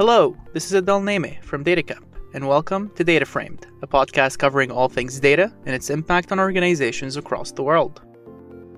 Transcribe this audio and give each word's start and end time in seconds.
Hello, 0.00 0.34
this 0.54 0.64
is 0.64 0.72
Adel 0.72 1.02
Nehme 1.02 1.44
from 1.44 1.62
DataCamp, 1.62 2.06
and 2.32 2.48
welcome 2.48 2.90
to 2.94 3.04
DataFramed, 3.04 3.64
a 3.82 3.86
podcast 3.86 4.38
covering 4.38 4.70
all 4.70 4.88
things 4.88 5.20
data 5.20 5.52
and 5.66 5.74
its 5.74 5.90
impact 5.90 6.32
on 6.32 6.40
organizations 6.40 7.18
across 7.18 7.52
the 7.52 7.62
world. 7.62 8.00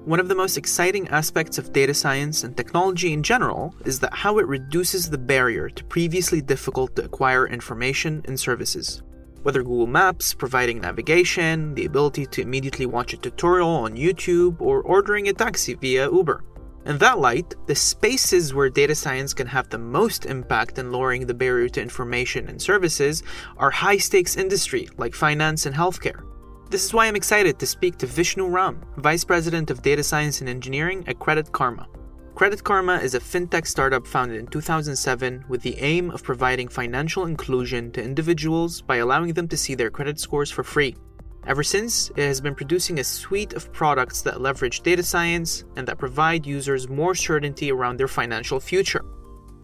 One 0.04 0.18
of 0.18 0.27
the 0.27 0.34
most 0.34 0.56
exciting 0.56 1.06
aspects 1.11 1.58
of 1.58 1.72
data 1.72 1.95
science 1.95 2.43
and 2.43 2.56
technology 2.56 3.12
in 3.12 3.22
general 3.22 3.72
is 3.84 4.00
that 4.00 4.12
how 4.12 4.38
it 4.38 4.48
reduces 4.48 5.08
the 5.08 5.16
barrier 5.16 5.70
to 5.70 5.84
previously 5.84 6.43
difficult 6.43 6.96
to 6.96 7.04
acquire 7.04 7.46
information 7.46 8.23
and 8.25 8.41
services. 8.41 9.04
Whether 9.45 9.62
Google 9.62 9.86
Maps 9.86 10.34
providing 10.34 10.80
navigation, 10.80 11.77
the 11.77 11.84
ability 11.84 12.27
to 12.27 12.43
immediately 12.43 12.86
watch 12.86 13.14
a 13.14 13.16
tutorial 13.16 13.68
on 13.68 13.95
YouTube, 13.95 14.61
or 14.61 14.82
ordering 14.82 15.29
a 15.29 15.32
taxi 15.32 15.75
via 15.75 16.11
Uber. 16.11 16.43
In 16.84 16.98
that 16.98 17.20
light, 17.20 17.54
the 17.66 17.76
spaces 17.76 18.54
where 18.54 18.68
data 18.68 18.96
science 18.96 19.32
can 19.32 19.46
have 19.46 19.68
the 19.68 19.78
most 19.78 20.27
impact 20.27 20.78
in 20.78 20.90
lowering 20.90 21.27
the 21.27 21.34
barrier 21.34 21.68
to 21.68 21.80
information 21.80 22.48
and 22.48 22.60
services 22.60 23.23
are 23.56 23.70
high 23.70 23.98
stakes 23.98 24.36
industry 24.36 24.88
like 24.96 25.14
finance 25.14 25.64
and 25.64 25.76
healthcare. 25.76 26.24
This 26.70 26.84
is 26.84 26.92
why 26.92 27.06
I'm 27.06 27.14
excited 27.14 27.60
to 27.60 27.66
speak 27.66 27.98
to 27.98 28.06
Vishnu 28.06 28.48
Ram, 28.48 28.82
Vice 28.96 29.23
President 29.23 29.70
of 29.70 29.82
Data 29.82 30.02
Science 30.02 30.40
and 30.40 30.50
Engineering 30.50 31.04
at 31.06 31.20
Credit 31.20 31.52
Karma. 31.52 31.87
Credit 32.34 32.64
Karma 32.64 32.96
is 32.96 33.14
a 33.14 33.20
fintech 33.20 33.68
startup 33.68 34.04
founded 34.04 34.40
in 34.40 34.48
2007 34.48 35.45
with 35.48 35.62
the 35.62 35.78
aim 35.78 36.10
of 36.10 36.24
providing 36.24 36.66
financial 36.66 37.26
inclusion 37.26 37.92
to 37.92 38.02
individuals 38.02 38.80
by 38.80 38.96
allowing 38.96 39.34
them 39.34 39.46
to 39.46 39.56
see 39.56 39.76
their 39.76 39.90
credit 39.90 40.18
scores 40.18 40.51
for 40.51 40.64
free. 40.64 40.96
Ever 41.45 41.64
since, 41.64 42.10
it 42.10 42.24
has 42.24 42.41
been 42.41 42.55
producing 42.55 43.01
a 43.01 43.05
suite 43.05 43.52
of 43.55 43.73
products 43.73 44.23
that 44.23 44.41
leverage 44.41 44.82
data 44.82 45.02
science 45.02 45.65
and 45.77 45.88
that 45.88 45.98
provide 45.98 46.46
users 46.46 46.88
more 46.88 47.16
certainty 47.16 47.73
around 47.73 47.96
their 47.96 48.06
financial 48.06 48.60
future. 48.60 49.05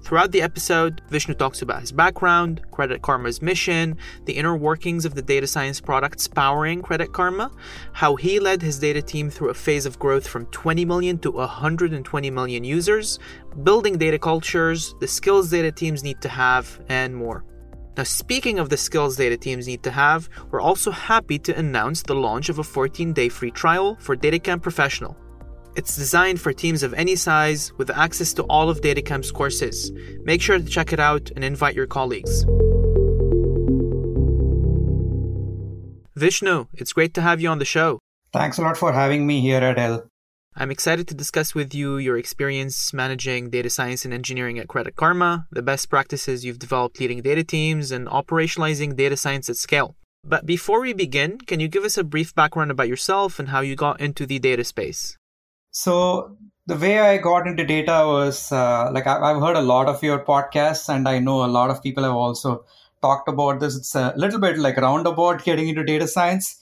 Throughout 0.02 0.32
the 0.32 0.42
episode, 0.42 1.02
Vishnu 1.08 1.34
talks 1.34 1.62
about 1.62 1.80
his 1.80 1.92
background, 1.92 2.62
Credit 2.72 3.02
Karma's 3.02 3.42
mission, 3.42 3.96
the 4.24 4.32
inner 4.32 4.56
workings 4.56 5.04
of 5.04 5.14
the 5.14 5.22
data 5.22 5.46
science 5.46 5.80
products 5.80 6.26
powering 6.26 6.82
Credit 6.82 7.12
Karma, 7.12 7.50
how 7.92 8.16
he 8.16 8.40
led 8.40 8.60
his 8.62 8.78
data 8.78 9.02
team 9.02 9.30
through 9.30 9.50
a 9.50 9.54
phase 9.54 9.86
of 9.86 9.98
growth 9.98 10.26
from 10.26 10.46
20 10.46 10.84
million 10.84 11.18
to 11.18 11.30
120 11.30 12.30
million 12.30 12.64
users, 12.64 13.18
building 13.62 13.98
data 13.98 14.18
cultures, 14.18 14.94
the 15.00 15.06
skills 15.06 15.50
data 15.50 15.70
teams 15.70 16.02
need 16.02 16.20
to 16.22 16.28
have, 16.28 16.80
and 16.88 17.14
more. 17.14 17.44
Now, 17.98 18.04
speaking 18.04 18.60
of 18.60 18.68
the 18.68 18.76
skills 18.76 19.16
data 19.16 19.36
teams 19.36 19.66
need 19.66 19.82
to 19.82 19.90
have, 19.90 20.28
we're 20.52 20.60
also 20.60 20.92
happy 20.92 21.36
to 21.40 21.58
announce 21.58 22.00
the 22.00 22.14
launch 22.14 22.48
of 22.48 22.60
a 22.60 22.62
14 22.62 23.12
day 23.12 23.28
free 23.28 23.50
trial 23.50 23.96
for 23.98 24.16
DataCamp 24.16 24.62
Professional. 24.62 25.16
It's 25.74 25.96
designed 25.96 26.40
for 26.40 26.52
teams 26.52 26.84
of 26.84 26.94
any 26.94 27.16
size 27.16 27.72
with 27.76 27.90
access 27.90 28.32
to 28.34 28.44
all 28.44 28.70
of 28.70 28.82
DataCamp's 28.82 29.32
courses. 29.32 29.90
Make 30.22 30.40
sure 30.40 30.60
to 30.60 30.64
check 30.64 30.92
it 30.92 31.00
out 31.00 31.32
and 31.34 31.42
invite 31.42 31.74
your 31.74 31.88
colleagues. 31.88 32.44
Vishnu, 36.14 36.66
it's 36.74 36.92
great 36.92 37.14
to 37.14 37.20
have 37.20 37.40
you 37.40 37.48
on 37.48 37.58
the 37.58 37.64
show. 37.64 37.98
Thanks 38.32 38.58
a 38.58 38.62
lot 38.62 38.76
for 38.76 38.92
having 38.92 39.26
me 39.26 39.40
here, 39.40 39.68
Adel. 39.68 40.08
I'm 40.60 40.72
excited 40.72 41.06
to 41.06 41.14
discuss 41.14 41.54
with 41.54 41.72
you 41.72 41.98
your 41.98 42.18
experience 42.18 42.92
managing 42.92 43.48
data 43.48 43.70
science 43.70 44.04
and 44.04 44.12
engineering 44.12 44.58
at 44.58 44.66
Credit 44.66 44.96
Karma, 44.96 45.46
the 45.52 45.62
best 45.62 45.88
practices 45.88 46.44
you've 46.44 46.58
developed 46.58 46.98
leading 46.98 47.22
data 47.22 47.44
teams, 47.44 47.92
and 47.92 48.08
operationalizing 48.08 48.96
data 48.96 49.16
science 49.16 49.48
at 49.48 49.54
scale. 49.54 49.94
But 50.24 50.46
before 50.46 50.80
we 50.80 50.92
begin, 50.92 51.38
can 51.38 51.60
you 51.60 51.68
give 51.68 51.84
us 51.84 51.96
a 51.96 52.02
brief 52.02 52.34
background 52.34 52.72
about 52.72 52.88
yourself 52.88 53.38
and 53.38 53.50
how 53.50 53.60
you 53.60 53.76
got 53.76 54.00
into 54.00 54.26
the 54.26 54.40
data 54.40 54.64
space? 54.64 55.16
So, 55.70 56.36
the 56.66 56.74
way 56.74 56.98
I 56.98 57.18
got 57.18 57.46
into 57.46 57.64
data 57.64 58.02
was 58.04 58.50
uh, 58.50 58.90
like 58.92 59.06
I've 59.06 59.40
heard 59.40 59.56
a 59.56 59.62
lot 59.62 59.86
of 59.86 60.02
your 60.02 60.24
podcasts, 60.24 60.92
and 60.92 61.08
I 61.08 61.20
know 61.20 61.44
a 61.44 61.46
lot 61.46 61.70
of 61.70 61.84
people 61.84 62.02
have 62.02 62.16
also 62.16 62.64
talked 63.00 63.28
about 63.28 63.60
this. 63.60 63.76
It's 63.76 63.94
a 63.94 64.12
little 64.16 64.40
bit 64.40 64.58
like 64.58 64.76
roundabout 64.76 65.44
getting 65.44 65.68
into 65.68 65.84
data 65.84 66.08
science. 66.08 66.60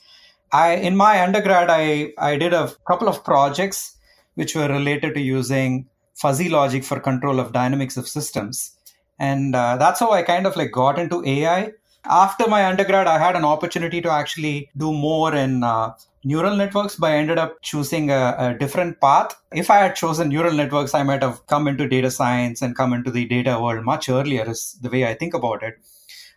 I 0.52 0.74
in 0.74 0.96
my 0.96 1.22
undergrad 1.22 1.68
I 1.70 2.12
I 2.18 2.36
did 2.36 2.52
a 2.52 2.72
couple 2.86 3.08
of 3.08 3.24
projects 3.24 3.96
which 4.34 4.54
were 4.54 4.68
related 4.68 5.14
to 5.14 5.20
using 5.20 5.86
fuzzy 6.14 6.48
logic 6.48 6.84
for 6.84 7.00
control 7.00 7.40
of 7.40 7.52
dynamics 7.52 7.96
of 7.96 8.08
systems, 8.08 8.72
and 9.18 9.54
uh, 9.56 9.76
that's 9.76 10.00
how 10.00 10.10
I 10.12 10.22
kind 10.22 10.46
of 10.46 10.56
like 10.56 10.72
got 10.72 10.98
into 10.98 11.24
AI. 11.24 11.72
After 12.08 12.46
my 12.48 12.64
undergrad, 12.66 13.08
I 13.08 13.18
had 13.18 13.34
an 13.34 13.44
opportunity 13.44 14.00
to 14.00 14.10
actually 14.10 14.70
do 14.76 14.92
more 14.92 15.34
in 15.34 15.64
uh, 15.64 15.94
neural 16.22 16.56
networks, 16.56 16.94
but 16.94 17.10
I 17.10 17.16
ended 17.16 17.38
up 17.38 17.60
choosing 17.62 18.10
a, 18.10 18.36
a, 18.38 18.54
different 18.54 19.00
path. 19.00 19.34
If 19.52 19.70
I 19.70 19.78
had 19.78 19.96
chosen 19.96 20.28
neural 20.28 20.52
networks, 20.52 20.94
I 20.94 21.02
might 21.02 21.22
have 21.22 21.44
come 21.48 21.66
into 21.66 21.88
data 21.88 22.10
science 22.10 22.62
and 22.62 22.76
come 22.76 22.92
into 22.92 23.10
the 23.10 23.24
data 23.26 23.58
world 23.60 23.84
much 23.84 24.08
earlier, 24.08 24.48
is 24.48 24.78
the 24.80 24.90
way 24.90 25.04
I 25.04 25.14
think 25.14 25.34
about 25.34 25.64
it 25.64 25.78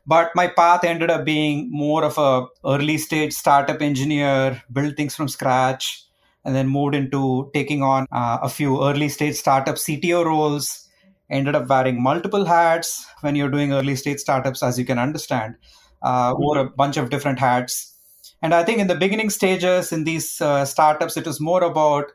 but 0.10 0.32
my 0.34 0.48
path 0.48 0.84
ended 0.84 1.12
up 1.12 1.24
being 1.24 1.70
more 1.70 2.04
of 2.04 2.18
a 2.18 2.48
early 2.74 2.98
stage 2.98 3.32
startup 3.32 3.82
engineer 3.88 4.62
build 4.74 4.98
things 4.98 5.16
from 5.16 5.28
scratch 5.28 6.04
and 6.44 6.56
then 6.56 6.68
moved 6.68 6.96
into 6.96 7.52
taking 7.54 7.84
on 7.84 8.08
uh, 8.12 8.40
a 8.42 8.50
few 8.50 8.84
early 8.84 9.10
stage 9.10 9.36
startup 9.36 9.76
cto 9.76 10.26
roles. 10.26 10.88
Ended 11.30 11.54
up 11.54 11.68
wearing 11.70 12.02
multiple 12.02 12.46
hats. 12.46 13.06
When 13.22 13.36
you're 13.36 13.52
doing 13.52 13.72
early 13.72 13.96
stage 13.96 14.18
startups 14.18 14.64
as 14.64 14.80
you 14.80 14.86
can 14.86 14.98
understand 14.98 15.58
uh, 16.02 16.34
wore 16.36 16.58
a 16.58 16.66
bunch 16.66 16.98
of 16.98 17.12
different 17.12 17.38
hats. 17.38 17.94
And 18.42 18.56
i 18.56 18.64
think 18.64 18.80
in 18.80 18.88
the 18.88 18.96
beginning 18.96 19.30
stages 19.30 19.92
in 19.92 20.06
these 20.06 20.42
uh, 20.42 20.66
startups 20.66 21.18
it 21.18 21.28
was 21.28 21.40
more 21.52 21.64
about 21.64 22.14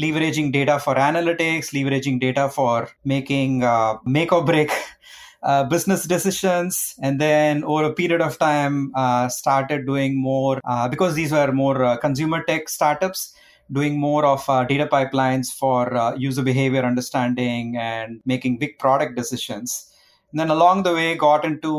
leveraging 0.00 0.52
data 0.52 0.78
for 0.84 0.94
analytics 0.94 1.72
leveraging 1.76 2.20
data 2.20 2.48
for 2.48 2.88
making 3.04 3.64
uh, 3.64 3.94
make 4.18 4.32
or 4.32 4.44
break 4.44 4.70
uh, 5.44 5.62
business 5.62 6.04
decisions 6.04 6.94
and 7.02 7.20
then 7.20 7.62
over 7.64 7.84
a 7.84 7.92
period 7.92 8.22
of 8.22 8.38
time 8.38 8.90
uh, 8.94 9.28
started 9.28 9.84
doing 9.84 10.20
more 10.20 10.58
uh, 10.64 10.88
because 10.88 11.14
these 11.14 11.32
were 11.32 11.52
more 11.52 11.84
uh, 11.84 11.96
consumer 11.98 12.42
tech 12.44 12.68
startups 12.68 13.34
doing 13.70 13.98
more 13.98 14.24
of 14.24 14.48
uh, 14.48 14.64
data 14.64 14.86
pipelines 14.86 15.52
for 15.52 15.94
uh, 15.94 16.14
user 16.16 16.42
behavior 16.42 16.82
understanding 16.82 17.76
and 17.76 18.20
making 18.24 18.58
big 18.58 18.78
product 18.78 19.16
decisions. 19.16 19.90
And 20.30 20.40
then 20.40 20.50
along 20.50 20.82
the 20.82 20.94
way 20.94 21.14
got 21.14 21.44
into 21.44 21.70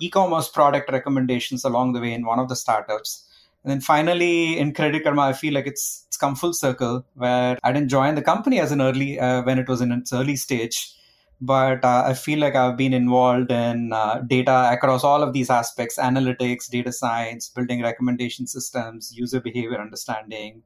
e-commerce 0.00 0.48
product 0.48 0.90
recommendations 0.90 1.64
along 1.64 1.92
the 1.92 2.00
way 2.00 2.12
in 2.12 2.26
one 2.26 2.38
of 2.38 2.48
the 2.48 2.56
startups. 2.56 3.24
And 3.62 3.70
then 3.70 3.80
finally 3.80 4.58
in 4.58 4.74
credit 4.74 5.04
karma 5.04 5.22
i 5.22 5.32
feel 5.32 5.54
like 5.54 5.66
it's 5.66 6.04
it's 6.06 6.18
come 6.18 6.34
full 6.36 6.52
circle 6.52 7.02
where 7.14 7.58
i 7.62 7.72
didn't 7.72 7.88
join 7.88 8.14
the 8.14 8.20
company 8.20 8.60
as 8.60 8.72
an 8.72 8.82
early 8.82 9.16
when 9.16 9.58
it 9.58 9.68
was 9.68 9.80
in 9.80 9.90
its 9.90 10.12
early 10.12 10.36
stage 10.36 10.94
but 11.40 11.84
uh, 11.84 12.04
I 12.06 12.14
feel 12.14 12.38
like 12.38 12.54
I've 12.54 12.76
been 12.76 12.94
involved 12.94 13.50
in 13.50 13.92
uh, 13.92 14.20
data 14.20 14.70
across 14.72 15.04
all 15.04 15.22
of 15.22 15.32
these 15.32 15.50
aspects 15.50 15.98
analytics, 15.98 16.70
data 16.70 16.92
science, 16.92 17.48
building 17.48 17.82
recommendation 17.82 18.46
systems, 18.46 19.12
user 19.16 19.40
behavior 19.40 19.80
understanding, 19.80 20.62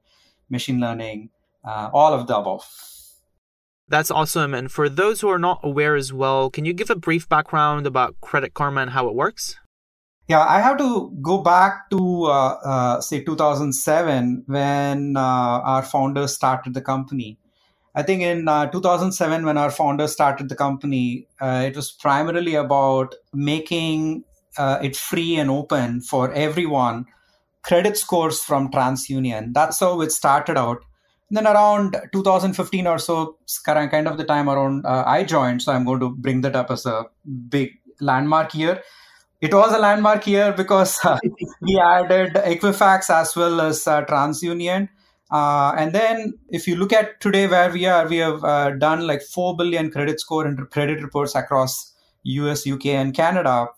machine 0.51 0.81
learning, 0.81 1.31
uh, 1.65 1.91
all 1.93 2.13
of 2.15 2.27
the 2.27 2.37
above. 2.37 2.65
That's 3.89 4.11
awesome. 4.11 4.53
And 4.53 4.71
for 4.71 4.89
those 4.89 5.23
who 5.23 5.29
are 5.31 5.39
not 5.39 5.61
aware 5.63 5.97
as 5.97 6.13
well, 6.13 6.51
can 6.51 6.67
you 6.67 6.75
give 6.75 6.91
a 6.91 6.97
brief 6.97 7.29
background 7.29 7.87
about 7.87 8.21
Credit 8.21 8.53
Karma 8.53 8.83
and 8.83 8.91
how 8.91 9.09
it 9.09 9.15
works? 9.15 9.57
Yeah, 10.29 10.45
I 10.47 10.61
have 10.61 10.77
to 10.77 11.11
go 11.23 11.39
back 11.39 11.89
to, 11.89 12.25
uh, 12.25 12.59
uh, 12.63 13.01
say, 13.01 13.25
2007 13.25 14.45
when 14.47 15.17
uh, 15.17 15.21
our 15.21 15.83
founders 15.83 16.35
started 16.35 16.75
the 16.75 16.83
company 16.83 17.39
I 17.99 18.05
think 18.05 18.23
in 18.23 18.47
uh, 18.47 18.67
2007, 18.71 19.45
when 19.45 19.59
our 19.59 19.73
founders 19.73 20.13
started 20.13 20.49
the 20.49 20.55
company, 20.55 21.27
uh, 21.41 21.65
it 21.67 21.75
was 21.75 21.91
primarily 21.91 22.55
about 22.55 23.17
making 23.35 24.23
uh, 24.57 24.79
it 24.81 24.95
free 24.95 25.35
and 25.35 25.51
open 25.51 26.01
for 26.03 26.33
everyone. 26.33 27.07
Credit 27.63 27.97
scores 27.97 28.41
from 28.41 28.71
TransUnion. 28.71 29.53
That's 29.53 29.81
how 29.81 30.01
it 30.03 30.13
started 30.13 30.57
out. 30.57 30.85
And 31.29 31.39
then 31.39 31.49
around 31.49 31.97
2015 32.13 32.87
or 32.87 33.01
so, 33.01 33.37
kind 33.65 34.07
of 34.07 34.17
the 34.17 34.25
time 34.25 34.49
around 34.49 34.87
uh, 34.87 35.03
I 35.05 35.25
joined, 35.25 35.63
so 35.63 35.73
I'm 35.73 35.85
going 35.85 35.99
to 35.99 36.11
bring 36.11 36.43
that 36.43 36.55
up 36.55 36.71
as 36.71 36.87
a 36.87 37.07
big 37.49 37.81
landmark 38.01 38.55
year. 38.55 38.81
It 39.41 39.53
was 39.53 39.75
a 39.75 39.79
landmark 39.79 40.25
year 40.29 40.53
because 40.53 40.97
uh, 41.03 41.19
we 41.63 41.81
added 41.81 42.35
Equifax 42.35 43.11
as 43.11 43.35
well 43.35 43.61
as 43.61 43.89
uh, 43.89 44.05
TransUnion 44.05 44.89
uh, 45.31 45.75
and 45.77 45.93
then 45.93 46.35
if 46.49 46.67
you 46.67 46.77
look 46.77 46.93
at 46.93 47.21
today 47.21 47.47
where 47.47 47.71
we 47.71 47.87
are, 47.87 48.09
we 48.09 48.17
have 48.19 48.43
uh, 48.45 48.71
done 48.71 49.07
like 49.07 49.23
4 49.23 49.57
billion 49.57 49.91
credit 49.91 50.21
score 50.21 50.47
and 50.47 50.71
credit 50.71 51.03
reports 51.03 51.35
across 51.35 51.93
US, 52.25 52.67
UK, 52.67 52.87
and 52.87 53.15
Canada. 53.15 53.69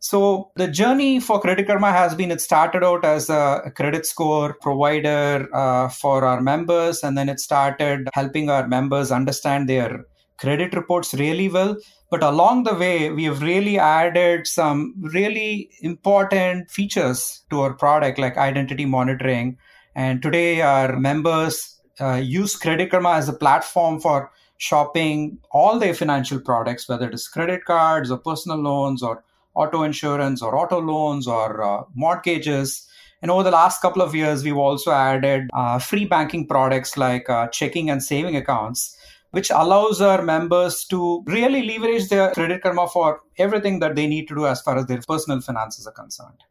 So 0.00 0.50
the 0.56 0.68
journey 0.68 1.18
for 1.18 1.40
Credit 1.40 1.66
Karma 1.66 1.90
has 1.90 2.14
been 2.14 2.30
it 2.30 2.40
started 2.40 2.84
out 2.84 3.04
as 3.04 3.30
a 3.30 3.72
credit 3.74 4.06
score 4.06 4.54
provider 4.60 5.48
uh, 5.54 5.88
for 5.88 6.24
our 6.24 6.40
members, 6.40 7.02
and 7.02 7.16
then 7.16 7.28
it 7.28 7.40
started 7.40 8.08
helping 8.12 8.48
our 8.48 8.68
members 8.68 9.10
understand 9.10 9.68
their 9.68 10.04
credit 10.38 10.74
reports 10.74 11.14
really 11.14 11.48
well. 11.48 11.76
But 12.10 12.22
along 12.22 12.64
the 12.64 12.74
way, 12.74 13.10
we 13.10 13.24
have 13.24 13.42
really 13.42 13.78
added 13.78 14.46
some 14.46 14.94
really 14.98 15.70
important 15.82 16.70
features 16.70 17.42
to 17.50 17.60
our 17.60 17.74
product, 17.74 18.18
like 18.18 18.36
identity 18.36 18.86
monitoring 18.86 19.58
and 19.98 20.22
today, 20.22 20.60
our 20.60 20.96
members 20.96 21.80
uh, 22.00 22.14
use 22.14 22.54
Credit 22.54 22.88
Karma 22.88 23.14
as 23.14 23.28
a 23.28 23.32
platform 23.32 23.98
for 23.98 24.30
shopping 24.56 25.40
all 25.50 25.80
their 25.80 25.92
financial 25.92 26.38
products, 26.38 26.88
whether 26.88 27.08
it 27.08 27.14
is 27.14 27.26
credit 27.26 27.64
cards 27.64 28.08
or 28.08 28.18
personal 28.18 28.58
loans 28.58 29.02
or 29.02 29.24
auto 29.56 29.82
insurance 29.82 30.40
or 30.40 30.56
auto 30.56 30.80
loans 30.80 31.26
or 31.26 31.64
uh, 31.64 31.82
mortgages. 31.96 32.86
And 33.22 33.30
over 33.32 33.42
the 33.42 33.50
last 33.50 33.82
couple 33.82 34.00
of 34.00 34.14
years, 34.14 34.44
we've 34.44 34.56
also 34.56 34.92
added 34.92 35.50
uh, 35.52 35.80
free 35.80 36.04
banking 36.04 36.46
products 36.46 36.96
like 36.96 37.28
uh, 37.28 37.48
checking 37.48 37.90
and 37.90 38.00
saving 38.00 38.36
accounts, 38.36 38.96
which 39.32 39.50
allows 39.50 40.00
our 40.00 40.22
members 40.22 40.84
to 40.84 41.24
really 41.26 41.66
leverage 41.66 42.08
their 42.08 42.30
Credit 42.30 42.62
Karma 42.62 42.86
for 42.86 43.22
everything 43.36 43.80
that 43.80 43.96
they 43.96 44.06
need 44.06 44.28
to 44.28 44.36
do 44.36 44.46
as 44.46 44.62
far 44.62 44.78
as 44.78 44.86
their 44.86 45.02
personal 45.08 45.40
finances 45.40 45.88
are 45.88 45.92
concerned. 45.92 46.44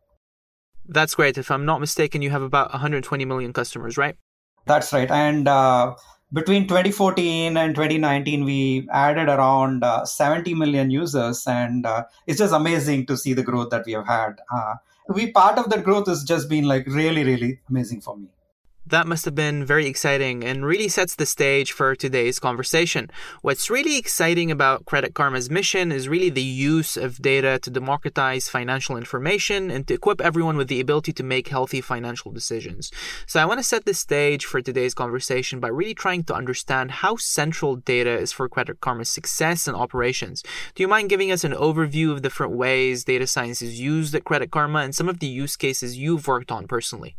That's 0.87 1.15
great. 1.15 1.37
If 1.37 1.51
I'm 1.51 1.65
not 1.65 1.79
mistaken, 1.79 2.21
you 2.21 2.29
have 2.29 2.41
about 2.41 2.71
120 2.71 3.25
million 3.25 3.53
customers, 3.53 3.97
right? 3.97 4.15
That's 4.65 4.91
right. 4.93 5.09
And 5.09 5.47
uh, 5.47 5.95
between 6.33 6.67
2014 6.67 7.55
and 7.55 7.75
2019 7.75 8.43
we 8.43 8.87
added 8.91 9.29
around 9.29 9.83
uh, 9.83 10.03
70 10.05 10.53
million 10.55 10.91
users 10.91 11.45
and 11.47 11.85
uh, 11.85 12.03
it's 12.25 12.39
just 12.39 12.53
amazing 12.53 13.05
to 13.05 13.15
see 13.15 13.33
the 13.33 13.43
growth 13.43 13.69
that 13.69 13.85
we 13.85 13.93
have 13.93 14.05
had 14.05 14.41
uh, 14.53 14.75
we 15.07 15.31
part 15.31 15.57
of 15.57 15.69
that 15.69 15.83
growth 15.85 16.07
has 16.07 16.23
just 16.23 16.49
been 16.49 16.65
like 16.65 16.85
really 16.87 17.23
really 17.23 17.59
amazing 17.69 18.01
for 18.01 18.17
me 18.17 18.27
that 18.89 19.07
must 19.07 19.25
have 19.25 19.35
been 19.35 19.65
very 19.65 19.85
exciting 19.85 20.43
and 20.43 20.65
really 20.65 20.87
sets 20.87 21.15
the 21.15 21.25
stage 21.25 21.71
for 21.71 21.95
today's 21.95 22.39
conversation. 22.39 23.09
What's 23.41 23.69
really 23.69 23.97
exciting 23.97 24.51
about 24.51 24.85
Credit 24.85 25.13
Karma's 25.13 25.49
mission 25.49 25.91
is 25.91 26.07
really 26.07 26.29
the 26.29 26.41
use 26.41 26.95
of 26.95 27.21
data 27.21 27.59
to 27.63 27.69
democratize 27.69 28.49
financial 28.49 28.97
information 28.97 29.69
and 29.69 29.87
to 29.87 29.93
equip 29.93 30.21
everyone 30.21 30.57
with 30.57 30.67
the 30.69 30.79
ability 30.79 31.13
to 31.13 31.23
make 31.23 31.49
healthy 31.49 31.81
financial 31.81 32.31
decisions. 32.31 32.91
So 33.25 33.39
I 33.39 33.45
want 33.45 33.59
to 33.59 33.63
set 33.63 33.85
the 33.85 33.93
stage 33.93 34.45
for 34.45 34.61
today's 34.61 34.93
conversation 34.93 35.59
by 35.59 35.67
really 35.67 35.93
trying 35.93 36.23
to 36.25 36.35
understand 36.35 36.91
how 36.91 37.17
central 37.17 37.75
data 37.75 38.17
is 38.17 38.31
for 38.31 38.47
Credit 38.47 38.79
Karma's 38.79 39.09
success 39.09 39.67
and 39.67 39.75
operations. 39.75 40.43
Do 40.75 40.83
you 40.83 40.87
mind 40.87 41.09
giving 41.09 41.31
us 41.31 41.43
an 41.43 41.53
overview 41.53 42.11
of 42.11 42.21
different 42.21 42.53
ways 42.53 43.03
data 43.03 43.27
science 43.27 43.61
is 43.61 43.79
used 43.79 44.15
at 44.15 44.23
Credit 44.23 44.51
Karma 44.51 44.79
and 44.79 44.95
some 44.95 45.09
of 45.09 45.19
the 45.19 45.27
use 45.27 45.55
cases 45.55 45.97
you've 45.97 46.27
worked 46.27 46.51
on 46.51 46.67
personally? 46.67 47.17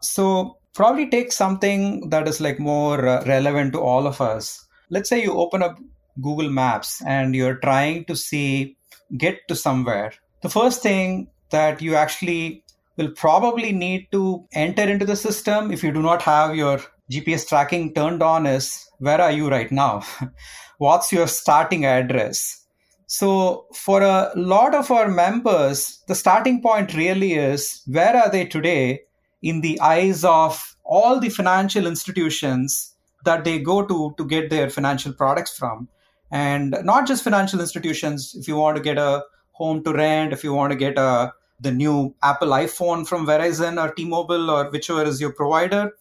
So 0.00 0.58
probably 0.74 1.08
take 1.08 1.32
something 1.32 2.08
that 2.10 2.28
is 2.28 2.40
like 2.40 2.58
more 2.58 3.06
uh, 3.06 3.24
relevant 3.26 3.72
to 3.72 3.80
all 3.80 4.06
of 4.06 4.20
us. 4.20 4.66
Let's 4.90 5.08
say 5.08 5.22
you 5.22 5.32
open 5.32 5.62
up 5.62 5.78
Google 6.20 6.50
Maps 6.50 7.02
and 7.06 7.34
you're 7.34 7.56
trying 7.56 8.04
to 8.06 8.16
see 8.16 8.76
get 9.16 9.46
to 9.48 9.56
somewhere. 9.56 10.12
The 10.42 10.48
first 10.48 10.82
thing 10.82 11.28
that 11.50 11.80
you 11.80 11.94
actually 11.94 12.64
will 12.96 13.10
probably 13.10 13.72
need 13.72 14.08
to 14.12 14.44
enter 14.52 14.82
into 14.82 15.04
the 15.04 15.16
system 15.16 15.70
if 15.70 15.82
you 15.82 15.92
do 15.92 16.02
not 16.02 16.22
have 16.22 16.54
your 16.54 16.80
GPS 17.10 17.48
tracking 17.48 17.94
turned 17.94 18.22
on 18.22 18.46
is 18.46 18.88
where 18.98 19.20
are 19.20 19.32
you 19.32 19.48
right 19.48 19.70
now? 19.70 20.02
What's 20.78 21.12
your 21.12 21.26
starting 21.28 21.84
address? 21.84 22.64
So, 23.06 23.66
for 23.74 24.02
a 24.02 24.32
lot 24.34 24.74
of 24.74 24.90
our 24.90 25.08
members, 25.08 26.02
the 26.08 26.14
starting 26.14 26.62
point 26.62 26.94
really 26.94 27.34
is 27.34 27.82
where 27.86 28.16
are 28.16 28.30
they 28.30 28.46
today 28.46 29.02
in 29.50 29.60
the 29.60 29.78
eyes 29.80 30.24
of 30.24 30.76
all 30.84 31.20
the 31.20 31.28
financial 31.28 31.86
institutions 31.86 32.94
that 33.24 33.44
they 33.44 33.58
go 33.58 33.84
to 33.86 34.14
to 34.16 34.24
get 34.26 34.50
their 34.50 34.68
financial 34.70 35.12
products 35.12 35.56
from. 35.56 35.88
And 36.30 36.76
not 36.82 37.06
just 37.06 37.22
financial 37.22 37.60
institutions 37.60 38.34
if 38.34 38.48
you 38.48 38.56
want 38.56 38.76
to 38.76 38.82
get 38.82 38.98
a 38.98 39.22
home 39.52 39.84
to 39.84 39.92
rent 39.92 40.32
if 40.32 40.42
you 40.42 40.52
want 40.52 40.72
to 40.72 40.76
get 40.76 40.98
a 40.98 41.32
the 41.60 41.70
new 41.70 42.12
apple 42.22 42.48
iphone 42.48 43.06
from 43.06 43.24
verizon 43.24 43.80
or 43.82 43.92
t-mobile 43.94 44.50
or 44.50 44.68
whichever 44.70 45.04
is 45.04 45.20
your 45.20 45.32
provider 45.32 45.92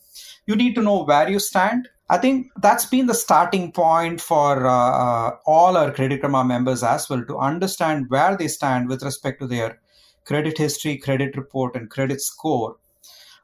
you 0.46 0.56
need 0.56 0.76
to 0.76 0.82
know 0.82 1.04
where 1.04 1.30
you 1.30 1.40
stand. 1.40 1.90
I 2.10 2.18
think 2.18 2.48
that's 2.62 2.86
been 2.86 3.08
the 3.08 3.14
starting 3.14 3.72
point 3.72 4.20
for 4.22 4.68
uh, 4.68 4.72
uh, 4.72 5.38
all 5.46 5.78
our 5.78 5.92
credit 5.92 6.22
karma 6.22 6.44
members 6.44 6.84
as 6.84 7.10
well 7.10 7.24
to 7.26 7.38
understand 7.38 8.10
where 8.10 8.36
they 8.36 8.48
stand 8.48 8.90
with 8.90 9.04
respect 9.04 9.40
to 9.40 9.48
their 9.48 9.80
credit 10.26 10.58
history 10.58 10.98
credit 10.98 11.36
report 11.36 11.76
and 11.76 11.90
credit 11.90 12.22
score 12.22 12.78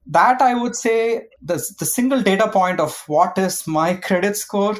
that 0.07 0.41
I 0.41 0.55
would 0.55 0.75
say 0.75 1.27
the, 1.41 1.55
the 1.79 1.85
single 1.85 2.21
data 2.21 2.49
point 2.49 2.79
of 2.79 3.03
what 3.07 3.37
is 3.37 3.67
my 3.67 3.93
credit 3.93 4.35
score 4.37 4.75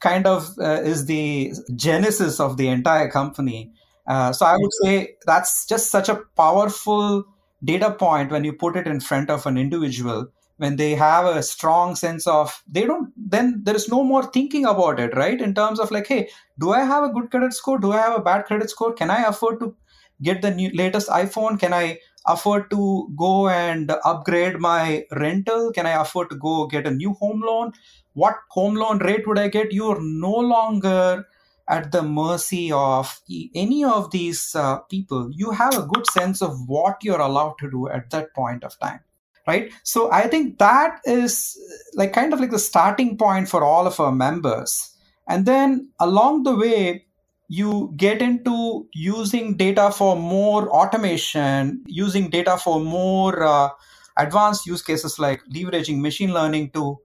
kind 0.00 0.26
of 0.26 0.50
uh, 0.58 0.80
is 0.82 1.06
the 1.06 1.52
genesis 1.76 2.40
of 2.40 2.56
the 2.56 2.68
entire 2.68 3.10
company. 3.10 3.72
Uh, 4.06 4.32
so 4.32 4.46
I 4.46 4.56
would 4.56 4.72
say 4.82 5.16
that's 5.26 5.66
just 5.66 5.90
such 5.90 6.08
a 6.08 6.22
powerful 6.36 7.24
data 7.62 7.90
point 7.92 8.30
when 8.30 8.44
you 8.44 8.52
put 8.52 8.76
it 8.76 8.86
in 8.86 9.00
front 9.00 9.30
of 9.30 9.46
an 9.46 9.58
individual. 9.58 10.28
When 10.56 10.76
they 10.76 10.94
have 10.94 11.24
a 11.24 11.42
strong 11.42 11.96
sense 11.96 12.26
of 12.26 12.62
they 12.70 12.84
don't 12.84 13.12
then 13.16 13.62
there 13.64 13.74
is 13.74 13.88
no 13.88 14.04
more 14.04 14.24
thinking 14.24 14.66
about 14.66 15.00
it 15.00 15.14
right? 15.16 15.40
In 15.40 15.54
terms 15.54 15.80
of 15.80 15.90
like 15.90 16.06
hey 16.06 16.28
do 16.58 16.72
i 16.72 16.80
have 16.80 17.02
a 17.02 17.08
good 17.08 17.30
credit 17.30 17.54
score? 17.54 17.78
Do 17.78 17.92
i 17.92 17.96
have 17.96 18.14
a 18.14 18.22
bad 18.22 18.44
credit 18.44 18.68
score? 18.68 18.92
Can 18.92 19.10
i 19.10 19.22
afford 19.22 19.58
to 19.60 19.74
get 20.22 20.42
the 20.42 20.50
new 20.50 20.70
latest 20.74 21.08
iphone? 21.08 21.58
Can 21.58 21.72
i 21.72 21.98
afford 22.26 22.70
to 22.70 23.12
go 23.16 23.48
and 23.48 23.90
upgrade 24.04 24.58
my 24.58 25.04
rental? 25.12 25.72
Can 25.72 25.86
I 25.86 26.00
afford 26.00 26.30
to 26.30 26.36
go 26.36 26.66
get 26.66 26.86
a 26.86 26.90
new 26.90 27.14
home 27.14 27.40
loan? 27.40 27.72
What 28.14 28.36
home 28.50 28.74
loan 28.74 28.98
rate 28.98 29.26
would 29.26 29.38
I 29.38 29.48
get? 29.48 29.72
You 29.72 29.88
are 29.90 30.00
no 30.00 30.32
longer 30.32 31.24
at 31.68 31.92
the 31.92 32.02
mercy 32.02 32.72
of 32.72 33.20
any 33.54 33.84
of 33.84 34.10
these 34.10 34.54
uh, 34.56 34.78
people. 34.90 35.30
You 35.32 35.52
have 35.52 35.76
a 35.76 35.86
good 35.86 36.06
sense 36.10 36.42
of 36.42 36.68
what 36.68 36.98
you're 37.02 37.20
allowed 37.20 37.54
to 37.60 37.70
do 37.70 37.88
at 37.88 38.10
that 38.10 38.34
point 38.34 38.64
of 38.64 38.78
time. 38.80 39.00
Right. 39.46 39.72
So 39.84 40.12
I 40.12 40.26
think 40.28 40.58
that 40.58 41.00
is 41.04 41.58
like 41.94 42.12
kind 42.12 42.32
of 42.32 42.40
like 42.40 42.50
the 42.50 42.58
starting 42.58 43.16
point 43.16 43.48
for 43.48 43.64
all 43.64 43.86
of 43.86 43.98
our 43.98 44.12
members. 44.12 44.94
And 45.28 45.46
then 45.46 45.90
along 45.98 46.42
the 46.42 46.56
way, 46.56 47.06
you 47.52 47.92
get 47.96 48.22
into 48.22 48.86
using 48.94 49.56
data 49.56 49.90
for 49.90 50.14
more 50.14 50.70
automation, 50.70 51.82
using 51.88 52.30
data 52.30 52.56
for 52.56 52.78
more 52.78 53.42
uh, 53.42 53.70
advanced 54.16 54.66
use 54.66 54.82
cases 54.82 55.18
like 55.18 55.42
leveraging 55.52 56.00
machine 56.00 56.32
learning 56.32 56.70
to 56.70 56.96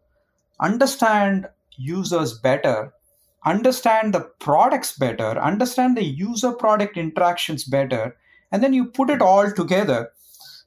understand 0.60 1.48
users 1.78 2.38
better, 2.38 2.94
understand 3.44 4.14
the 4.14 4.20
products 4.38 4.96
better, 4.96 5.30
understand 5.40 5.98
the 5.98 6.06
user 6.06 6.52
product 6.52 6.96
interactions 6.96 7.64
better, 7.64 8.16
and 8.52 8.64
then 8.64 8.72
you 8.72 8.86
put 8.86 9.10
it 9.10 9.24
all 9.24 9.52
together. 9.52 10.12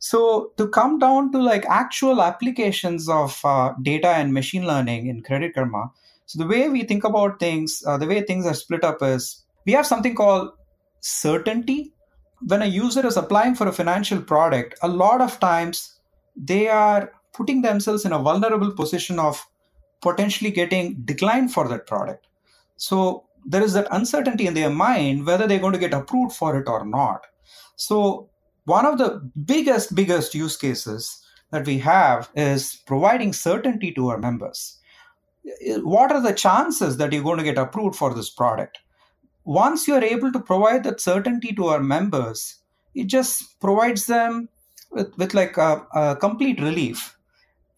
So, 0.01 0.51
to 0.57 0.67
come 0.67 0.99
down 0.99 1.31
to 1.31 1.39
like 1.41 1.65
actual 1.67 2.21
applications 2.21 3.09
of 3.09 3.41
uh, 3.45 3.75
data 3.81 4.09
and 4.09 4.35
machine 4.35 4.67
learning 4.67 5.07
in 5.07 5.23
Credit 5.23 5.55
Karma, 5.55 5.93
so 6.27 6.41
the 6.41 6.49
way 6.49 6.69
we 6.69 6.83
think 6.83 7.05
about 7.05 7.39
things, 7.39 7.85
uh, 7.87 7.97
the 7.97 8.09
way 8.09 8.23
things 8.23 8.45
are 8.45 8.55
split 8.55 8.83
up 8.83 9.01
is 9.03 9.45
we 9.69 9.75
have 9.75 9.87
something 9.87 10.15
called 10.15 10.53
certainty. 11.01 11.93
When 12.41 12.63
a 12.63 12.67
user 12.67 13.07
is 13.07 13.19
applying 13.19 13.55
for 13.55 13.69
a 13.69 13.73
financial 13.73 14.23
product, 14.23 14.79
a 14.81 14.89
lot 14.89 15.21
of 15.21 15.39
times 15.41 16.01
they 16.35 16.69
are 16.69 17.13
putting 17.35 17.61
themselves 17.61 18.07
in 18.07 18.15
a 18.15 18.19
vulnerable 18.19 18.73
position 18.73 19.19
of 19.19 19.47
potentially 20.01 20.51
getting 20.51 20.95
declined 21.05 21.53
for 21.53 21.69
that 21.69 21.87
product. 21.87 22.29
So 22.79 23.27
there 23.45 23.63
is 23.63 23.75
that 23.75 23.89
uncertainty 23.91 24.47
in 24.47 24.55
their 24.55 24.71
mind 24.71 25.27
whether 25.27 25.47
they're 25.47 25.59
going 25.59 25.75
to 25.75 25.87
get 25.87 25.93
approved 25.93 26.35
for 26.35 26.59
it 26.59 26.67
or 26.67 26.87
not. 26.87 27.27
So 27.77 28.31
one 28.65 28.87
of 28.87 28.97
the 28.97 29.21
biggest, 29.45 29.95
biggest 29.95 30.35
use 30.35 30.57
cases 30.57 31.23
that 31.51 31.67
we 31.67 31.77
have 31.81 32.31
is 32.35 32.83
providing 32.87 33.35
certainty 33.35 33.93
to 33.93 34.09
our 34.09 34.19
members. 34.19 34.79
What 35.83 36.11
are 36.11 36.23
the 36.23 36.33
chances 36.33 36.97
that 36.97 37.13
you're 37.13 37.23
going 37.23 37.39
to 37.39 37.45
get 37.45 37.59
approved 37.59 37.97
for 37.97 38.15
this 38.15 38.31
product? 38.31 38.79
Once 39.49 39.89
you're 39.89 40.05
able 40.05 40.31
to 40.31 40.39
provide 40.39 40.85
that 40.85 41.01
certainty 41.01 41.55
to 41.55 41.69
our 41.69 41.81
members, 41.81 42.57
it 42.95 43.07
just 43.07 43.59
provides 43.61 44.05
them 44.05 44.47
with, 44.91 45.17
with 45.17 45.33
like 45.33 45.57
a, 45.57 45.87
a 45.95 46.17
complete 46.17 46.61
relief. 46.61 47.17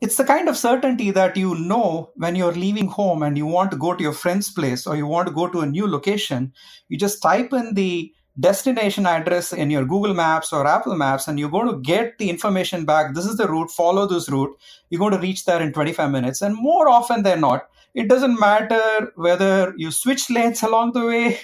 It's 0.00 0.16
the 0.16 0.24
kind 0.24 0.48
of 0.48 0.56
certainty 0.56 1.12
that 1.12 1.36
you 1.36 1.54
know 1.54 2.10
when 2.16 2.34
you're 2.34 2.52
leaving 2.52 2.88
home 2.88 3.22
and 3.22 3.38
you 3.38 3.46
want 3.46 3.70
to 3.70 3.76
go 3.76 3.94
to 3.94 4.02
your 4.02 4.12
friend's 4.12 4.50
place 4.50 4.84
or 4.84 4.96
you 4.96 5.06
want 5.06 5.28
to 5.28 5.32
go 5.32 5.46
to 5.46 5.60
a 5.60 5.66
new 5.66 5.86
location, 5.86 6.52
you 6.88 6.98
just 6.98 7.22
type 7.22 7.52
in 7.52 7.74
the 7.74 8.12
destination 8.40 9.06
address 9.06 9.52
in 9.52 9.70
your 9.70 9.84
Google 9.84 10.14
Maps 10.14 10.52
or 10.52 10.66
Apple 10.66 10.96
Maps, 10.96 11.28
and 11.28 11.38
you're 11.38 11.50
going 11.50 11.68
to 11.68 11.80
get 11.80 12.18
the 12.18 12.30
information 12.30 12.84
back. 12.84 13.14
This 13.14 13.26
is 13.26 13.36
the 13.36 13.46
route, 13.46 13.70
follow 13.70 14.08
this 14.08 14.28
route. 14.28 14.58
You're 14.88 14.98
going 14.98 15.12
to 15.12 15.20
reach 15.20 15.44
there 15.44 15.62
in 15.62 15.72
25 15.72 16.10
minutes. 16.10 16.42
And 16.42 16.56
more 16.56 16.88
often 16.88 17.22
than 17.22 17.42
not, 17.42 17.68
it 17.94 18.09
doesn't 18.09 18.38
matter 18.38 19.12
whether 19.16 19.75
you 19.76 19.90
switch 19.90 20.30
lanes 20.30 20.62
along 20.62 20.92
the 20.92 21.04
way, 21.06 21.40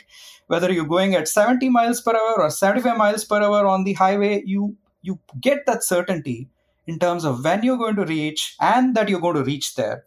whether 0.46 0.72
you're 0.72 0.86
going 0.86 1.14
at 1.14 1.28
70 1.28 1.68
miles 1.68 2.00
per 2.00 2.12
hour 2.12 2.42
or 2.42 2.50
75 2.50 2.96
miles 2.96 3.24
per 3.24 3.42
hour 3.42 3.66
on 3.66 3.84
the 3.84 3.94
highway, 3.94 4.42
you 4.46 4.76
you 5.02 5.20
get 5.40 5.66
that 5.66 5.84
certainty 5.84 6.48
in 6.86 6.98
terms 6.98 7.24
of 7.24 7.44
when 7.44 7.62
you're 7.62 7.76
going 7.76 7.96
to 7.96 8.04
reach 8.04 8.56
and 8.60 8.96
that 8.96 9.08
you're 9.08 9.20
going 9.20 9.36
to 9.36 9.44
reach 9.44 9.74
there. 9.74 10.04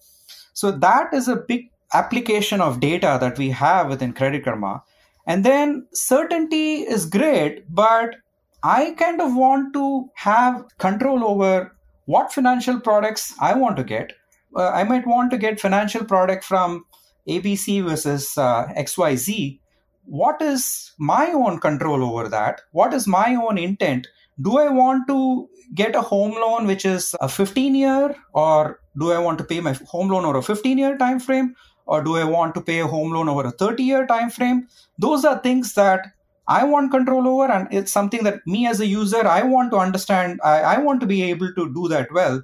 So 0.54 0.72
that 0.72 1.14
is 1.14 1.28
a 1.28 1.38
big 1.38 1.72
application 1.94 2.62
of 2.62 2.80
data 2.80 3.18
that 3.22 3.38
we 3.38 3.50
have 3.50 3.90
within 3.90 4.14
Credit 4.14 4.44
Karma. 4.44 4.84
And 5.26 5.46
then 5.46 5.88
certainty 5.94 6.82
is 6.82 7.06
great, 7.06 7.64
but 7.74 8.16
I 8.64 8.92
kind 8.92 9.22
of 9.22 9.36
want 9.36 9.74
to 9.74 10.10
have 10.16 10.66
control 10.78 11.24
over 11.24 11.76
what 12.06 12.34
financial 12.34 12.80
products 12.80 13.34
I 13.40 13.54
want 13.54 13.78
to 13.78 13.84
get 13.84 14.14
uh, 14.56 14.70
I 14.70 14.84
might 14.84 15.06
want 15.08 15.32
to 15.32 15.38
get 15.38 15.60
financial 15.60 16.04
product 16.06 16.44
from 16.44 16.86
ABC 17.28 17.84
versus 17.84 18.38
uh, 18.38 18.68
XYZ, 18.78 19.60
what 20.06 20.42
is 20.42 20.94
my 20.98 21.32
own 21.32 21.60
control 21.60 22.04
over 22.04 22.28
that? 22.30 22.62
What 22.72 22.94
is 22.94 23.08
my 23.08 23.36
own 23.36 23.58
intent? 23.58 24.08
Do 24.42 24.58
I 24.58 24.70
want 24.70 25.08
to 25.08 25.48
get 25.76 25.96
a 25.96 26.02
home 26.02 26.32
loan 26.32 26.66
which 26.66 26.86
is 26.86 27.16
a 27.22 27.30
15 27.30 27.76
year, 27.76 28.16
or 28.34 28.80
do 28.98 29.12
I 29.12 29.20
want 29.20 29.38
to 29.40 29.44
pay 29.44 29.60
my 29.60 29.74
home 29.86 30.10
loan 30.10 30.26
over 30.26 30.40
a 30.40 30.44
15 30.44 30.78
year 30.78 30.98
time 30.98 31.20
frame, 31.20 31.56
or 31.86 32.04
do 32.04 32.16
I 32.18 32.24
want 32.24 32.56
to 32.56 32.62
pay 32.62 32.80
a 32.80 32.88
home 32.88 33.12
loan 33.12 33.30
over 33.30 33.48
a 33.48 33.52
30 33.52 33.84
year 33.84 34.08
time 34.08 34.30
frame? 34.30 34.68
Those 34.98 35.26
are 35.26 35.40
things 35.40 35.74
that 35.76 36.08
I 36.48 36.64
want 36.64 36.92
control 36.92 37.28
over, 37.28 37.52
and 37.52 37.68
it's 37.72 37.92
something 37.92 38.24
that 38.24 38.46
me 38.48 38.66
as 38.66 38.80
a 38.80 38.88
user 38.88 39.28
I 39.28 39.44
want 39.44 39.72
to 39.72 39.78
understand. 39.78 40.40
I, 40.44 40.62
I 40.62 40.78
want 40.80 41.02
to 41.02 41.06
be 41.06 41.22
able 41.24 41.54
to 41.54 41.74
do 41.74 41.88
that 41.90 42.12
well. 42.12 42.42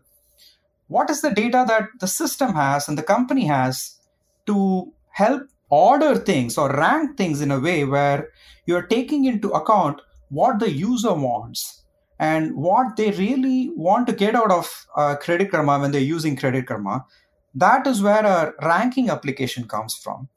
What 0.87 1.09
is 1.09 1.21
the 1.21 1.31
data 1.31 1.65
that 1.67 1.89
the 1.99 2.07
system 2.07 2.53
has 2.53 2.87
and 2.87 2.97
the 2.97 3.03
company 3.03 3.45
has 3.45 3.99
to 4.45 4.93
help 5.11 5.43
order 5.69 6.15
things 6.15 6.57
or 6.57 6.69
rank 6.69 7.17
things 7.17 7.41
in 7.41 7.51
a 7.51 7.59
way 7.59 7.85
where 7.85 8.29
you're 8.65 8.85
taking 8.85 9.25
into 9.25 9.49
account 9.49 10.01
what 10.29 10.59
the 10.59 10.71
user 10.71 11.13
wants 11.13 11.83
and 12.19 12.55
what 12.55 12.95
they 12.95 13.11
really 13.11 13.71
want 13.75 14.07
to 14.07 14.13
get 14.13 14.35
out 14.35 14.51
of 14.51 14.85
uh, 14.95 15.15
Credit 15.15 15.51
Karma 15.51 15.79
when 15.79 15.91
they're 15.91 16.01
using 16.01 16.35
Credit 16.35 16.65
Karma. 16.65 17.05
That 17.53 17.87
is 17.87 18.01
where 18.01 18.25
a 18.25 18.53
ranking 18.61 19.09
application 19.09 19.67
comes 19.67 19.95
from. 19.95 20.29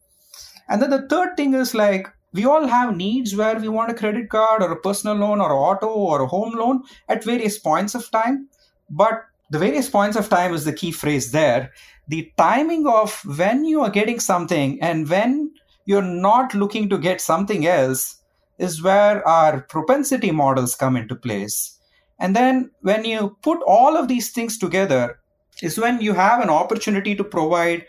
And 0.68 0.82
then 0.82 0.90
the 0.90 1.06
third 1.08 1.36
thing 1.36 1.54
is 1.54 1.74
like 1.74 2.08
we 2.32 2.44
all 2.44 2.66
have 2.66 2.96
needs 2.96 3.34
where 3.34 3.58
we 3.58 3.68
want 3.68 3.90
a 3.90 3.94
credit 3.94 4.28
card 4.28 4.62
or 4.62 4.70
a 4.70 4.80
personal 4.80 5.16
loan 5.16 5.40
or 5.40 5.52
auto 5.52 5.88
or 5.88 6.22
a 6.22 6.26
home 6.26 6.54
loan 6.54 6.82
at 7.08 7.24
various 7.24 7.58
points 7.58 7.94
of 7.94 8.10
time. 8.10 8.48
But 8.90 9.22
the 9.50 9.58
various 9.58 9.88
points 9.88 10.16
of 10.16 10.28
time 10.28 10.52
is 10.54 10.64
the 10.64 10.72
key 10.72 10.92
phrase 10.92 11.32
there. 11.32 11.72
The 12.08 12.32
timing 12.36 12.86
of 12.86 13.20
when 13.24 13.64
you 13.64 13.80
are 13.82 13.90
getting 13.90 14.20
something 14.20 14.80
and 14.82 15.08
when 15.08 15.52
you're 15.84 16.02
not 16.02 16.54
looking 16.54 16.88
to 16.90 16.98
get 16.98 17.20
something 17.20 17.66
else 17.66 18.16
is 18.58 18.82
where 18.82 19.26
our 19.26 19.60
propensity 19.62 20.30
models 20.30 20.74
come 20.74 20.96
into 20.96 21.14
place. 21.14 21.78
And 22.18 22.34
then 22.34 22.70
when 22.80 23.04
you 23.04 23.36
put 23.42 23.60
all 23.66 23.96
of 23.96 24.08
these 24.08 24.30
things 24.30 24.58
together, 24.58 25.20
is 25.62 25.78
when 25.78 26.00
you 26.00 26.12
have 26.12 26.40
an 26.40 26.50
opportunity 26.50 27.14
to 27.14 27.24
provide 27.24 27.86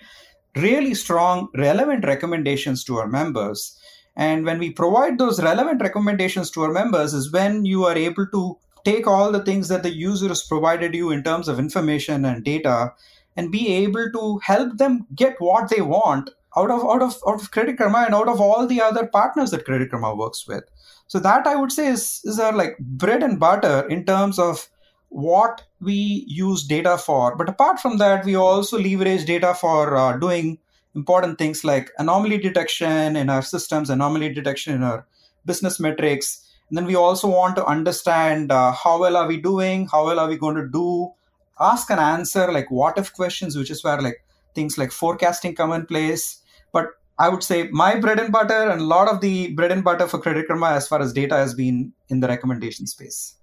really 0.55 0.93
strong, 0.93 1.49
relevant 1.55 2.05
recommendations 2.05 2.83
to 2.85 2.97
our 2.97 3.07
members. 3.07 3.77
And 4.15 4.45
when 4.45 4.59
we 4.59 4.71
provide 4.71 5.17
those 5.17 5.41
relevant 5.41 5.81
recommendations 5.81 6.51
to 6.51 6.63
our 6.63 6.71
members, 6.71 7.13
is 7.13 7.31
when 7.31 7.65
you 7.65 7.85
are 7.85 7.97
able 7.97 8.27
to 8.27 8.57
take 8.83 9.07
all 9.07 9.31
the 9.31 9.43
things 9.43 9.67
that 9.67 9.83
the 9.83 9.93
user 9.93 10.27
has 10.27 10.43
provided 10.43 10.93
you 10.93 11.11
in 11.11 11.23
terms 11.23 11.47
of 11.47 11.59
information 11.59 12.25
and 12.25 12.43
data 12.43 12.93
and 13.35 13.51
be 13.51 13.73
able 13.73 14.11
to 14.11 14.39
help 14.43 14.77
them 14.77 15.05
get 15.15 15.35
what 15.39 15.69
they 15.69 15.81
want 15.81 16.29
out 16.57 16.71
of 16.71 16.83
out 16.83 17.01
of 17.01 17.17
out 17.27 17.41
of 17.41 17.51
Credit 17.51 17.77
Karma 17.77 17.99
and 18.05 18.15
out 18.15 18.27
of 18.27 18.41
all 18.41 18.65
the 18.67 18.81
other 18.81 19.07
partners 19.07 19.51
that 19.51 19.65
Credit 19.65 19.89
Karma 19.89 20.15
works 20.15 20.47
with. 20.47 20.63
So 21.07 21.19
that 21.19 21.47
I 21.47 21.55
would 21.55 21.71
say 21.71 21.87
is 21.87 22.21
is 22.23 22.39
our 22.39 22.53
like 22.53 22.77
bread 22.79 23.23
and 23.23 23.39
butter 23.39 23.87
in 23.87 24.05
terms 24.05 24.39
of 24.39 24.67
what 25.09 25.63
we 25.81 26.25
use 26.27 26.63
data 26.63 26.97
for. 26.97 27.35
But 27.35 27.49
apart 27.49 27.79
from 27.79 27.97
that, 27.97 28.25
we 28.25 28.35
also 28.35 28.77
leverage 28.77 29.25
data 29.25 29.53
for 29.53 29.95
uh, 29.95 30.17
doing 30.17 30.59
important 30.95 31.37
things 31.37 31.63
like 31.63 31.91
anomaly 31.97 32.37
detection 32.37 33.15
in 33.15 33.29
our 33.29 33.41
systems, 33.41 33.89
anomaly 33.89 34.33
detection 34.33 34.73
in 34.75 34.83
our 34.83 35.07
business 35.45 35.79
metrics. 35.79 36.45
And 36.69 36.77
then 36.77 36.85
we 36.85 36.95
also 36.95 37.27
want 37.27 37.55
to 37.55 37.65
understand 37.65 38.51
uh, 38.51 38.71
how 38.71 38.99
well 38.99 39.17
are 39.17 39.27
we 39.27 39.37
doing, 39.37 39.87
how 39.87 40.05
well 40.05 40.19
are 40.19 40.27
we 40.27 40.37
going 40.37 40.55
to 40.55 40.67
do, 40.67 41.11
ask 41.59 41.89
and 41.89 41.99
answer 41.99 42.51
like 42.51 42.69
what 42.69 42.97
if 42.97 43.13
questions, 43.13 43.57
which 43.57 43.71
is 43.71 43.83
where 43.83 44.01
like 44.01 44.23
things 44.55 44.77
like 44.77 44.91
forecasting 44.91 45.55
come 45.55 45.71
in 45.73 45.85
place. 45.85 46.41
But 46.71 46.87
I 47.17 47.29
would 47.29 47.43
say 47.43 47.69
my 47.71 47.99
bread 47.99 48.19
and 48.19 48.31
butter 48.31 48.69
and 48.69 48.81
a 48.81 48.83
lot 48.83 49.09
of 49.09 49.19
the 49.21 49.53
bread 49.53 49.71
and 49.71 49.83
butter 49.83 50.07
for 50.07 50.19
Credit 50.19 50.47
Karma 50.47 50.71
as 50.71 50.87
far 50.87 51.01
as 51.01 51.11
data 51.11 51.35
has 51.35 51.53
been 51.53 51.91
in 52.07 52.19
the 52.19 52.27
recommendation 52.27 52.87
space. 52.87 53.35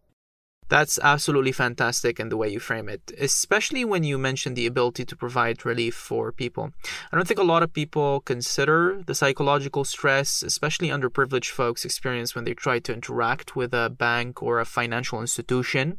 That's 0.68 0.98
absolutely 1.00 1.52
fantastic 1.52 2.18
in 2.18 2.28
the 2.28 2.36
way 2.36 2.48
you 2.48 2.58
frame 2.58 2.88
it, 2.88 3.12
especially 3.18 3.84
when 3.84 4.02
you 4.02 4.18
mention 4.18 4.54
the 4.54 4.66
ability 4.66 5.04
to 5.04 5.16
provide 5.16 5.64
relief 5.64 5.94
for 5.94 6.32
people. 6.32 6.72
I 7.12 7.16
don't 7.16 7.28
think 7.28 7.38
a 7.38 7.44
lot 7.44 7.62
of 7.62 7.72
people 7.72 8.20
consider 8.20 9.02
the 9.06 9.14
psychological 9.14 9.84
stress, 9.84 10.42
especially 10.42 10.88
underprivileged 10.88 11.50
folks 11.50 11.84
experience 11.84 12.34
when 12.34 12.44
they 12.44 12.54
try 12.54 12.80
to 12.80 12.92
interact 12.92 13.54
with 13.54 13.72
a 13.72 13.88
bank 13.88 14.42
or 14.42 14.58
a 14.58 14.64
financial 14.64 15.20
institution. 15.20 15.98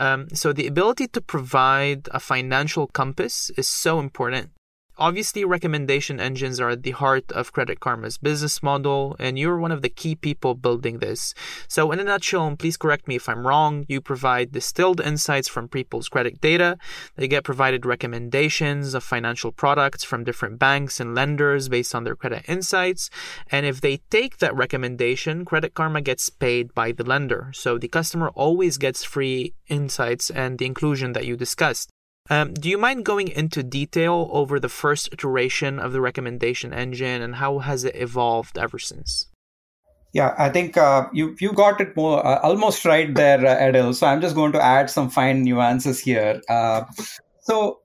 Um, 0.00 0.28
so, 0.34 0.52
the 0.52 0.66
ability 0.66 1.06
to 1.08 1.20
provide 1.20 2.08
a 2.10 2.18
financial 2.18 2.88
compass 2.88 3.50
is 3.56 3.68
so 3.68 4.00
important. 4.00 4.50
Obviously, 5.00 5.44
recommendation 5.44 6.18
engines 6.18 6.58
are 6.58 6.70
at 6.70 6.82
the 6.82 6.90
heart 6.90 7.30
of 7.30 7.52
Credit 7.52 7.78
Karma's 7.78 8.18
business 8.18 8.64
model, 8.64 9.14
and 9.20 9.38
you're 9.38 9.56
one 9.56 9.70
of 9.70 9.80
the 9.80 9.88
key 9.88 10.16
people 10.16 10.56
building 10.56 10.98
this. 10.98 11.34
So, 11.68 11.92
in 11.92 12.00
a 12.00 12.04
nutshell, 12.04 12.48
and 12.48 12.58
please 12.58 12.76
correct 12.76 13.06
me 13.06 13.14
if 13.14 13.28
I'm 13.28 13.46
wrong, 13.46 13.84
you 13.86 14.00
provide 14.00 14.50
distilled 14.50 15.00
insights 15.00 15.46
from 15.46 15.68
people's 15.68 16.08
credit 16.08 16.40
data. 16.40 16.78
They 17.14 17.28
get 17.28 17.44
provided 17.44 17.86
recommendations 17.86 18.92
of 18.92 19.04
financial 19.04 19.52
products 19.52 20.02
from 20.02 20.24
different 20.24 20.58
banks 20.58 20.98
and 20.98 21.14
lenders 21.14 21.68
based 21.68 21.94
on 21.94 22.02
their 22.02 22.16
credit 22.16 22.42
insights. 22.48 23.08
And 23.52 23.66
if 23.66 23.80
they 23.80 23.98
take 24.10 24.38
that 24.38 24.56
recommendation, 24.56 25.44
Credit 25.44 25.74
Karma 25.74 26.00
gets 26.00 26.28
paid 26.28 26.74
by 26.74 26.90
the 26.90 27.04
lender. 27.04 27.52
So, 27.54 27.78
the 27.78 27.86
customer 27.86 28.30
always 28.30 28.78
gets 28.78 29.04
free 29.04 29.54
insights 29.68 30.28
and 30.28 30.58
the 30.58 30.66
inclusion 30.66 31.12
that 31.12 31.24
you 31.24 31.36
discussed. 31.36 31.92
Um, 32.30 32.52
do 32.52 32.68
you 32.68 32.76
mind 32.76 33.04
going 33.04 33.28
into 33.28 33.62
detail 33.62 34.28
over 34.32 34.60
the 34.60 34.68
first 34.68 35.08
iteration 35.12 35.78
of 35.78 35.92
the 35.92 36.00
recommendation 36.00 36.74
engine 36.74 37.22
and 37.22 37.36
how 37.36 37.60
has 37.60 37.84
it 37.84 37.96
evolved 37.96 38.58
ever 38.58 38.78
since? 38.78 39.26
Yeah, 40.12 40.34
I 40.38 40.48
think 40.48 40.76
uh, 40.76 41.08
you 41.12 41.36
you 41.38 41.52
got 41.52 41.80
it 41.80 41.94
more 41.94 42.26
uh, 42.26 42.40
almost 42.40 42.84
right 42.84 43.14
there, 43.14 43.44
uh, 43.46 43.68
Adel. 43.68 43.92
So 43.92 44.06
I'm 44.06 44.20
just 44.20 44.34
going 44.34 44.52
to 44.52 44.62
add 44.62 44.88
some 44.88 45.10
fine 45.10 45.42
nuances 45.42 46.00
here. 46.00 46.40
Uh, 46.48 46.84
so 47.40 47.80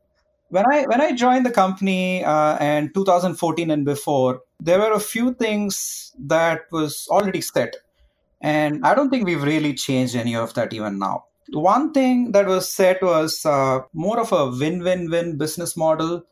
when 0.49 0.65
I 0.71 0.83
when 0.83 1.01
I 1.01 1.11
joined 1.11 1.45
the 1.45 1.51
company 1.51 2.23
uh, 2.23 2.57
and 2.59 2.93
2014 2.93 3.69
and 3.69 3.83
before, 3.83 4.41
there 4.59 4.79
were 4.79 4.93
a 4.93 5.01
few 5.01 5.33
things 5.33 6.13
that 6.17 6.61
was 6.71 7.07
already 7.09 7.41
set, 7.41 7.75
and 8.41 8.85
I 8.85 8.95
don't 8.95 9.09
think 9.09 9.25
we've 9.25 9.43
really 9.43 9.73
changed 9.73 10.15
any 10.15 10.35
of 10.35 10.53
that 10.53 10.71
even 10.71 10.99
now 10.99 11.25
one 11.51 11.91
thing 11.93 12.31
that 12.31 12.47
was 12.47 12.69
said 12.71 12.99
was 13.01 13.45
uh, 13.45 13.81
more 13.93 14.19
of 14.19 14.31
a 14.31 14.49
win-win-win 14.49 15.37
business 15.37 15.75
model 15.75 16.23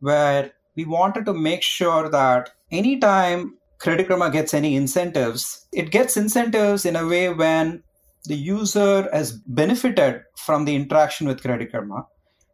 where 0.00 0.52
we 0.76 0.84
wanted 0.84 1.26
to 1.26 1.34
make 1.34 1.62
sure 1.62 2.08
that 2.08 2.50
anytime 2.70 3.56
Credit 3.78 4.08
Karma 4.08 4.30
gets 4.30 4.54
any 4.54 4.76
incentives, 4.76 5.66
it 5.72 5.90
gets 5.90 6.16
incentives 6.16 6.84
in 6.84 6.96
a 6.96 7.06
way 7.06 7.32
when 7.32 7.82
the 8.24 8.34
user 8.34 9.08
has 9.12 9.32
benefited 9.32 10.22
from 10.36 10.64
the 10.64 10.74
interaction 10.74 11.26
with 11.28 11.42
Credit 11.42 11.70
Karma. 11.70 12.06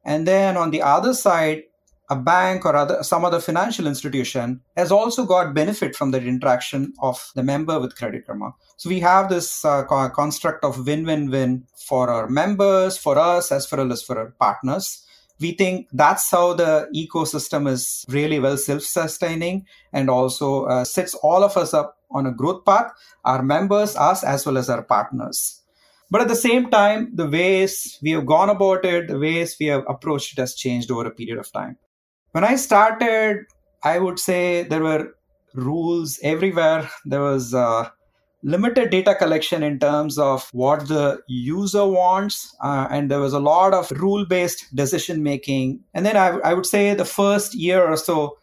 And 0.04 0.26
then 0.26 0.56
on 0.56 0.70
the 0.70 0.82
other 0.82 1.14
side, 1.14 1.62
a 2.10 2.16
bank 2.16 2.66
or 2.66 2.74
other 2.74 3.02
some 3.04 3.24
other 3.24 3.40
financial 3.40 3.86
institution 3.86 4.60
has 4.76 4.90
also 4.90 5.24
got 5.24 5.54
benefit 5.54 5.94
from 5.94 6.10
the 6.10 6.18
interaction 6.20 6.92
of 7.00 7.30
the 7.36 7.42
member 7.42 7.78
with 7.78 7.96
credit 7.96 8.26
karma. 8.26 8.52
So 8.76 8.88
we 8.90 8.98
have 9.00 9.28
this 9.28 9.64
uh, 9.64 9.84
construct 9.84 10.64
of 10.64 10.86
win-win-win 10.86 11.66
for 11.76 12.10
our 12.10 12.28
members 12.28 12.98
for 12.98 13.16
us 13.16 13.52
as 13.52 13.70
well 13.70 13.92
as 13.92 14.02
for 14.02 14.18
our 14.18 14.32
partners. 14.40 15.06
We 15.38 15.52
think 15.52 15.86
that's 15.92 16.30
how 16.30 16.54
the 16.54 16.88
ecosystem 16.94 17.68
is 17.68 18.04
really 18.08 18.40
well 18.40 18.56
self-sustaining 18.56 19.66
and 19.92 20.10
also 20.10 20.64
uh, 20.64 20.84
sets 20.84 21.14
all 21.14 21.44
of 21.44 21.56
us 21.56 21.72
up 21.72 21.96
on 22.10 22.26
a 22.26 22.32
growth 22.32 22.64
path 22.64 22.90
our 23.24 23.42
members 23.42 23.94
us 23.94 24.24
as 24.24 24.44
well 24.44 24.58
as 24.58 24.68
our 24.68 24.82
partners. 24.82 25.62
But 26.10 26.22
at 26.22 26.28
the 26.28 26.34
same 26.34 26.70
time 26.70 27.12
the 27.14 27.28
ways 27.28 28.00
we 28.02 28.10
have 28.10 28.26
gone 28.26 28.50
about 28.50 28.84
it 28.84 29.06
the 29.06 29.18
ways 29.18 29.56
we 29.60 29.66
have 29.66 29.84
approached 29.88 30.32
it 30.32 30.40
has 30.40 30.56
changed 30.56 30.90
over 30.90 31.06
a 31.06 31.12
period 31.12 31.38
of 31.38 31.52
time 31.52 31.78
when 32.32 32.44
I 32.44 32.56
started, 32.56 33.46
I 33.82 33.98
would 33.98 34.18
say 34.18 34.62
there 34.64 34.82
were 34.82 35.14
rules 35.54 36.18
everywhere. 36.22 36.88
There 37.04 37.22
was 37.22 37.54
uh, 37.54 37.88
limited 38.42 38.90
data 38.90 39.14
collection 39.14 39.62
in 39.62 39.78
terms 39.78 40.18
of 40.18 40.48
what 40.52 40.88
the 40.88 41.20
user 41.28 41.86
wants, 41.86 42.54
uh, 42.62 42.86
and 42.90 43.10
there 43.10 43.20
was 43.20 43.32
a 43.32 43.40
lot 43.40 43.74
of 43.74 43.90
rule 43.92 44.24
based 44.24 44.74
decision 44.74 45.22
making. 45.22 45.80
And 45.94 46.06
then 46.06 46.16
I, 46.16 46.38
I 46.38 46.54
would 46.54 46.66
say 46.66 46.94
the 46.94 47.04
first 47.04 47.54
year 47.54 47.86
or 47.86 47.96
so, 47.96 48.38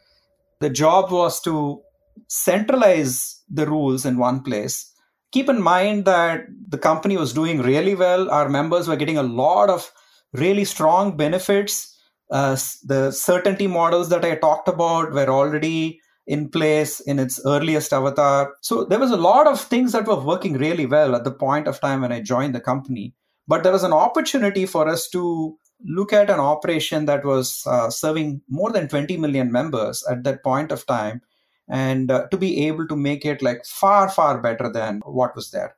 the 0.59 0.69
job 0.69 1.11
was 1.11 1.39
to 1.41 1.81
centralize 2.27 3.41
the 3.49 3.67
rules 3.67 4.05
in 4.05 4.17
one 4.17 4.41
place. 4.41 4.91
Keep 5.31 5.49
in 5.49 5.61
mind 5.61 6.05
that 6.05 6.45
the 6.69 6.77
company 6.77 7.17
was 7.17 7.33
doing 7.33 7.61
really 7.61 7.95
well. 7.95 8.29
Our 8.31 8.49
members 8.49 8.87
were 8.87 8.95
getting 8.95 9.17
a 9.17 9.23
lot 9.23 9.69
of 9.69 9.91
really 10.33 10.65
strong 10.65 11.15
benefits 11.15 11.96
uh, 12.31 12.57
the 12.83 13.11
certainty 13.11 13.67
models 13.67 14.09
that 14.09 14.25
I 14.25 14.35
talked 14.35 14.67
about 14.67 15.13
were 15.13 15.29
already 15.29 16.01
in 16.25 16.49
place 16.49 16.99
in 16.99 17.19
its 17.19 17.39
earliest 17.45 17.93
avatar. 17.93 18.53
So 18.61 18.83
there 18.83 18.99
was 18.99 19.11
a 19.11 19.17
lot 19.17 19.47
of 19.47 19.61
things 19.61 19.93
that 19.93 20.07
were 20.07 20.19
working 20.19 20.53
really 20.53 20.85
well 20.85 21.15
at 21.15 21.23
the 21.23 21.31
point 21.31 21.67
of 21.67 21.79
time 21.79 22.01
when 22.01 22.11
I 22.11 22.21
joined 22.21 22.53
the 22.53 22.59
company. 22.59 23.13
But 23.47 23.63
there 23.63 23.71
was 23.71 23.83
an 23.83 23.93
opportunity 23.93 24.65
for 24.65 24.89
us 24.89 25.07
to 25.09 25.57
look 25.85 26.11
at 26.11 26.29
an 26.29 26.39
operation 26.39 27.05
that 27.05 27.23
was 27.23 27.63
uh, 27.65 27.89
serving 27.89 28.41
more 28.49 28.71
than 28.71 28.87
20 28.87 29.17
million 29.17 29.51
members 29.51 30.03
at 30.09 30.23
that 30.23 30.43
point 30.43 30.71
of 30.71 30.85
time 30.85 31.21
and 31.69 32.09
uh, 32.09 32.27
to 32.29 32.37
be 32.37 32.67
able 32.67 32.87
to 32.87 32.95
make 32.95 33.25
it 33.25 33.41
like 33.41 33.65
far 33.65 34.09
far 34.09 34.41
better 34.41 34.71
than 34.71 35.01
what 35.05 35.35
was 35.35 35.51
there 35.51 35.75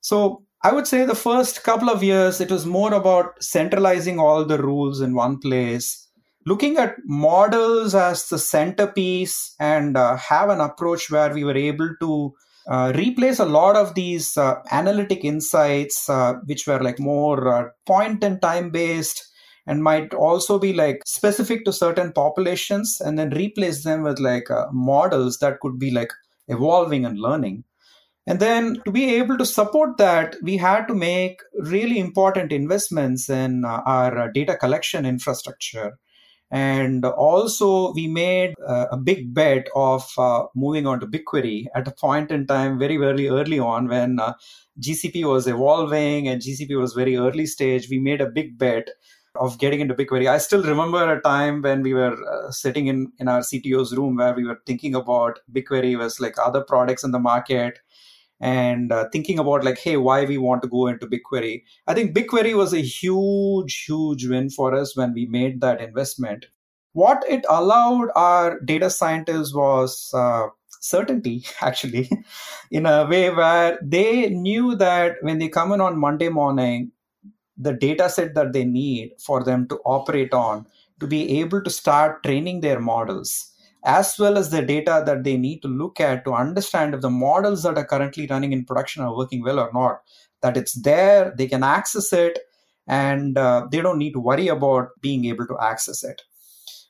so 0.00 0.42
i 0.62 0.72
would 0.72 0.86
say 0.86 1.04
the 1.04 1.14
first 1.14 1.62
couple 1.64 1.90
of 1.90 2.02
years 2.02 2.40
it 2.40 2.50
was 2.50 2.66
more 2.66 2.94
about 2.94 3.42
centralizing 3.42 4.18
all 4.18 4.44
the 4.44 4.62
rules 4.62 5.00
in 5.00 5.14
one 5.14 5.38
place 5.38 6.08
looking 6.46 6.76
at 6.78 6.96
models 7.04 7.94
as 7.94 8.28
the 8.28 8.38
centerpiece 8.38 9.54
and 9.58 9.96
uh, 9.96 10.16
have 10.16 10.48
an 10.48 10.60
approach 10.60 11.10
where 11.10 11.34
we 11.34 11.42
were 11.42 11.56
able 11.56 11.90
to 12.00 12.32
uh, 12.68 12.92
replace 12.96 13.38
a 13.38 13.44
lot 13.44 13.76
of 13.76 13.94
these 13.94 14.36
uh, 14.36 14.54
analytic 14.70 15.24
insights 15.24 16.08
uh, 16.08 16.34
which 16.46 16.66
were 16.66 16.80
like 16.80 16.98
more 16.98 17.48
uh, 17.48 17.68
point 17.84 18.24
and 18.24 18.40
time 18.40 18.70
based 18.70 19.28
and 19.66 19.82
might 19.82 20.14
also 20.14 20.58
be 20.58 20.72
like 20.72 21.00
specific 21.04 21.64
to 21.64 21.72
certain 21.72 22.12
populations 22.12 23.00
and 23.00 23.18
then 23.18 23.30
replace 23.30 23.82
them 23.82 24.02
with 24.02 24.18
like 24.18 24.50
uh, 24.50 24.66
models 24.72 25.38
that 25.38 25.60
could 25.60 25.78
be 25.78 25.90
like 25.90 26.12
evolving 26.48 27.04
and 27.04 27.18
learning 27.18 27.64
and 28.26 28.40
then 28.40 28.80
to 28.84 28.90
be 28.90 29.14
able 29.14 29.38
to 29.38 29.46
support 29.46 29.96
that 29.98 30.36
we 30.42 30.56
had 30.56 30.86
to 30.86 30.94
make 30.94 31.40
really 31.54 31.98
important 31.98 32.52
investments 32.52 33.28
in 33.30 33.64
uh, 33.64 33.82
our 33.86 34.18
uh, 34.18 34.28
data 34.32 34.56
collection 34.56 35.06
infrastructure. 35.06 35.98
And 36.50 37.04
also 37.04 37.92
we 37.92 38.06
made 38.06 38.54
uh, 38.66 38.86
a 38.92 38.96
big 38.96 39.34
bet 39.34 39.68
of 39.74 40.08
moving 40.54 40.86
on 40.86 41.00
to 41.00 41.06
bigquery 41.06 41.66
at 41.74 41.88
a 41.88 41.90
point 41.90 42.30
in 42.30 42.46
time 42.46 42.78
very 42.78 42.96
very 42.96 43.28
early 43.28 43.58
on 43.58 43.88
when 43.88 44.20
gcp 44.80 45.24
was 45.24 45.48
evolving 45.48 46.28
and 46.28 46.40
gcp 46.40 46.78
was 46.78 46.92
very 46.92 47.16
early 47.16 47.46
stage. 47.46 47.88
We 47.90 47.98
made 47.98 48.20
a 48.20 48.30
big 48.30 48.58
bet 48.58 48.90
of 49.40 49.58
getting 49.58 49.80
into 49.80 49.94
BigQuery. 49.94 50.28
I 50.28 50.38
still 50.38 50.62
remember 50.62 51.12
a 51.12 51.20
time 51.20 51.62
when 51.62 51.82
we 51.82 51.94
were 51.94 52.16
uh, 52.28 52.50
sitting 52.50 52.86
in, 52.86 53.12
in 53.18 53.28
our 53.28 53.40
CTO's 53.40 53.94
room 53.96 54.16
where 54.16 54.34
we 54.34 54.44
were 54.44 54.60
thinking 54.66 54.94
about 54.94 55.40
BigQuery 55.52 55.98
was 55.98 56.20
like 56.20 56.36
other 56.42 56.62
products 56.62 57.04
in 57.04 57.10
the 57.10 57.18
market 57.18 57.78
and 58.40 58.92
uh, 58.92 59.08
thinking 59.10 59.38
about 59.38 59.64
like, 59.64 59.78
hey, 59.78 59.96
why 59.96 60.24
we 60.24 60.38
want 60.38 60.62
to 60.62 60.68
go 60.68 60.86
into 60.86 61.06
BigQuery. 61.06 61.62
I 61.86 61.94
think 61.94 62.14
BigQuery 62.14 62.54
was 62.54 62.72
a 62.72 62.80
huge, 62.80 63.84
huge 63.84 64.26
win 64.26 64.50
for 64.50 64.74
us 64.74 64.96
when 64.96 65.14
we 65.14 65.26
made 65.26 65.60
that 65.60 65.80
investment. 65.80 66.46
What 66.92 67.24
it 67.28 67.44
allowed 67.48 68.08
our 68.14 68.60
data 68.60 68.90
scientists 68.90 69.54
was 69.54 70.10
uh, 70.14 70.48
certainty, 70.80 71.44
actually, 71.60 72.10
in 72.70 72.86
a 72.86 73.06
way 73.06 73.30
where 73.30 73.78
they 73.82 74.28
knew 74.30 74.74
that 74.76 75.16
when 75.20 75.38
they 75.38 75.48
come 75.48 75.72
in 75.72 75.80
on 75.80 75.98
Monday 75.98 76.28
morning, 76.28 76.92
the 77.56 77.72
data 77.72 78.08
set 78.08 78.34
that 78.34 78.52
they 78.52 78.64
need 78.64 79.12
for 79.18 79.42
them 79.42 79.66
to 79.68 79.78
operate 79.84 80.34
on 80.34 80.66
to 81.00 81.06
be 81.06 81.40
able 81.40 81.62
to 81.62 81.70
start 81.70 82.22
training 82.22 82.60
their 82.60 82.80
models 82.80 83.52
as 83.86 84.18
well 84.18 84.36
as 84.36 84.50
the 84.50 84.60
data 84.60 85.02
that 85.06 85.22
they 85.22 85.36
need 85.36 85.60
to 85.62 85.68
look 85.68 86.00
at 86.00 86.24
to 86.24 86.32
understand 86.32 86.92
if 86.92 87.00
the 87.00 87.08
models 87.08 87.62
that 87.62 87.78
are 87.78 87.84
currently 87.84 88.26
running 88.26 88.52
in 88.52 88.64
production 88.64 89.02
are 89.02 89.16
working 89.16 89.42
well 89.42 89.60
or 89.60 89.70
not. 89.72 90.00
That 90.42 90.56
it's 90.56 90.74
there 90.74 91.32
they 91.38 91.46
can 91.46 91.62
access 91.62 92.12
it 92.12 92.40
and 92.86 93.38
uh, 93.38 93.66
they 93.70 93.80
don't 93.80 93.98
need 93.98 94.12
to 94.12 94.20
worry 94.20 94.48
about 94.48 94.88
being 95.00 95.24
able 95.24 95.46
to 95.46 95.56
access 95.60 96.04
it. 96.04 96.22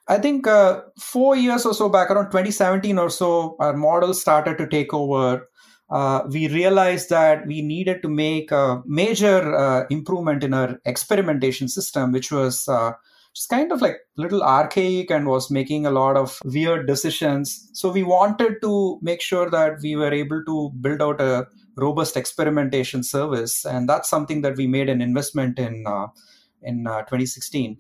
I 0.09 0.19
think 0.19 0.47
uh, 0.47 0.83
four 0.99 1.37
years 1.37 1.67
or 1.67 1.75
so 1.75 1.89
back 1.89 2.11
around 2.11 2.27
2017 2.27 2.99
or 2.99 3.11
so 3.11 3.57
our 3.61 3.77
models 3.77 4.21
started 4.21 4.57
to 4.59 4.67
take 4.67 4.95
over. 4.95 5.49
Uh, 5.91 6.23
we 6.31 6.49
realized 6.49 7.11
that 7.11 7.47
we 7.47 7.61
needed 7.61 8.03
to 8.03 8.09
make 8.09 8.51
a 8.51 8.83
major 8.87 9.55
uh, 9.55 9.85
improvement 9.91 10.43
in 10.43 10.55
our 10.55 10.81
experimentation 10.85 11.69
system, 11.69 12.11
which 12.11 12.33
was 12.33 12.69
just 13.37 13.51
kind 13.51 13.71
of 13.71 13.83
like 13.83 13.99
little 14.17 14.43
archaic 14.43 15.11
and 15.11 15.27
was 15.27 15.51
making 15.51 15.85
a 15.85 15.91
lot 15.91 16.17
of 16.17 16.41
weird 16.45 16.87
decisions. 16.87 17.69
So 17.75 17.93
we 17.93 18.03
wanted 18.03 18.63
to 18.63 18.99
make 19.03 19.21
sure 19.21 19.51
that 19.51 19.75
we 19.83 19.95
were 19.95 20.13
able 20.13 20.43
to 20.45 20.71
build 20.81 21.03
out 21.03 21.21
a 21.21 21.47
robust 21.77 22.17
experimentation 22.17 23.03
service, 23.03 23.67
and 23.67 23.87
that's 23.87 24.09
something 24.09 24.41
that 24.41 24.57
we 24.57 24.67
made 24.67 24.89
an 24.89 25.03
investment 25.03 25.59
in 25.59 25.85
uh, 25.87 26.07
in 26.63 26.87
uh, 26.87 27.01
2016. 27.03 27.77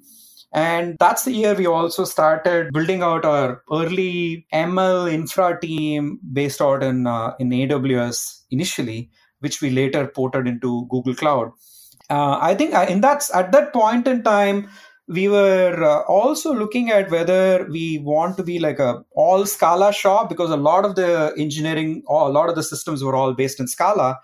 And 0.52 0.96
that's 1.00 1.24
the 1.24 1.32
year 1.32 1.54
we 1.54 1.66
also 1.66 2.04
started 2.04 2.72
building 2.72 3.02
out 3.02 3.24
our 3.24 3.62
early 3.72 4.46
ML 4.52 5.12
infra 5.12 5.58
team 5.60 6.20
based 6.32 6.62
out 6.62 6.82
in, 6.82 7.06
uh, 7.06 7.34
in 7.38 7.50
AWS 7.50 8.42
initially, 8.50 9.10
which 9.40 9.60
we 9.60 9.70
later 9.70 10.06
ported 10.06 10.46
into 10.46 10.86
Google 10.88 11.14
Cloud. 11.14 11.52
Uh, 12.08 12.38
I 12.40 12.54
think 12.54 12.74
uh, 12.74 12.86
in 12.88 13.00
that 13.00 13.28
at 13.34 13.50
that 13.52 13.72
point 13.72 14.06
in 14.06 14.22
time, 14.22 14.68
we 15.08 15.28
were 15.28 15.82
uh, 15.82 16.02
also 16.02 16.52
looking 16.52 16.90
at 16.90 17.10
whether 17.10 17.66
we 17.70 17.98
want 17.98 18.36
to 18.36 18.42
be 18.42 18.58
like 18.58 18.78
a 18.78 19.04
all 19.14 19.46
Scala 19.46 19.92
shop 19.92 20.28
because 20.28 20.50
a 20.50 20.56
lot 20.56 20.84
of 20.84 20.96
the 20.96 21.32
engineering, 21.38 22.02
or 22.06 22.28
a 22.28 22.32
lot 22.32 22.48
of 22.48 22.56
the 22.56 22.62
systems 22.62 23.04
were 23.04 23.14
all 23.14 23.32
based 23.32 23.60
in 23.60 23.68
Scala, 23.68 24.18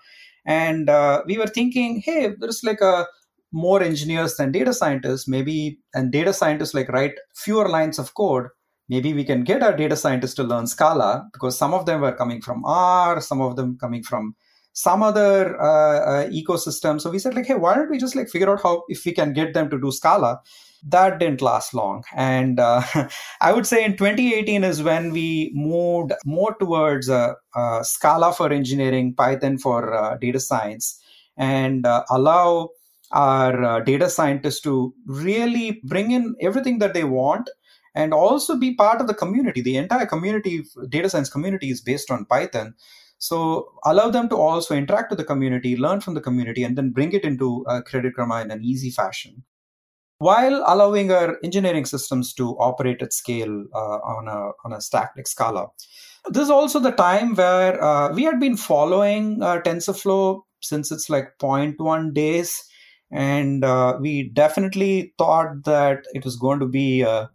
and 0.45 0.89
uh, 0.89 1.23
we 1.25 1.37
were 1.37 1.47
thinking, 1.47 2.01
hey, 2.03 2.33
there's 2.37 2.63
like 2.63 2.81
a 2.81 3.07
more 3.53 3.81
engineers 3.81 4.35
than 4.35 4.51
data 4.51 4.73
scientists 4.73 5.27
maybe 5.27 5.79
and 5.93 6.11
data 6.11 6.33
scientists 6.33 6.73
like 6.73 6.89
write 6.89 7.13
fewer 7.35 7.69
lines 7.69 7.99
of 7.99 8.13
code. 8.15 8.47
Maybe 8.89 9.13
we 9.13 9.23
can 9.23 9.43
get 9.43 9.63
our 9.63 9.75
data 9.77 9.95
scientists 9.95 10.33
to 10.35 10.43
learn 10.43 10.67
scala 10.67 11.29
because 11.31 11.57
some 11.57 11.73
of 11.73 11.85
them 11.85 12.01
were 12.01 12.15
coming 12.15 12.41
from 12.41 12.65
r 12.65 13.21
some 13.21 13.41
of 13.41 13.55
them 13.55 13.77
coming 13.77 14.03
from 14.03 14.35
some 14.73 15.03
other 15.03 15.55
uh, 15.61 15.99
uh, 15.99 16.29
ecosystem. 16.29 16.99
So 16.99 17.11
we 17.11 17.19
said 17.19 17.35
like 17.35 17.45
hey 17.45 17.53
why 17.53 17.75
don't 17.75 17.91
we 17.91 17.99
just 17.99 18.15
like 18.15 18.27
figure 18.27 18.51
out 18.51 18.63
how 18.63 18.83
if 18.89 19.05
we 19.05 19.13
can 19.13 19.33
get 19.33 19.53
them 19.53 19.69
to 19.69 19.79
do 19.79 19.91
scala 19.91 20.41
that 20.85 21.19
didn't 21.19 21.41
last 21.41 21.73
long 21.73 22.03
and 22.15 22.59
uh, 22.59 22.81
i 23.41 23.53
would 23.53 23.65
say 23.65 23.83
in 23.83 23.95
2018 23.95 24.63
is 24.63 24.83
when 24.83 25.11
we 25.11 25.51
moved 25.53 26.11
more 26.25 26.55
towards 26.59 27.09
uh, 27.09 27.33
uh, 27.55 27.81
scala 27.83 28.33
for 28.33 28.51
engineering 28.51 29.13
python 29.13 29.57
for 29.57 29.93
uh, 29.93 30.17
data 30.17 30.39
science 30.39 30.99
and 31.37 31.87
allow 32.09 32.69
our 33.13 33.63
uh, 33.63 33.79
data 33.79 34.09
scientists 34.09 34.59
to 34.59 34.93
really 35.05 35.79
bring 35.83 36.11
in 36.11 36.35
everything 36.41 36.79
that 36.79 36.93
they 36.93 37.03
want 37.03 37.49
and 37.95 38.13
also 38.13 38.57
be 38.57 38.73
part 38.73 38.99
of 38.99 39.07
the 39.07 39.13
community. 39.13 39.61
The 39.61 39.77
entire 39.77 40.07
community, 40.07 40.65
data 40.89 41.09
science 41.09 41.29
community, 41.29 41.69
is 41.69 41.79
based 41.79 42.09
on 42.09 42.25
Python. 42.25 42.73
So 43.19 43.71
allow 43.85 44.09
them 44.09 44.27
to 44.29 44.35
also 44.35 44.75
interact 44.75 45.11
with 45.11 45.19
the 45.19 45.25
community, 45.25 45.77
learn 45.77 46.01
from 46.01 46.15
the 46.15 46.21
community, 46.21 46.63
and 46.63 46.75
then 46.75 46.89
bring 46.89 47.13
it 47.13 47.23
into 47.23 47.63
uh, 47.67 47.81
Credit 47.81 48.13
Karma 48.15 48.41
in 48.41 48.51
an 48.51 48.63
easy 48.63 48.89
fashion, 48.89 49.43
while 50.27 50.63
allowing 50.67 51.11
our 51.11 51.37
engineering 51.43 51.85
systems 51.85 52.33
to 52.33 52.51
operate 52.57 53.01
at 53.01 53.13
scale 53.13 53.65
uh, 53.73 53.99
on 54.15 54.27
a 54.27 54.51
on 54.65 54.73
a 54.73 54.81
stack 54.81 55.11
like 55.17 55.27
Scala. 55.27 55.67
This 56.29 56.43
is 56.43 56.49
also 56.49 56.79
the 56.79 56.91
time 56.91 57.35
where 57.35 57.83
uh, 57.83 58.13
we 58.13 58.23
had 58.23 58.39
been 58.39 58.55
following 58.55 59.41
uh, 59.41 59.59
TensorFlow 59.65 60.41
since 60.61 60.91
it's 60.91 61.09
like 61.09 61.37
0.1 61.39 62.13
days 62.13 62.63
and 63.11 63.63
uh, 63.63 63.97
we 63.99 64.29
definitely 64.29 65.13
thought 65.17 65.63
that 65.65 66.05
it 66.13 66.23
was 66.23 66.35
going 66.35 66.59
to 66.59 66.67
be 66.67 67.03
uh, 67.03 67.27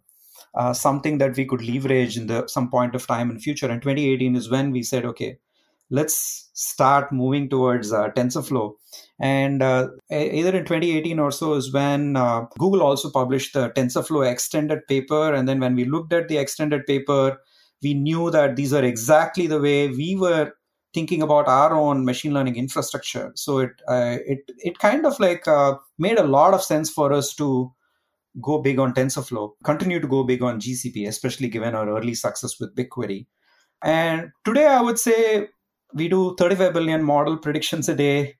uh, 0.55 0.73
something 0.73 1.19
that 1.19 1.37
we 1.37 1.45
could 1.45 1.61
leverage 1.61 2.17
in 2.17 2.27
the 2.27 2.47
some 2.47 2.69
point 2.69 2.95
of 2.95 3.07
time 3.07 3.29
in 3.29 3.39
future. 3.39 3.69
And 3.69 3.81
2018 3.81 4.35
is 4.35 4.49
when 4.49 4.71
we 4.71 4.83
said, 4.83 5.05
okay, 5.05 5.37
let's 5.89 6.49
start 6.53 7.11
moving 7.11 7.49
towards 7.49 7.91
uh, 7.91 8.09
TensorFlow. 8.09 8.73
And 9.19 9.61
uh, 9.61 9.87
either 10.11 10.55
in 10.55 10.65
2018 10.65 11.19
or 11.19 11.31
so 11.31 11.53
is 11.53 11.73
when 11.73 12.15
uh, 12.15 12.45
Google 12.57 12.83
also 12.83 13.09
published 13.09 13.53
the 13.53 13.69
TensorFlow 13.71 14.29
extended 14.29 14.87
paper. 14.87 15.33
And 15.33 15.47
then 15.47 15.59
when 15.59 15.75
we 15.75 15.85
looked 15.85 16.13
at 16.13 16.27
the 16.27 16.37
extended 16.37 16.85
paper, 16.85 17.37
we 17.81 17.93
knew 17.93 18.29
that 18.31 18.55
these 18.55 18.73
are 18.73 18.83
exactly 18.83 19.47
the 19.47 19.59
way 19.59 19.87
we 19.89 20.15
were 20.15 20.53
thinking 20.93 21.21
about 21.21 21.47
our 21.47 21.73
own 21.73 22.05
machine 22.05 22.33
learning 22.33 22.55
infrastructure. 22.55 23.31
So 23.35 23.59
it 23.59 23.71
uh, 23.87 24.17
it 24.25 24.39
it 24.57 24.79
kind 24.79 25.05
of 25.05 25.19
like 25.19 25.47
uh, 25.47 25.75
made 25.97 26.17
a 26.17 26.23
lot 26.23 26.53
of 26.53 26.63
sense 26.63 26.89
for 26.89 27.13
us 27.13 27.33
to 27.35 27.71
go 28.41 28.61
big 28.61 28.79
on 28.79 28.93
TensorFlow, 28.93 29.51
continue 29.63 29.99
to 29.99 30.07
go 30.07 30.23
big 30.23 30.41
on 30.43 30.59
GCP, 30.59 31.07
especially 31.07 31.49
given 31.49 31.75
our 31.75 31.89
early 31.89 32.13
success 32.13 32.59
with 32.59 32.75
BigQuery. 32.75 33.25
And 33.83 34.31
today, 34.45 34.67
I 34.67 34.81
would 34.81 34.99
say 34.99 35.47
we 35.93 36.07
do 36.07 36.35
35 36.37 36.73
billion 36.73 37.03
model 37.03 37.37
predictions 37.37 37.89
a 37.89 37.95
day. 37.95 38.35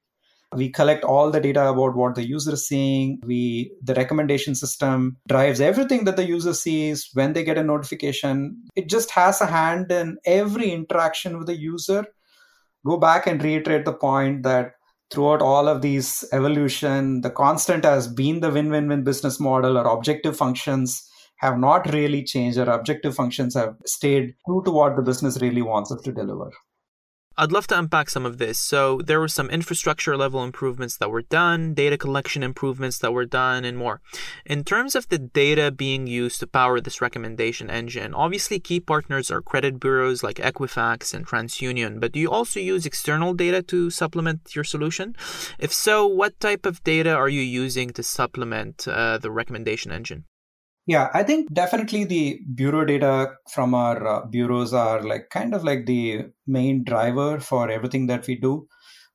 We 0.55 0.71
collect 0.71 1.03
all 1.03 1.29
the 1.29 1.39
data 1.39 1.69
about 1.69 1.95
what 1.95 2.15
the 2.15 2.27
user 2.27 2.53
is 2.53 2.67
seeing. 2.67 3.19
We 3.23 3.71
the 3.83 3.93
recommendation 3.93 4.55
system 4.55 5.17
drives 5.27 5.61
everything 5.61 6.05
that 6.05 6.15
the 6.15 6.27
user 6.27 6.53
sees 6.53 7.09
when 7.13 7.33
they 7.33 7.43
get 7.43 7.59
a 7.59 7.63
notification. 7.63 8.63
It 8.75 8.89
just 8.89 9.11
has 9.11 9.41
a 9.41 9.45
hand 9.45 9.91
in 9.91 10.17
every 10.25 10.71
interaction 10.71 11.37
with 11.37 11.47
the 11.47 11.57
user 11.57 12.05
go 12.85 12.97
back 12.97 13.27
and 13.27 13.43
reiterate 13.43 13.85
the 13.85 13.93
point 13.93 14.43
that 14.43 14.73
throughout 15.11 15.41
all 15.41 15.67
of 15.67 15.81
these 15.81 16.23
evolution, 16.31 17.21
the 17.21 17.29
constant 17.29 17.83
has 17.83 18.07
been 18.07 18.39
the 18.39 18.51
win 18.51 18.69
win 18.69 18.87
win 18.87 19.03
business 19.03 19.39
model 19.39 19.77
or 19.77 19.85
objective 19.85 20.37
functions 20.37 21.05
have 21.37 21.57
not 21.57 21.91
really 21.91 22.23
changed. 22.23 22.57
Our 22.57 22.69
objective 22.69 23.15
functions 23.15 23.55
have 23.55 23.75
stayed 23.85 24.35
true 24.45 24.61
to 24.65 24.71
what 24.71 24.95
the 24.95 25.01
business 25.01 25.41
really 25.41 25.61
wants 25.61 25.91
us 25.91 26.01
to 26.01 26.11
deliver. 26.11 26.51
I'd 27.39 27.53
love 27.53 27.67
to 27.67 27.79
unpack 27.79 28.09
some 28.09 28.25
of 28.25 28.37
this. 28.37 28.59
So, 28.59 28.99
there 29.01 29.21
were 29.21 29.29
some 29.29 29.49
infrastructure 29.49 30.17
level 30.17 30.43
improvements 30.43 30.97
that 30.97 31.09
were 31.09 31.21
done, 31.21 31.73
data 31.73 31.97
collection 31.97 32.43
improvements 32.43 32.97
that 32.99 33.13
were 33.13 33.25
done, 33.25 33.63
and 33.63 33.77
more. 33.77 34.01
In 34.45 34.65
terms 34.65 34.93
of 34.93 35.07
the 35.07 35.19
data 35.19 35.71
being 35.71 36.05
used 36.05 36.41
to 36.41 36.47
power 36.47 36.81
this 36.81 36.99
recommendation 36.99 37.69
engine, 37.69 38.13
obviously 38.13 38.59
key 38.59 38.81
partners 38.81 39.31
are 39.31 39.41
credit 39.41 39.79
bureaus 39.79 40.21
like 40.21 40.35
Equifax 40.35 41.13
and 41.13 41.25
TransUnion, 41.25 42.01
but 42.01 42.11
do 42.11 42.19
you 42.19 42.29
also 42.29 42.59
use 42.59 42.85
external 42.85 43.33
data 43.33 43.61
to 43.63 43.89
supplement 43.89 44.53
your 44.53 44.65
solution? 44.65 45.15
If 45.59 45.71
so, 45.71 46.05
what 46.05 46.37
type 46.41 46.65
of 46.65 46.83
data 46.83 47.15
are 47.15 47.29
you 47.29 47.41
using 47.41 47.91
to 47.91 48.03
supplement 48.03 48.85
uh, 48.85 49.17
the 49.17 49.31
recommendation 49.31 49.93
engine? 49.93 50.25
Yeah, 50.89 51.11
I 51.13 51.21
think 51.21 51.53
definitely 51.53 52.03
the 52.03 52.39
bureau 52.55 52.83
data 52.83 53.35
from 53.53 53.75
our 53.75 54.07
uh, 54.07 54.25
bureaus 54.25 54.73
are 54.73 55.03
like 55.03 55.29
kind 55.29 55.53
of 55.53 55.63
like 55.63 55.85
the 55.85 56.31
main 56.47 56.83
driver 56.83 57.39
for 57.39 57.69
everything 57.69 58.07
that 58.07 58.25
we 58.25 58.33
do. 58.33 58.67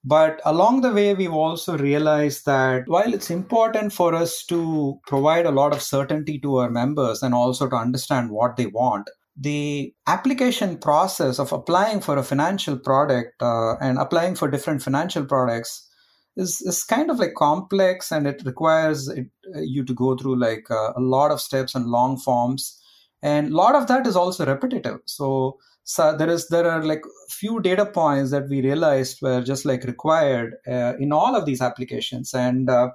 But 0.05 0.41
along 0.45 0.83
the 0.83 0.93
way, 0.93 1.15
we've 1.15 1.33
also 1.33 1.77
realized 1.77 2.47
that 2.47 2.85
while 2.87 3.13
it's 3.13 3.29
important 3.29 3.93
for 3.93 4.15
us 4.15 4.45
to 4.51 5.01
provide 5.09 5.47
a 5.47 5.51
lot 5.51 5.73
of 5.73 5.83
certainty 5.83 6.39
to 6.43 6.59
our 6.59 6.71
members 6.71 7.25
and 7.25 7.35
also 7.35 7.69
to 7.69 7.75
understand 7.75 8.31
what 8.31 8.57
they 8.57 8.67
want, 8.67 9.11
the 9.37 9.93
application 10.07 10.79
process 10.79 11.41
of 11.41 11.53
applying 11.53 12.01
for 12.01 12.17
a 12.17 12.23
financial 12.23 12.79
product 12.79 13.43
uh, 13.43 13.75
and 13.81 13.99
applying 13.99 14.37
for 14.37 14.49
different 14.49 14.81
financial 14.81 15.25
products 15.25 15.91
is 16.37 16.61
is 16.63 16.83
kind 16.85 17.11
of 17.11 17.19
like 17.19 17.35
complex 17.35 18.11
and 18.11 18.27
it 18.27 18.43
requires 18.45 19.09
it, 19.09 19.27
uh, 19.55 19.61
you 19.61 19.85
to 19.85 19.95
go 19.95 20.17
through 20.17 20.39
like 20.39 20.71
uh, 20.71 20.93
a 20.97 21.01
lot 21.01 21.31
of 21.31 21.41
steps 21.41 21.75
and 21.75 21.87
long 21.87 22.17
forms. 22.19 22.81
And 23.23 23.53
a 23.53 23.57
lot 23.57 23.75
of 23.75 23.87
that 23.87 24.07
is 24.07 24.17
also 24.17 24.45
repetitive. 24.45 25.01
So 25.07 25.59
so 25.85 26.17
there 26.17 26.31
is 26.31 26.49
there 26.49 26.69
are 26.71 26.83
like 26.83 27.03
few 27.29 27.61
data 27.61 27.87
points 27.87 28.31
that 28.31 28.49
we 28.49 28.63
realized 28.63 29.23
were 29.23 29.43
just 29.43 29.65
like 29.65 29.85
required 29.85 30.55
uh, 30.67 30.95
in 30.99 31.13
all 31.13 31.37
of 31.37 31.47
these 31.47 31.61
applications. 31.61 32.35
And 32.35 32.69
uh, 32.69 32.91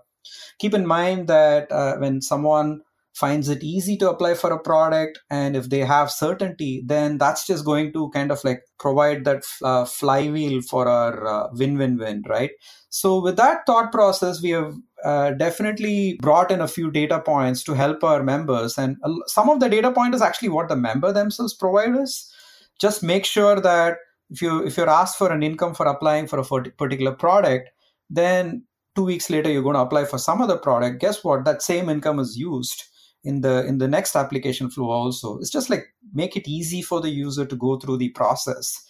keep 0.60 0.74
in 0.74 0.86
mind 0.86 1.28
that 1.28 1.72
uh, 1.72 1.98
when 1.98 2.22
someone 2.22 2.82
finds 3.20 3.50
it 3.50 3.64
easy 3.64 3.98
to 3.98 4.10
apply 4.10 4.34
for 4.34 4.52
a 4.54 4.60
product 4.60 5.20
and 5.30 5.56
if 5.56 5.70
they 5.70 5.80
have 5.80 6.10
certainty 6.10 6.82
then 6.86 7.18
that's 7.18 7.46
just 7.46 7.66
going 7.66 7.92
to 7.92 8.10
kind 8.12 8.32
of 8.32 8.44
like 8.44 8.62
provide 8.80 9.26
that 9.26 9.44
uh, 9.64 9.84
flywheel 9.84 10.62
for 10.62 10.88
our 10.88 11.28
uh, 11.28 11.48
win-win-win 11.54 12.24
right? 12.30 12.52
So 12.90 13.22
with 13.22 13.36
that 13.38 13.66
thought 13.66 13.92
process 13.92 14.42
we 14.42 14.52
have 14.52 14.74
uh, 15.04 15.32
definitely 15.32 16.18
brought 16.22 16.52
in 16.52 16.62
a 16.62 16.68
few 16.68 16.92
data 16.92 17.20
points 17.20 17.64
to 17.64 17.74
help 17.74 18.04
our 18.04 18.24
members 18.24 18.78
and 18.78 18.98
some 19.28 19.50
of 19.50 19.60
the 19.60 19.70
data 19.70 19.92
point 19.92 20.16
is 20.16 20.22
actually 20.22 20.50
what 20.50 20.70
the 20.70 20.76
member 20.76 21.12
themselves 21.12 21.54
provide 21.54 21.96
us. 21.96 22.34
Just 22.80 23.04
make 23.04 23.26
sure 23.26 23.60
that 23.60 23.98
if 24.30 24.42
you 24.42 24.64
if 24.66 24.78
you're 24.78 24.90
asked 24.90 25.18
for 25.18 25.32
an 25.32 25.44
income 25.44 25.74
for 25.74 25.88
applying 25.88 26.28
for 26.28 26.40
a 26.40 26.72
particular 26.84 27.12
product 27.12 27.70
then 28.10 28.64
two 28.96 29.04
weeks 29.04 29.30
later 29.30 29.52
you're 29.52 29.64
going 29.64 29.76
to 29.76 29.82
apply 29.82 30.06
for 30.06 30.18
some 30.18 30.42
other 30.42 30.58
product. 30.58 31.02
Guess 31.02 31.24
what? 31.24 31.44
That 31.46 31.62
same 31.62 31.90
income 31.90 32.20
is 32.20 32.38
used 32.38 32.86
in 33.24 33.42
the 33.42 33.66
in 33.66 33.78
the 33.78 33.88
next 33.88 34.16
application 34.16 34.70
flow 34.70 34.90
also. 34.90 35.38
It's 35.40 35.50
just 35.50 35.70
like 35.70 35.94
make 36.14 36.36
it 36.36 36.48
easy 36.48 36.82
for 36.82 37.02
the 37.02 37.10
user 37.10 37.46
to 37.46 37.56
go 37.56 37.78
through 37.78 37.98
the 37.98 38.10
process. 38.10 38.82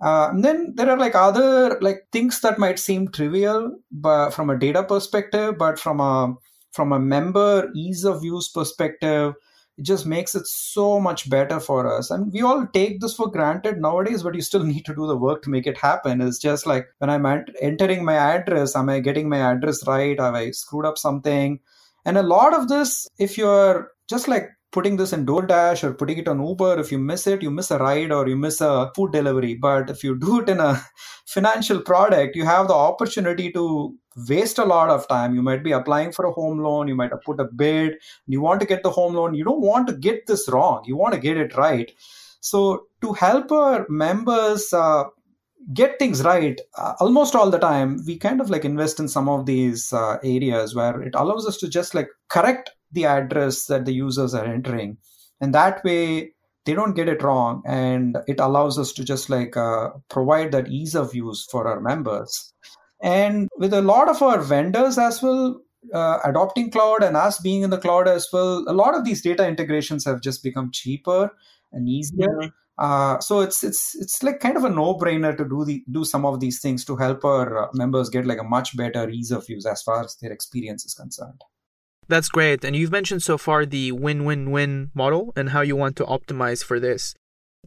Uh, 0.00 0.28
and 0.30 0.44
then 0.44 0.72
there 0.74 0.90
are 0.90 0.98
like 0.98 1.14
other 1.14 1.78
like 1.80 2.08
things 2.10 2.40
that 2.40 2.58
might 2.58 2.78
seem 2.78 3.08
trivial 3.08 3.76
but 3.92 4.30
from 4.30 4.50
a 4.50 4.58
data 4.58 4.82
perspective 4.82 5.56
but 5.56 5.78
from 5.78 6.00
a 6.00 6.34
from 6.72 6.92
a 6.92 6.98
member 6.98 7.70
ease 7.76 8.02
of 8.04 8.24
use 8.24 8.48
perspective 8.48 9.34
it 9.78 9.84
just 9.84 10.04
makes 10.04 10.34
it 10.34 10.46
so 10.46 11.00
much 11.00 11.30
better 11.30 11.58
for 11.58 11.90
us. 11.96 12.10
And 12.10 12.32
we 12.32 12.42
all 12.42 12.66
take 12.74 13.00
this 13.00 13.14
for 13.14 13.30
granted 13.30 13.80
nowadays 13.80 14.24
but 14.24 14.34
you 14.34 14.42
still 14.42 14.64
need 14.72 14.84
to 14.86 14.94
do 14.94 15.06
the 15.06 15.16
work 15.16 15.42
to 15.42 15.50
make 15.50 15.68
it 15.68 15.78
happen. 15.78 16.20
It's 16.20 16.38
just 16.38 16.66
like 16.66 16.88
when 16.98 17.10
i'm 17.10 17.26
entering 17.60 18.04
my 18.04 18.14
address 18.14 18.74
am 18.74 18.88
i 18.88 18.98
getting 18.98 19.28
my 19.28 19.38
address 19.38 19.86
right? 19.86 20.18
Have 20.18 20.34
i 20.34 20.50
screwed 20.50 20.84
up 20.84 20.98
something 20.98 21.60
and 22.04 22.18
a 22.18 22.22
lot 22.22 22.54
of 22.54 22.68
this, 22.68 23.08
if 23.18 23.38
you're 23.38 23.90
just 24.08 24.28
like 24.28 24.48
putting 24.72 24.96
this 24.96 25.12
in 25.12 25.26
DoorDash 25.26 25.84
or 25.84 25.92
putting 25.92 26.18
it 26.18 26.26
on 26.26 26.44
Uber, 26.44 26.80
if 26.80 26.90
you 26.90 26.98
miss 26.98 27.26
it, 27.26 27.42
you 27.42 27.50
miss 27.50 27.70
a 27.70 27.78
ride 27.78 28.10
or 28.10 28.26
you 28.26 28.36
miss 28.36 28.60
a 28.60 28.90
food 28.96 29.12
delivery. 29.12 29.54
But 29.54 29.90
if 29.90 30.02
you 30.02 30.18
do 30.18 30.40
it 30.40 30.48
in 30.48 30.60
a 30.60 30.82
financial 31.26 31.80
product, 31.80 32.34
you 32.34 32.44
have 32.44 32.68
the 32.68 32.74
opportunity 32.74 33.52
to 33.52 33.94
waste 34.28 34.58
a 34.58 34.64
lot 34.64 34.90
of 34.90 35.06
time. 35.08 35.34
You 35.34 35.42
might 35.42 35.62
be 35.62 35.72
applying 35.72 36.12
for 36.12 36.24
a 36.24 36.32
home 36.32 36.58
loan, 36.58 36.88
you 36.88 36.94
might 36.94 37.10
have 37.10 37.22
put 37.22 37.40
a 37.40 37.44
bid, 37.44 37.96
you 38.26 38.40
want 38.40 38.60
to 38.60 38.66
get 38.66 38.82
the 38.82 38.90
home 38.90 39.14
loan. 39.14 39.34
You 39.34 39.44
don't 39.44 39.60
want 39.60 39.86
to 39.88 39.94
get 39.94 40.26
this 40.26 40.48
wrong, 40.48 40.82
you 40.86 40.96
want 40.96 41.14
to 41.14 41.20
get 41.20 41.36
it 41.36 41.56
right. 41.56 41.92
So, 42.40 42.86
to 43.02 43.12
help 43.12 43.52
our 43.52 43.86
members 43.88 44.72
uh, 44.72 45.04
get 45.72 45.98
things 45.98 46.22
right 46.22 46.60
uh, 46.76 46.94
almost 47.00 47.34
all 47.34 47.50
the 47.50 47.58
time 47.58 48.00
we 48.06 48.18
kind 48.18 48.40
of 48.40 48.50
like 48.50 48.64
invest 48.64 48.98
in 48.98 49.08
some 49.08 49.28
of 49.28 49.46
these 49.46 49.92
uh, 49.92 50.18
areas 50.24 50.74
where 50.74 51.00
it 51.02 51.14
allows 51.14 51.46
us 51.46 51.56
to 51.56 51.68
just 51.68 51.94
like 51.94 52.08
correct 52.28 52.70
the 52.92 53.06
address 53.06 53.66
that 53.66 53.84
the 53.84 53.92
users 53.92 54.34
are 54.34 54.44
entering. 54.44 54.98
And 55.40 55.54
that 55.54 55.82
way 55.82 56.32
they 56.64 56.74
don't 56.74 56.94
get 56.94 57.08
it 57.08 57.22
wrong 57.22 57.62
and 57.66 58.18
it 58.28 58.38
allows 58.38 58.78
us 58.78 58.92
to 58.92 59.04
just 59.04 59.28
like 59.28 59.56
uh, 59.56 59.90
provide 60.08 60.52
that 60.52 60.68
ease 60.68 60.94
of 60.94 61.14
use 61.14 61.44
for 61.50 61.66
our 61.66 61.80
members. 61.80 62.52
And 63.02 63.48
with 63.56 63.72
a 63.72 63.82
lot 63.82 64.08
of 64.08 64.22
our 64.22 64.40
vendors 64.40 64.98
as 64.98 65.20
well 65.20 65.60
uh, 65.92 66.18
adopting 66.24 66.70
cloud 66.70 67.02
and 67.02 67.16
us 67.16 67.40
being 67.40 67.62
in 67.62 67.70
the 67.70 67.78
cloud 67.78 68.06
as 68.06 68.28
well 68.32 68.64
a 68.68 68.72
lot 68.72 68.94
of 68.94 69.04
these 69.04 69.20
data 69.20 69.44
integrations 69.44 70.04
have 70.04 70.20
just 70.20 70.42
become 70.44 70.70
cheaper 70.70 71.32
and 71.72 71.88
easier. 71.88 72.28
Mm-hmm. 72.28 72.48
Uh, 72.78 73.20
so 73.20 73.40
it's 73.40 73.62
it's 73.62 73.94
it's 74.00 74.22
like 74.22 74.40
kind 74.40 74.56
of 74.56 74.64
a 74.64 74.70
no-brainer 74.70 75.36
to 75.36 75.44
do 75.44 75.64
the 75.64 75.84
do 75.90 76.04
some 76.04 76.24
of 76.24 76.40
these 76.40 76.60
things 76.60 76.84
to 76.84 76.96
help 76.96 77.24
our 77.24 77.64
uh, 77.64 77.68
members 77.74 78.08
get 78.08 78.26
like 78.26 78.40
a 78.40 78.44
much 78.44 78.76
better 78.76 79.08
ease 79.10 79.30
of 79.30 79.48
use 79.48 79.66
as 79.66 79.82
far 79.82 80.02
as 80.02 80.16
their 80.16 80.32
experience 80.32 80.84
is 80.84 80.94
concerned. 80.94 81.40
That's 82.08 82.28
great. 82.28 82.64
And 82.64 82.74
you've 82.74 82.90
mentioned 82.90 83.22
so 83.22 83.38
far 83.38 83.64
the 83.64 83.92
win-win-win 83.92 84.90
model 84.94 85.32
and 85.36 85.50
how 85.50 85.60
you 85.60 85.76
want 85.76 85.96
to 85.96 86.04
optimize 86.04 86.64
for 86.64 86.80
this. 86.80 87.14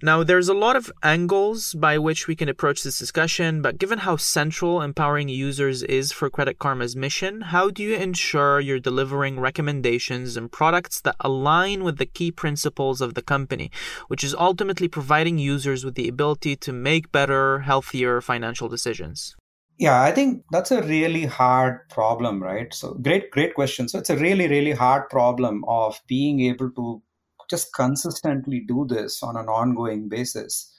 Now, 0.01 0.25
there's 0.25 0.49
a 0.49 0.53
lot 0.53 0.75
of 0.75 0.91
angles 1.03 1.73
by 1.73 1.97
which 1.97 2.27
we 2.27 2.35
can 2.35 2.49
approach 2.49 2.83
this 2.83 2.99
discussion, 2.99 3.61
but 3.61 3.77
given 3.77 3.99
how 3.99 4.17
central 4.17 4.81
empowering 4.81 5.29
users 5.29 5.83
is 5.83 6.11
for 6.11 6.29
Credit 6.29 6.59
Karma's 6.59 6.97
mission, 6.97 7.39
how 7.39 7.69
do 7.69 7.81
you 7.81 7.95
ensure 7.95 8.59
you're 8.59 8.77
delivering 8.77 9.39
recommendations 9.39 10.35
and 10.35 10.51
products 10.51 10.99
that 10.99 11.15
align 11.21 11.85
with 11.85 11.97
the 11.97 12.05
key 12.05 12.29
principles 12.29 12.99
of 12.99 13.13
the 13.13 13.21
company, 13.21 13.71
which 14.09 14.21
is 14.21 14.35
ultimately 14.35 14.89
providing 14.89 15.37
users 15.37 15.85
with 15.85 15.95
the 15.95 16.09
ability 16.09 16.57
to 16.57 16.73
make 16.73 17.13
better, 17.13 17.59
healthier 17.59 18.19
financial 18.19 18.67
decisions? 18.67 19.33
Yeah, 19.77 20.01
I 20.01 20.11
think 20.11 20.43
that's 20.51 20.71
a 20.71 20.83
really 20.83 21.23
hard 21.23 21.87
problem, 21.87 22.43
right? 22.43 22.73
So, 22.73 22.95
great, 22.95 23.31
great 23.31 23.55
question. 23.55 23.87
So, 23.87 23.99
it's 23.99 24.09
a 24.09 24.17
really, 24.17 24.49
really 24.49 24.73
hard 24.73 25.09
problem 25.09 25.63
of 25.69 26.01
being 26.05 26.41
able 26.41 26.69
to 26.71 27.01
just 27.49 27.73
consistently 27.73 28.63
do 28.67 28.85
this 28.89 29.21
on 29.23 29.37
an 29.37 29.47
ongoing 29.47 30.09
basis. 30.09 30.71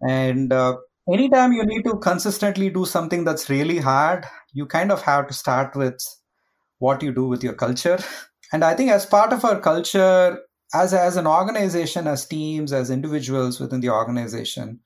And 0.00 0.52
uh, 0.52 0.76
anytime 1.12 1.52
you 1.52 1.64
need 1.64 1.82
to 1.84 1.96
consistently 1.96 2.70
do 2.70 2.84
something 2.84 3.24
that's 3.24 3.48
really 3.48 3.78
hard, 3.78 4.26
you 4.52 4.66
kind 4.66 4.92
of 4.92 5.02
have 5.02 5.28
to 5.28 5.34
start 5.34 5.74
with 5.76 5.98
what 6.78 7.02
you 7.02 7.12
do 7.12 7.26
with 7.26 7.42
your 7.42 7.54
culture. 7.54 7.98
And 8.52 8.64
I 8.64 8.74
think 8.74 8.90
as 8.90 9.06
part 9.06 9.32
of 9.32 9.44
our 9.44 9.60
culture, 9.60 10.38
as, 10.74 10.92
as 10.92 11.16
an 11.16 11.26
organization, 11.26 12.06
as 12.06 12.26
teams, 12.26 12.72
as 12.72 12.90
individuals 12.90 13.60
within 13.60 13.80
the 13.80 13.90
organization, 13.90 14.80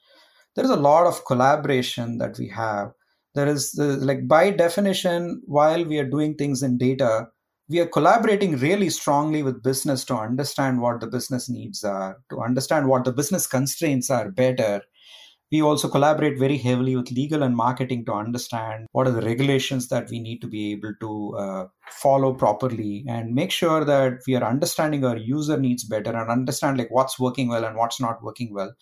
there 0.55 0.65
is 0.65 0.71
a 0.71 0.77
lot 0.77 1.07
of 1.07 1.25
collaboration 1.25 2.19
that 2.19 2.39
we 2.39 2.49
have. 2.49 2.93
There 3.35 3.47
is, 3.47 3.73
the, 3.73 3.97
like, 3.97 4.27
by 4.27 4.51
definition, 4.51 5.43
while 5.47 5.85
we 5.85 5.99
are 5.99 6.09
doing 6.09 6.35
things 6.35 6.63
in 6.63 6.79
data, 6.79 7.29
we 7.69 7.81
are 7.81 7.87
collaborating 7.87 8.57
really 8.57 8.89
strongly 8.89 9.43
with 9.43 9.63
business 9.63 10.05
to 10.07 10.15
understand 10.15 10.81
what 10.81 11.01
the 11.01 11.07
business 11.07 11.51
needs 11.51 11.85
are, 11.85 12.17
to 12.31 12.41
understand 12.41 12.89
what 12.89 13.05
the 13.05 13.13
business 13.13 13.47
constraints 13.47 14.09
are 14.09 14.31
better. 14.31 14.81
We 15.53 15.63
also 15.63 15.89
collaborate 15.89 16.39
very 16.39 16.59
heavily 16.59 16.97
with 16.97 17.11
legal 17.11 17.43
and 17.43 17.55
marketing 17.55 18.05
to 18.07 18.13
understand 18.13 18.87
what 18.93 19.07
are 19.07 19.13
the 19.13 19.23
regulations 19.23 19.89
that 19.89 20.09
we 20.11 20.19
need 20.19 20.41
to 20.41 20.47
be 20.47 20.73
able 20.73 20.93
to 21.01 21.37
uh, 21.39 21.67
follow 21.91 22.35
properly 22.35 23.05
and 23.09 23.35
make 23.35 23.51
sure 23.51 23.85
that 23.85 24.21
we 24.27 24.35
are 24.37 24.45
understanding 24.45 25.05
our 25.05 25.17
user 25.17 25.59
needs 25.59 25.85
better 25.85 26.15
and 26.15 26.31
understand 26.31 26.79
like 26.79 26.91
what's 26.91 27.19
working 27.19 27.49
well 27.49 27.65
and 27.65 27.77
what's 27.77 28.01
not 28.01 28.23
working 28.23 28.53
well 28.53 28.75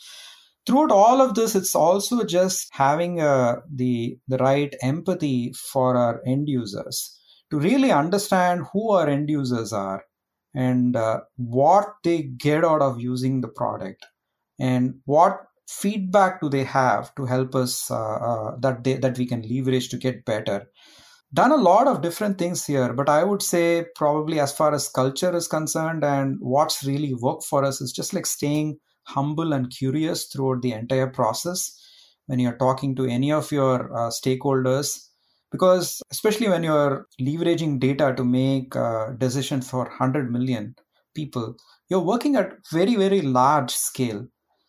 throughout 0.67 0.91
all 0.91 1.23
of 1.23 1.37
this 1.37 1.55
it's 1.55 1.77
also 1.77 2.25
just 2.25 2.69
having 2.73 3.21
uh, 3.21 3.61
the 3.73 4.19
the 4.27 4.39
right 4.39 4.75
empathy 4.83 5.53
for 5.53 5.97
our 5.97 6.21
end 6.27 6.49
users 6.49 7.17
to 7.57 7.63
really 7.69 7.91
understand 7.91 8.67
who 8.73 8.91
our 8.93 9.09
end 9.09 9.31
users 9.31 9.73
are 9.73 10.05
and 10.55 10.97
uh, 10.97 11.21
what 11.37 11.95
they 12.05 12.23
get 12.23 12.65
out 12.65 12.83
of 12.83 13.01
using 13.01 13.41
the 13.41 13.49
product 13.49 14.05
and 14.59 14.95
what 15.05 15.41
feedback 15.69 16.41
do 16.41 16.49
they 16.49 16.65
have 16.65 17.15
to 17.15 17.25
help 17.25 17.55
us 17.55 17.91
uh, 17.91 17.97
uh, 17.97 18.57
that 18.61 18.85
they, 18.85 18.95
that 18.95 19.19
we 19.19 19.27
can 19.27 19.43
leverage 19.43 19.89
to 19.89 19.97
get 19.97 20.25
better. 20.25 20.67
Done 21.35 21.53
a 21.53 21.57
lot 21.57 21.89
of 21.89 22.03
different 22.03 22.39
things 22.39 22.65
here 22.65 22.93
but 22.93 23.09
i 23.09 23.25
would 23.25 23.43
say 23.43 23.85
probably 23.97 24.39
as 24.39 24.53
far 24.53 24.73
as 24.73 24.89
culture 24.89 25.35
is 25.37 25.49
concerned 25.49 26.05
and 26.05 26.37
what's 26.41 26.85
really 26.85 27.15
worked 27.15 27.45
for 27.45 27.65
us 27.65 27.81
is 27.81 27.93
just 27.93 28.15
like 28.15 28.27
staying 28.27 28.79
humble 29.07 29.53
and 29.53 29.71
curious 29.71 30.27
throughout 30.27 30.63
the 30.63 30.73
entire 30.73 31.09
process. 31.09 31.73
When 32.27 32.39
you're 32.39 32.57
talking 32.57 32.95
to 32.97 33.07
any 33.07 33.33
of 33.33 33.53
your 33.53 33.93
uh, 33.93 34.11
stakeholders 34.11 35.06
because 35.57 36.03
especially 36.11 36.49
when 36.49 36.63
you're 36.69 37.07
leveraging 37.29 37.79
data 37.87 38.15
to 38.17 38.25
make 38.25 38.77
uh, 38.77 39.07
decisions 39.25 39.71
for 39.71 39.85
100 39.85 40.31
million 40.37 40.75
people 41.15 41.55
you're 41.89 42.01
working 42.01 42.37
at 42.37 42.53
very 42.73 42.97
very 42.97 43.23
large 43.23 43.71
scale. 43.71 44.27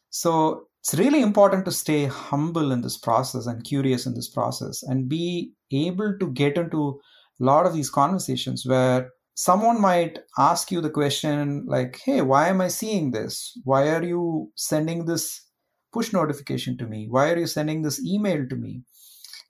So 0.09 0.67
it's 0.81 0.93
really 0.93 1.21
important 1.21 1.65
to 1.65 1.71
stay 1.71 2.05
humble 2.05 2.71
in 2.71 2.81
this 2.81 2.97
process 2.97 3.45
and 3.45 3.63
curious 3.63 4.05
in 4.05 4.13
this 4.13 4.29
process 4.29 4.83
and 4.83 5.09
be 5.09 5.53
able 5.71 6.17
to 6.19 6.31
get 6.31 6.57
into 6.57 6.99
a 7.41 7.43
lot 7.43 7.65
of 7.65 7.73
these 7.73 7.89
conversations 7.89 8.65
where 8.65 9.09
someone 9.35 9.81
might 9.81 10.19
ask 10.37 10.71
you 10.71 10.81
the 10.81 10.89
question 10.89 11.65
like 11.67 11.99
hey 12.03 12.21
why 12.21 12.47
am 12.47 12.61
i 12.61 12.67
seeing 12.67 13.11
this? 13.11 13.57
Why 13.63 13.89
are 13.89 14.03
you 14.03 14.51
sending 14.55 15.05
this 15.05 15.43
push 15.93 16.13
notification 16.13 16.77
to 16.77 16.85
me? 16.87 17.07
Why 17.09 17.31
are 17.31 17.37
you 17.37 17.47
sending 17.47 17.81
this 17.81 18.03
email 18.03 18.47
to 18.47 18.55
me 18.55 18.83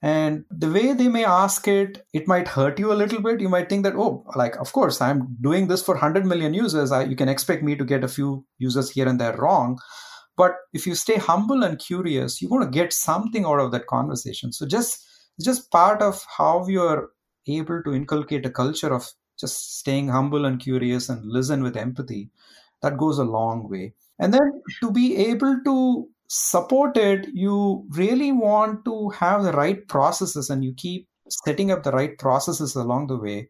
and 0.00 0.44
the 0.50 0.70
way 0.70 0.92
they 0.92 1.08
may 1.08 1.24
ask 1.24 1.66
it 1.66 2.06
it 2.12 2.28
might 2.28 2.46
hurt 2.46 2.78
you 2.78 2.92
a 2.92 2.94
little 2.94 3.20
bit. 3.20 3.40
You 3.40 3.48
might 3.48 3.68
think 3.68 3.82
that 3.84 3.96
oh 3.96 4.24
like 4.36 4.56
of 4.56 4.72
course 4.72 5.00
i'm 5.00 5.36
doing 5.40 5.66
this 5.66 5.82
for 5.82 5.94
100 5.94 6.24
million 6.24 6.54
users. 6.54 6.92
I, 6.92 7.04
you 7.04 7.16
can 7.16 7.28
expect 7.28 7.62
me 7.62 7.74
to 7.76 7.84
get 7.84 8.04
a 8.04 8.08
few 8.08 8.44
users 8.58 8.90
here 8.90 9.08
and 9.08 9.20
there 9.20 9.36
wrong. 9.36 9.78
But 10.36 10.54
if 10.72 10.86
you 10.86 10.94
stay 10.94 11.16
humble 11.16 11.64
and 11.64 11.78
curious 11.78 12.40
you're 12.40 12.50
going 12.50 12.64
to 12.64 12.70
get 12.70 12.92
something 12.92 13.44
out 13.44 13.58
of 13.60 13.72
that 13.72 13.88
conversation. 13.88 14.52
So 14.52 14.66
just 14.66 15.04
just 15.40 15.70
part 15.70 16.00
of 16.00 16.24
how 16.36 16.66
you're 16.68 17.10
able 17.48 17.82
to 17.82 17.94
inculcate 17.94 18.46
a 18.46 18.50
culture 18.50 18.92
of 18.92 19.08
just 19.38 19.78
staying 19.78 20.08
humble 20.08 20.44
and 20.44 20.60
curious 20.60 21.08
and 21.08 21.24
listen 21.24 21.62
with 21.62 21.76
empathy 21.76 22.30
that 22.82 22.98
goes 22.98 23.18
a 23.18 23.24
long 23.24 23.68
way. 23.68 23.94
And 24.18 24.34
then 24.34 24.62
to 24.80 24.90
be 24.90 25.16
able 25.16 25.60
to 25.64 26.08
support 26.28 26.96
it, 26.96 27.26
you 27.32 27.86
really 27.90 28.32
want 28.32 28.84
to 28.84 29.08
have 29.10 29.42
the 29.42 29.52
right 29.52 29.86
processes 29.88 30.50
and 30.50 30.62
you 30.62 30.74
keep 30.76 31.08
setting 31.28 31.70
up 31.70 31.82
the 31.82 31.92
right 31.92 32.18
processes 32.18 32.74
along 32.74 33.06
the 33.06 33.16
way. 33.16 33.48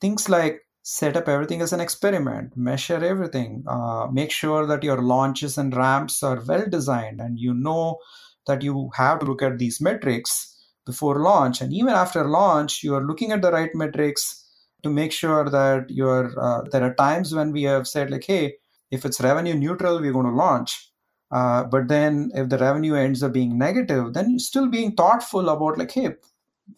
Things 0.00 0.28
like 0.28 0.60
set 0.82 1.16
up 1.16 1.28
everything 1.28 1.60
as 1.60 1.72
an 1.72 1.80
experiment, 1.80 2.56
measure 2.56 3.04
everything, 3.04 3.64
uh, 3.68 4.08
make 4.10 4.30
sure 4.30 4.66
that 4.66 4.82
your 4.82 5.02
launches 5.02 5.58
and 5.58 5.76
ramps 5.76 6.22
are 6.22 6.42
well 6.46 6.64
designed 6.68 7.20
and 7.20 7.38
you 7.38 7.54
know 7.54 7.98
that 8.46 8.62
you 8.62 8.90
have 8.94 9.20
to 9.20 9.26
look 9.26 9.42
at 9.42 9.58
these 9.58 9.80
metrics 9.80 10.48
before 10.86 11.20
launch. 11.20 11.60
And 11.60 11.72
even 11.72 11.92
after 11.92 12.24
launch, 12.24 12.82
you 12.82 12.94
are 12.94 13.04
looking 13.04 13.30
at 13.32 13.42
the 13.42 13.52
right 13.52 13.70
metrics 13.74 14.44
to 14.82 14.90
make 14.90 15.12
sure 15.12 15.48
that 15.48 15.86
you're, 15.88 16.32
uh, 16.40 16.62
there 16.72 16.82
are 16.82 16.94
times 16.94 17.34
when 17.34 17.52
we 17.52 17.62
have 17.64 17.86
said, 17.86 18.10
like, 18.10 18.24
hey, 18.24 18.54
if 18.90 19.04
it's 19.04 19.20
revenue 19.20 19.54
neutral, 19.54 20.00
we're 20.00 20.12
going 20.12 20.26
to 20.26 20.32
launch 20.32 20.91
uh, 21.32 21.64
but 21.64 21.88
then 21.88 22.30
if 22.34 22.50
the 22.50 22.58
revenue 22.58 22.94
ends 22.94 23.22
up 23.22 23.32
being 23.32 23.56
negative, 23.56 24.12
then 24.12 24.30
you're 24.30 24.38
still 24.38 24.68
being 24.68 24.94
thoughtful 24.94 25.48
about 25.48 25.78
like, 25.78 25.90
hey, 25.90 26.10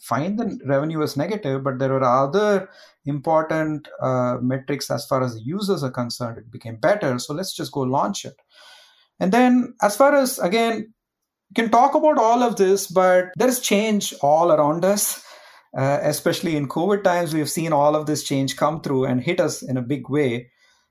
find 0.01 0.39
the 0.39 0.59
revenue 0.65 1.03
as 1.03 1.17
negative, 1.17 1.65
but 1.65 1.79
there 1.79 1.93
are 1.93 2.27
other 2.27 2.69
important 3.05 3.89
uh, 4.01 4.37
metrics 4.41 4.91
as 4.91 5.05
far 5.07 5.23
as 5.23 5.35
the 5.35 5.43
users 5.43 5.83
are 5.83 5.91
concerned. 5.91 6.39
It 6.39 6.51
became 6.51 6.77
better, 6.77 7.19
so 7.19 7.35
let's 7.35 7.55
just 7.55 7.73
go 7.73 7.81
launch 7.81 8.25
it. 8.25 8.37
And 9.19 9.33
then 9.33 9.75
as 9.83 9.97
far 9.97 10.15
as 10.15 10.39
again, 10.39 10.93
you 11.51 11.55
can 11.63 11.71
talk 11.71 11.95
about 11.95 12.19
all 12.19 12.43
of 12.43 12.57
this, 12.57 12.87
but 12.87 13.27
there 13.37 13.49
is 13.49 13.61
change 13.61 14.15
all 14.23 14.53
around 14.53 14.85
us. 14.85 15.23
Uh, 15.77 15.99
especially 16.03 16.55
in 16.55 16.69
COVID 16.69 17.03
times, 17.03 17.35
we've 17.35 17.51
seen 17.51 17.73
all 17.73 17.97
of 17.97 18.07
this 18.07 18.23
change 18.23 18.57
come 18.57 18.81
through 18.81 19.07
and 19.07 19.21
hit 19.21 19.41
us 19.41 19.61
in 19.61 19.77
a 19.77 19.83
big 19.83 20.09
way. 20.09 20.49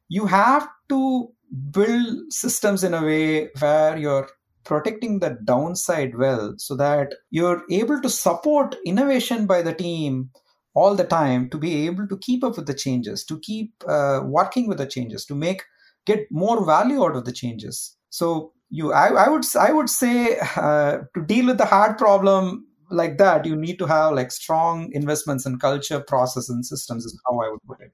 You 0.10 0.26
have 0.26 0.68
to 0.90 1.30
build 1.72 2.32
systems 2.32 2.84
in 2.84 2.94
a 2.94 3.04
way 3.04 3.50
where 3.60 3.98
you're 3.98 4.30
protecting 4.64 5.20
the 5.20 5.38
downside 5.44 6.16
well 6.18 6.54
so 6.58 6.76
that 6.76 7.14
you're 7.32 7.64
able 7.70 8.02
to 8.02 8.10
support 8.10 8.76
innovation 8.86 9.46
by 9.46 9.62
the 9.62 9.74
team 9.74 10.30
all 10.74 10.96
the 10.96 11.04
time 11.04 11.50
to 11.50 11.58
be 11.58 11.86
able 11.86 12.08
to 12.08 12.18
keep 12.18 12.44
up 12.44 12.56
with 12.56 12.66
the 12.66 12.74
changes 12.74 13.24
to 13.26 13.40
keep 13.42 13.72
uh, 13.88 14.22
working 14.24 14.68
with 14.68 14.78
the 14.78 14.88
changes 14.88 15.26
to 15.26 15.36
make 15.36 15.64
get 16.06 16.26
more 16.32 16.66
value 16.66 17.04
out 17.04 17.16
of 17.16 17.26
the 17.26 17.32
changes. 17.32 17.96
So 18.10 18.54
you 18.74 18.92
i, 18.92 19.08
I 19.26 19.30
would 19.30 19.46
i 19.60 19.72
would 19.72 19.90
say 19.90 20.40
uh, 20.56 21.00
to 21.14 21.26
deal 21.26 21.46
with 21.46 21.58
the 21.58 21.66
hard 21.66 21.98
problem 21.98 22.66
like 22.90 23.18
that 23.18 23.46
you 23.46 23.56
need 23.56 23.78
to 23.80 23.86
have 23.86 24.14
like 24.14 24.32
strong 24.32 24.92
investments 24.94 25.46
in 25.46 25.60
culture 25.60 26.00
process 26.00 26.50
and 26.50 26.66
systems 26.66 27.06
is 27.06 27.20
how 27.28 27.40
i 27.40 27.50
would 27.50 27.64
put 27.68 27.82
it 27.82 27.92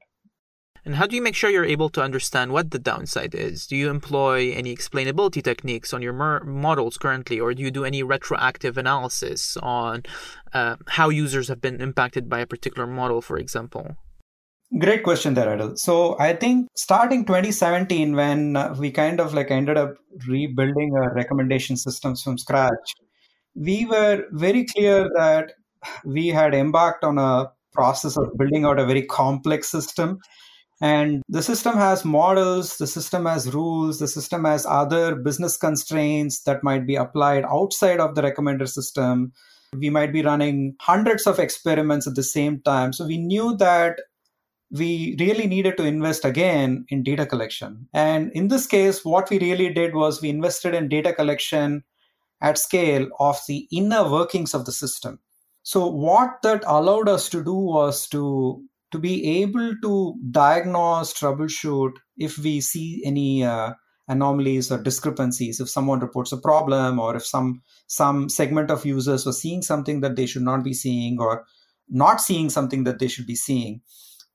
and 0.85 0.95
how 0.95 1.05
do 1.05 1.15
you 1.15 1.21
make 1.21 1.35
sure 1.35 1.49
you're 1.49 1.65
able 1.65 1.89
to 1.89 2.01
understand 2.01 2.51
what 2.51 2.71
the 2.71 2.79
downside 2.79 3.35
is? 3.35 3.67
Do 3.67 3.75
you 3.75 3.89
employ 3.89 4.51
any 4.53 4.75
explainability 4.75 5.43
techniques 5.43 5.93
on 5.93 6.01
your 6.01 6.13
mer- 6.13 6.43
models 6.43 6.97
currently, 6.97 7.39
or 7.39 7.53
do 7.53 7.61
you 7.61 7.71
do 7.71 7.85
any 7.85 8.03
retroactive 8.03 8.77
analysis 8.77 9.57
on 9.57 10.03
uh, 10.53 10.77
how 10.87 11.09
users 11.09 11.47
have 11.47 11.61
been 11.61 11.81
impacted 11.81 12.29
by 12.29 12.39
a 12.39 12.47
particular 12.47 12.87
model, 12.87 13.21
for 13.21 13.37
example? 13.37 13.97
Great 14.77 15.03
question 15.03 15.33
there, 15.33 15.51
Adel. 15.51 15.75
So 15.77 16.15
I 16.19 16.33
think 16.33 16.67
starting 16.75 17.25
2017, 17.25 18.15
when 18.15 18.55
uh, 18.55 18.75
we 18.77 18.91
kind 18.91 19.19
of 19.19 19.33
like 19.33 19.49
ended 19.49 19.77
up 19.77 19.95
rebuilding 20.27 20.95
our 20.95 21.11
recommendation 21.15 21.75
systems 21.75 22.21
from 22.21 22.37
scratch, 22.37 22.93
we 23.55 23.85
were 23.85 24.25
very 24.31 24.65
clear 24.65 25.09
that 25.15 25.53
we 26.05 26.27
had 26.27 26.53
embarked 26.53 27.03
on 27.03 27.17
a 27.17 27.51
process 27.73 28.15
of 28.15 28.37
building 28.37 28.63
out 28.65 28.79
a 28.79 28.85
very 28.85 29.03
complex 29.03 29.69
system 29.69 30.19
and 30.81 31.23
the 31.27 31.43
system 31.43 31.75
has 31.75 32.05
models, 32.05 32.77
the 32.77 32.87
system 32.87 33.25
has 33.25 33.53
rules, 33.53 33.99
the 33.99 34.07
system 34.07 34.45
has 34.45 34.65
other 34.65 35.15
business 35.15 35.57
constraints 35.57 36.41
that 36.43 36.63
might 36.63 36.87
be 36.87 36.95
applied 36.95 37.43
outside 37.45 37.99
of 37.99 38.15
the 38.15 38.21
recommender 38.21 38.67
system. 38.67 39.33
We 39.73 39.89
might 39.89 40.13
be 40.13 40.23
running 40.23 40.75
hundreds 40.79 41.27
of 41.27 41.37
experiments 41.37 42.07
at 42.07 42.15
the 42.15 42.23
same 42.23 42.61
time. 42.61 42.93
So 42.93 43.05
we 43.05 43.17
knew 43.17 43.57
that 43.57 43.99
we 44.71 45.17
really 45.19 45.47
needed 45.47 45.77
to 45.77 45.83
invest 45.83 46.23
again 46.23 46.85
in 46.89 47.03
data 47.03 47.25
collection. 47.25 47.87
And 47.93 48.31
in 48.31 48.47
this 48.47 48.65
case, 48.65 49.03
what 49.03 49.29
we 49.29 49.39
really 49.39 49.73
did 49.73 49.95
was 49.95 50.21
we 50.21 50.29
invested 50.29 50.75
in 50.75 50.87
data 50.89 51.11
collection 51.11 51.83
at 52.41 52.57
scale 52.57 53.07
of 53.19 53.39
the 53.47 53.67
inner 53.71 54.09
workings 54.09 54.53
of 54.53 54.65
the 54.65 54.71
system. 54.71 55.19
So, 55.63 55.87
what 55.87 56.41
that 56.43 56.63
allowed 56.65 57.09
us 57.09 57.29
to 57.29 57.43
do 57.43 57.53
was 57.53 58.07
to 58.09 58.63
to 58.91 58.99
be 58.99 59.41
able 59.41 59.75
to 59.81 60.15
diagnose, 60.31 61.13
troubleshoot 61.13 61.91
if 62.17 62.37
we 62.37 62.61
see 62.61 63.01
any 63.05 63.43
uh, 63.43 63.73
anomalies 64.07 64.71
or 64.71 64.81
discrepancies, 64.81 65.59
if 65.59 65.69
someone 65.69 65.99
reports 65.99 66.31
a 66.31 66.37
problem 66.37 66.99
or 66.99 67.15
if 67.15 67.25
some 67.25 67.61
some 67.87 68.27
segment 68.29 68.71
of 68.71 68.85
users 68.85 69.25
are 69.27 69.33
seeing 69.33 69.61
something 69.61 70.01
that 70.01 70.15
they 70.15 70.25
should 70.25 70.41
not 70.41 70.63
be 70.63 70.73
seeing 70.73 71.19
or 71.19 71.45
not 71.89 72.21
seeing 72.21 72.49
something 72.49 72.83
that 72.83 72.99
they 72.99 73.07
should 73.07 73.27
be 73.27 73.35
seeing. 73.35 73.81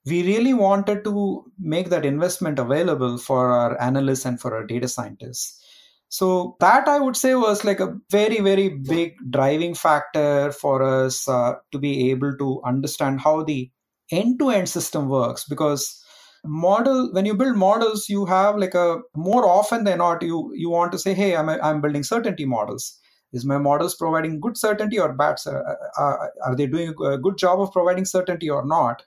We 0.05 0.23
really 0.23 0.53
wanted 0.53 1.03
to 1.05 1.45
make 1.59 1.89
that 1.89 2.05
investment 2.05 2.59
available 2.59 3.17
for 3.17 3.51
our 3.51 3.81
analysts 3.81 4.25
and 4.25 4.39
for 4.39 4.55
our 4.55 4.65
data 4.65 4.87
scientists. 4.87 5.61
So 6.09 6.55
that 6.59 6.87
I 6.87 6.99
would 6.99 7.17
say 7.17 7.35
was 7.35 7.65
like 7.65 7.79
a 7.79 7.97
very, 8.11 8.39
very 8.39 8.69
big 8.69 9.15
driving 9.31 9.73
factor 9.73 10.51
for 10.51 10.83
us 10.83 11.27
uh, 11.27 11.55
to 11.71 11.79
be 11.79 12.11
able 12.11 12.37
to 12.37 12.61
understand 12.63 13.21
how 13.21 13.43
the 13.43 13.71
end-to-end 14.11 14.69
system 14.69 15.09
works 15.09 15.45
because 15.45 16.03
model 16.45 17.11
when 17.11 17.25
you 17.25 17.33
build 17.33 17.57
models 17.57 18.07
you 18.07 18.25
have 18.25 18.55
like 18.57 18.75
a 18.75 18.99
more 19.15 19.47
often 19.47 19.83
than 19.83 19.97
not 19.97 20.21
you 20.21 20.51
you 20.55 20.69
want 20.69 20.91
to 20.91 20.99
say 20.99 21.13
hey 21.13 21.35
i'm, 21.35 21.49
I'm 21.49 21.81
building 21.81 22.03
certainty 22.03 22.45
models. 22.45 22.99
Is 23.33 23.43
my 23.43 23.57
models 23.57 23.95
providing 23.95 24.39
good 24.39 24.55
certainty 24.55 24.97
or 24.97 25.11
bad 25.11 25.37
uh, 25.45 25.51
uh, 25.97 26.27
are 26.45 26.55
they 26.55 26.67
doing 26.67 26.93
a 27.03 27.17
good 27.17 27.37
job 27.37 27.59
of 27.59 27.71
providing 27.71 28.05
certainty 28.05 28.49
or 28.49 28.65
not? 28.65 29.03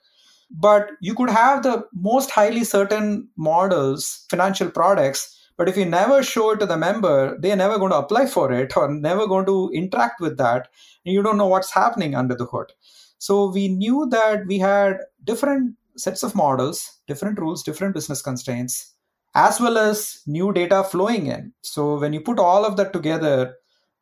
But 0.51 0.91
you 1.01 1.15
could 1.15 1.31
have 1.31 1.63
the 1.63 1.85
most 1.93 2.29
highly 2.29 2.63
certain 2.63 3.27
models 3.37 4.25
financial 4.29 4.69
products 4.69 5.35
but 5.57 5.67
if 5.67 5.75
you 5.75 5.85
never 5.85 6.21
show 6.23 6.51
it 6.51 6.59
to 6.59 6.65
the 6.65 6.77
member 6.77 7.37
they're 7.39 7.55
never 7.55 7.79
going 7.79 7.91
to 7.91 7.97
apply 7.97 8.25
for 8.27 8.51
it 8.51 8.75
or 8.77 8.91
never 8.91 9.27
going 9.27 9.45
to 9.45 9.71
interact 9.73 10.21
with 10.21 10.37
that 10.37 10.67
and 11.05 11.13
you 11.13 11.23
don't 11.23 11.37
know 11.37 11.47
what's 11.47 11.73
happening 11.73 12.15
under 12.15 12.35
the 12.35 12.45
hood 12.45 12.71
so 13.19 13.51
we 13.51 13.67
knew 13.67 14.07
that 14.09 14.47
we 14.47 14.57
had 14.57 14.97
different 15.23 15.75
sets 15.95 16.23
of 16.23 16.33
models, 16.33 16.99
different 17.07 17.39
rules, 17.39 17.61
different 17.61 17.93
business 17.93 18.21
constraints, 18.21 18.95
as 19.35 19.59
well 19.59 19.77
as 19.77 20.21
new 20.25 20.51
data 20.51 20.83
flowing 20.83 21.27
in. 21.27 21.53
So 21.61 21.99
when 21.99 22.13
you 22.13 22.21
put 22.21 22.39
all 22.39 22.65
of 22.65 22.77
that 22.77 22.93
together, 22.93 23.53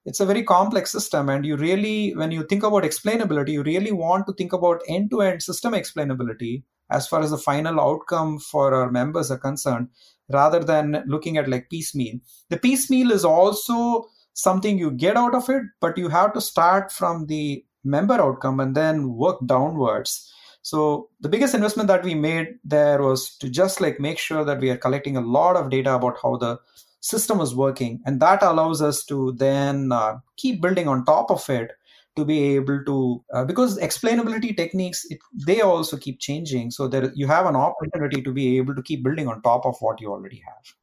it's 0.06 0.22
a 0.22 0.26
very 0.26 0.44
complex 0.44 0.92
system. 0.92 1.28
And 1.28 1.46
you 1.46 1.58
really, 1.58 2.16
when 2.16 2.32
you 2.32 2.44
think 2.44 2.64
about 2.64 2.84
explainability, 2.84 3.50
you 3.50 3.64
really 3.64 3.92
want 3.92 4.26
to 4.28 4.34
think 4.34 4.54
about 4.54 4.82
end 4.88 5.10
to 5.10 5.22
end 5.22 5.44
system 5.44 5.74
explainability 5.74 6.64
as 6.90 7.08
far 7.08 7.22
as 7.22 7.32
the 7.32 7.38
final 7.38 7.82
outcome 7.82 8.40
for 8.40 8.74
our 8.74 8.90
members 8.90 9.30
are 9.30 9.38
concerned, 9.38 9.90
rather 10.32 10.64
than 10.64 11.04
looking 11.08 11.38
at 11.38 11.50
like 11.50 11.70
piecemeal. 11.70 12.20
The 12.50 12.58
piecemeal 12.58 13.12
is 13.12 13.26
also 13.26 14.06
something 14.34 14.78
you 14.78 14.92
get 14.92 15.18
out 15.18 15.36
of 15.36 15.50
it, 15.50 15.64
but 15.82 15.98
you 15.98 16.08
have 16.08 16.32
to 16.34 16.40
start 16.40 16.92
from 16.92 17.26
the 17.26 17.66
member 17.88 18.16
outcome 18.16 18.60
and 18.60 18.76
then 18.76 19.14
work 19.14 19.38
downwards. 19.46 20.32
So 20.62 21.10
the 21.22 21.30
biggest 21.30 21.56
investment 21.56 21.88
that 21.88 22.04
we 22.04 22.14
made 22.14 22.60
there 22.64 23.02
was 23.02 23.36
to 23.38 23.50
just 23.50 23.80
like 23.80 24.00
make 24.00 24.20
sure 24.20 24.44
that 24.44 24.60
we 24.60 24.70
are 24.70 24.78
collecting 24.78 25.16
a 25.16 25.22
lot 25.22 25.56
of 25.56 25.70
data 25.70 25.94
about 25.96 26.18
how 26.22 26.36
the 26.38 26.60
system 27.00 27.40
is 27.40 27.56
working. 27.56 28.02
And 28.06 28.20
that 28.20 28.44
allows 28.44 28.82
us 28.82 29.06
to 29.06 29.32
then 29.34 29.92
uh, 29.92 30.18
keep 30.36 30.62
building 30.62 30.88
on 30.88 31.06
top 31.06 31.32
of 31.32 31.50
it 31.50 31.72
to 32.18 32.26
be 32.26 32.56
able 32.56 32.84
to 32.84 33.24
uh, 33.34 33.46
because 33.46 33.78
explainability 33.80 34.58
techniques 34.58 35.06
it, 35.10 35.20
they 35.46 35.62
also 35.62 35.96
keep 35.96 36.20
changing. 36.20 36.72
So 36.72 36.88
that 36.90 37.16
you 37.16 37.28
have 37.28 37.46
an 37.46 37.56
opportunity 37.56 38.22
to 38.22 38.32
be 38.32 38.58
able 38.58 38.76
to 38.76 38.82
keep 38.82 39.04
building 39.04 39.28
on 39.28 39.42
top 39.42 39.66
of 39.66 39.78
what 39.80 40.02
you 40.02 40.12
already 40.12 40.44
have 40.46 40.74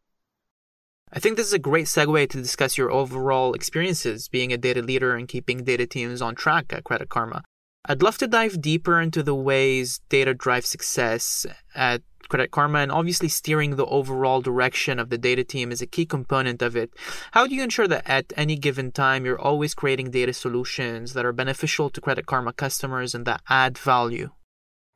I 1.16 1.20
think 1.20 1.36
this 1.36 1.46
is 1.46 1.52
a 1.52 1.60
great 1.60 1.86
segue 1.86 2.28
to 2.30 2.42
discuss 2.42 2.76
your 2.76 2.90
overall 2.90 3.54
experiences 3.54 4.28
being 4.28 4.52
a 4.52 4.58
data 4.58 4.82
leader 4.82 5.14
and 5.14 5.28
keeping 5.28 5.62
data 5.62 5.86
teams 5.86 6.20
on 6.20 6.34
track 6.34 6.72
at 6.72 6.82
Credit 6.82 7.08
Karma. 7.08 7.44
I'd 7.84 8.02
love 8.02 8.18
to 8.18 8.26
dive 8.26 8.60
deeper 8.60 9.00
into 9.00 9.22
the 9.22 9.34
ways 9.34 10.00
data 10.08 10.34
drives 10.34 10.68
success 10.68 11.46
at 11.72 12.02
Credit 12.28 12.50
Karma, 12.50 12.80
and 12.80 12.90
obviously 12.90 13.28
steering 13.28 13.76
the 13.76 13.86
overall 13.86 14.40
direction 14.40 14.98
of 14.98 15.10
the 15.10 15.18
data 15.18 15.44
team 15.44 15.70
is 15.70 15.80
a 15.80 15.86
key 15.86 16.04
component 16.04 16.62
of 16.62 16.74
it. 16.74 16.90
How 17.30 17.46
do 17.46 17.54
you 17.54 17.62
ensure 17.62 17.86
that 17.86 18.02
at 18.06 18.32
any 18.36 18.56
given 18.56 18.90
time 18.90 19.24
you're 19.24 19.40
always 19.40 19.72
creating 19.72 20.10
data 20.10 20.32
solutions 20.32 21.12
that 21.12 21.24
are 21.24 21.32
beneficial 21.32 21.90
to 21.90 22.00
Credit 22.00 22.26
Karma 22.26 22.54
customers 22.54 23.14
and 23.14 23.24
that 23.26 23.42
add 23.48 23.78
value? 23.78 24.30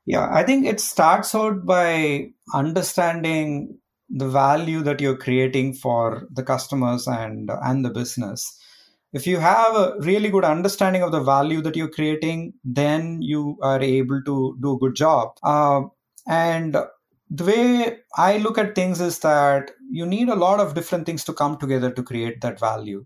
Yeah, 0.05 0.27
I 0.33 0.43
think 0.43 0.67
it 0.67 0.81
starts 0.81 1.33
out 1.35 1.65
by 1.65 2.31
understanding 2.53 3.79
the 4.11 4.29
value 4.29 4.83
that 4.83 5.01
you're 5.01 5.17
creating 5.17 5.75
for 5.75 6.27
the 6.31 6.43
customers 6.43 7.07
and 7.07 7.51
and 7.63 7.85
the 7.85 7.91
business. 7.91 8.59
If 9.13 9.27
you 9.27 9.39
have 9.39 9.75
a 9.75 9.95
really 10.01 10.29
good 10.31 10.45
understanding 10.45 11.03
of 11.03 11.13
the 11.13 11.21
value 11.21 11.63
that 11.63 11.77
you're 11.77 11.91
creating 11.91 12.55
then 12.65 13.23
you 13.23 13.57
are 13.63 13.81
able 13.81 14.23
to 14.23 14.57
do 14.61 14.75
a 14.75 14.79
good 14.79 14.95
job. 14.95 15.33
Uh, 15.43 15.83
and 16.27 16.77
the 17.31 17.45
way 17.45 17.99
i 18.17 18.39
look 18.39 18.57
at 18.57 18.75
things 18.75 19.01
is 19.03 19.19
that 19.19 19.71
you 19.91 20.07
need 20.07 20.29
a 20.31 20.35
lot 20.35 20.61
of 20.61 20.75
different 20.75 21.05
things 21.05 21.25
to 21.25 21.33
come 21.33 21.59
together 21.59 21.91
to 21.91 22.03
create 22.03 22.41
that 22.41 22.59
value. 22.59 23.05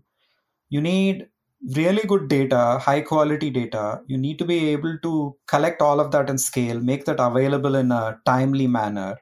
You 0.69 0.81
need 0.81 1.27
really 1.75 2.03
good 2.03 2.27
data 2.27 2.77
high 2.81 3.01
quality 3.01 3.49
data. 3.49 4.01
You 4.07 4.17
need 4.17 4.39
to 4.39 4.45
be 4.45 4.69
able 4.69 4.97
to 5.03 5.35
collect 5.47 5.81
all 5.81 5.99
of 5.99 6.11
that 6.11 6.29
and 6.29 6.39
scale 6.39 6.79
make 6.79 7.05
that 7.05 7.19
available 7.19 7.75
in 7.75 7.91
a 7.91 8.19
timely 8.25 8.67
manner 8.67 9.17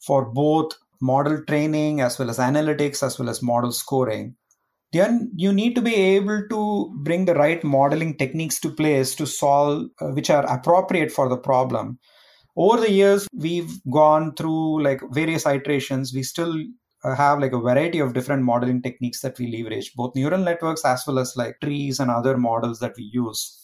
for 0.00 0.24
both 0.24 0.72
model 1.00 1.42
training 1.46 2.00
as 2.00 2.18
well 2.18 2.30
as 2.30 2.38
analytics 2.38 3.02
as 3.02 3.18
well 3.18 3.28
as 3.28 3.42
model 3.42 3.72
scoring 3.72 4.34
then 4.92 5.30
you 5.36 5.52
need 5.52 5.74
to 5.74 5.82
be 5.82 5.94
able 5.94 6.42
to 6.48 6.92
bring 6.96 7.24
the 7.24 7.34
right 7.34 7.62
modeling 7.62 8.16
techniques 8.16 8.58
to 8.60 8.70
place 8.70 9.14
to 9.14 9.26
solve 9.26 9.86
uh, 10.00 10.08
which 10.08 10.30
are 10.30 10.44
appropriate 10.52 11.12
for 11.12 11.28
the 11.28 11.36
problem. 11.36 11.98
Over 12.56 12.80
the 12.80 12.90
years 12.90 13.28
we've 13.32 13.72
gone 13.90 14.34
through 14.34 14.82
like 14.82 15.00
various 15.12 15.46
iterations. 15.46 16.12
We 16.12 16.24
still 16.24 16.56
uh, 17.04 17.14
have 17.14 17.38
like 17.38 17.52
a 17.52 17.60
variety 17.60 18.00
of 18.00 18.14
different 18.14 18.42
modeling 18.42 18.82
techniques 18.82 19.20
that 19.20 19.38
we 19.38 19.56
leverage 19.56 19.94
both 19.94 20.16
neural 20.16 20.40
networks 20.40 20.84
as 20.84 21.04
well 21.06 21.20
as 21.20 21.36
like 21.36 21.60
trees 21.62 22.00
and 22.00 22.10
other 22.10 22.36
models 22.36 22.80
that 22.80 22.94
we 22.96 23.08
use. 23.12 23.56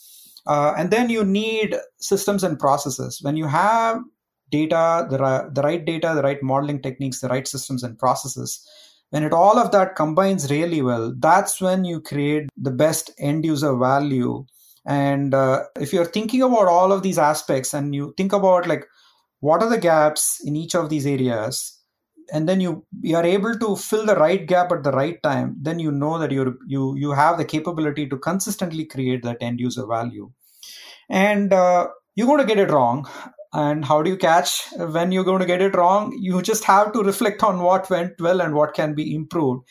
Uh, 0.46 0.74
and 0.78 0.92
then 0.92 1.10
you 1.10 1.24
need 1.24 1.74
systems 1.98 2.44
and 2.44 2.56
processes. 2.56 3.18
When 3.20 3.36
you 3.36 3.48
have 3.48 4.00
data, 4.50 5.06
the, 5.10 5.50
the 5.52 5.62
right 5.62 5.84
data, 5.84 6.12
the 6.14 6.22
right 6.22 6.42
modeling 6.42 6.80
techniques, 6.80 7.20
the 7.20 7.28
right 7.28 7.46
systems 7.46 7.82
and 7.82 7.98
processes, 7.98 8.66
when 9.10 9.22
it 9.22 9.32
all 9.32 9.58
of 9.58 9.70
that 9.72 9.96
combines 9.96 10.50
really 10.50 10.82
well, 10.82 11.14
that's 11.18 11.60
when 11.60 11.84
you 11.84 12.00
create 12.00 12.48
the 12.56 12.70
best 12.70 13.10
end 13.18 13.44
user 13.44 13.76
value. 13.76 14.44
And 14.84 15.34
uh, 15.34 15.64
if 15.80 15.92
you're 15.92 16.04
thinking 16.04 16.42
about 16.42 16.68
all 16.68 16.92
of 16.92 17.02
these 17.02 17.18
aspects 17.18 17.74
and 17.74 17.94
you 17.94 18.14
think 18.16 18.32
about 18.32 18.66
like 18.66 18.84
what 19.40 19.62
are 19.62 19.68
the 19.68 19.78
gaps 19.78 20.40
in 20.44 20.56
each 20.56 20.74
of 20.74 20.90
these 20.90 21.06
areas, 21.06 21.78
and 22.32 22.48
then 22.48 22.60
you 22.60 22.84
you 23.00 23.16
are 23.16 23.24
able 23.24 23.56
to 23.56 23.76
fill 23.76 24.04
the 24.04 24.16
right 24.16 24.46
gap 24.46 24.72
at 24.72 24.82
the 24.82 24.90
right 24.90 25.22
time, 25.22 25.56
then 25.60 25.78
you 25.78 25.92
know 25.92 26.18
that 26.18 26.32
you're 26.32 26.56
you 26.66 26.96
you 26.96 27.12
have 27.12 27.38
the 27.38 27.44
capability 27.44 28.08
to 28.08 28.16
consistently 28.18 28.84
create 28.84 29.22
that 29.22 29.38
end 29.40 29.60
user 29.60 29.86
value. 29.86 30.30
And 31.08 31.52
uh, 31.52 31.88
you're 32.16 32.26
going 32.26 32.40
to 32.40 32.46
get 32.46 32.58
it 32.58 32.72
wrong 32.72 33.08
and 33.64 33.84
how 33.84 34.02
do 34.02 34.10
you 34.10 34.16
catch 34.16 34.50
when 34.96 35.12
you're 35.12 35.28
going 35.28 35.40
to 35.40 35.52
get 35.52 35.62
it 35.62 35.76
wrong 35.76 36.16
you 36.20 36.40
just 36.42 36.64
have 36.64 36.92
to 36.92 37.02
reflect 37.02 37.42
on 37.42 37.60
what 37.60 37.88
went 37.90 38.20
well 38.20 38.40
and 38.40 38.54
what 38.54 38.74
can 38.74 38.94
be 38.94 39.14
improved 39.14 39.64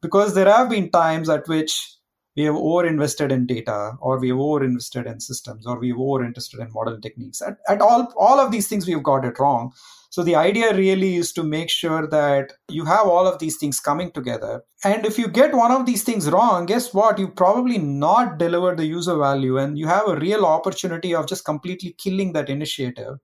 because 0.00 0.34
there 0.34 0.52
have 0.52 0.68
been 0.70 0.90
times 0.90 1.28
at 1.28 1.48
which 1.48 1.96
we 2.36 2.44
have 2.44 2.56
over 2.56 2.86
invested 2.86 3.32
in 3.32 3.46
data 3.46 3.92
or 4.00 4.18
we 4.18 4.28
have 4.28 4.38
over 4.38 4.64
invested 4.64 5.06
in 5.06 5.18
systems 5.20 5.66
or 5.66 5.78
we've 5.78 5.98
over 5.98 6.24
invested 6.24 6.60
in 6.60 6.72
model 6.72 7.00
techniques 7.00 7.42
at, 7.42 7.56
at 7.68 7.80
all 7.80 8.12
all 8.16 8.38
of 8.38 8.52
these 8.52 8.68
things 8.68 8.86
we've 8.86 9.02
got 9.02 9.24
it 9.24 9.38
wrong 9.38 9.72
so 10.12 10.22
the 10.22 10.36
idea 10.36 10.76
really 10.76 11.16
is 11.16 11.32
to 11.32 11.42
make 11.42 11.70
sure 11.70 12.06
that 12.06 12.52
you 12.68 12.84
have 12.84 13.06
all 13.06 13.26
of 13.26 13.38
these 13.38 13.56
things 13.56 13.80
coming 13.80 14.12
together. 14.12 14.62
And 14.84 15.06
if 15.06 15.18
you 15.18 15.26
get 15.26 15.54
one 15.54 15.72
of 15.72 15.86
these 15.86 16.02
things 16.04 16.28
wrong, 16.30 16.66
guess 16.66 16.92
what? 16.92 17.18
You 17.18 17.28
probably 17.28 17.78
not 17.78 18.36
deliver 18.36 18.76
the 18.76 18.84
user 18.84 19.16
value 19.16 19.56
and 19.56 19.78
you 19.78 19.86
have 19.86 20.06
a 20.06 20.16
real 20.16 20.44
opportunity 20.44 21.14
of 21.14 21.26
just 21.26 21.46
completely 21.46 21.96
killing 21.96 22.34
that 22.34 22.50
initiative. 22.50 23.14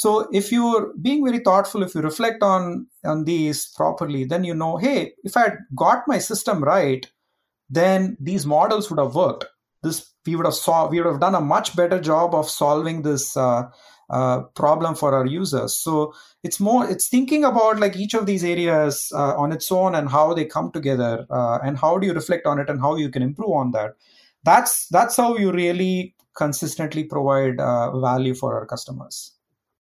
So 0.00 0.26
if 0.32 0.50
you're 0.50 0.94
being 1.02 1.22
very 1.22 1.40
thoughtful, 1.40 1.82
if 1.82 1.94
you 1.94 2.00
reflect 2.00 2.42
on 2.42 2.86
on 3.04 3.24
these 3.24 3.66
properly, 3.76 4.24
then 4.24 4.44
you 4.44 4.54
know, 4.54 4.78
hey, 4.78 5.12
if 5.24 5.36
I 5.36 5.40
had 5.40 5.58
got 5.76 6.08
my 6.08 6.16
system 6.16 6.64
right, 6.64 7.06
then 7.68 8.16
these 8.18 8.46
models 8.46 8.88
would 8.88 8.98
have 8.98 9.14
worked. 9.14 9.44
This 9.82 9.98
we 10.26 10.36
would 10.36 10.46
have 10.46 10.54
saw 10.54 10.88
we 10.88 11.00
would 11.00 11.10
have 11.10 11.20
done 11.20 11.34
a 11.34 11.40
much 11.42 11.76
better 11.76 12.00
job 12.00 12.34
of 12.34 12.48
solving 12.48 13.02
this 13.02 13.36
uh, 13.36 13.64
uh, 14.08 14.40
problem 14.62 14.94
for 14.94 15.14
our 15.14 15.26
users. 15.26 15.76
So 15.76 16.14
it's 16.42 16.60
more 16.60 16.88
it's 16.88 17.08
thinking 17.08 17.44
about 17.44 17.78
like 17.78 17.96
each 17.96 18.14
of 18.14 18.24
these 18.24 18.42
areas 18.42 19.12
uh, 19.14 19.34
on 19.36 19.52
its 19.52 19.70
own 19.70 19.94
and 19.94 20.08
how 20.08 20.32
they 20.32 20.46
come 20.46 20.70
together 20.72 21.26
uh, 21.28 21.58
and 21.62 21.76
how 21.76 21.98
do 21.98 22.06
you 22.06 22.14
reflect 22.14 22.46
on 22.46 22.58
it 22.58 22.70
and 22.70 22.80
how 22.80 22.96
you 22.96 23.10
can 23.10 23.22
improve 23.22 23.52
on 23.52 23.72
that. 23.72 23.96
That's 24.44 24.88
that's 24.88 25.18
how 25.18 25.36
you 25.36 25.52
really 25.52 26.14
consistently 26.34 27.04
provide 27.04 27.60
uh, 27.60 28.00
value 28.00 28.34
for 28.34 28.54
our 28.58 28.64
customers. 28.64 29.36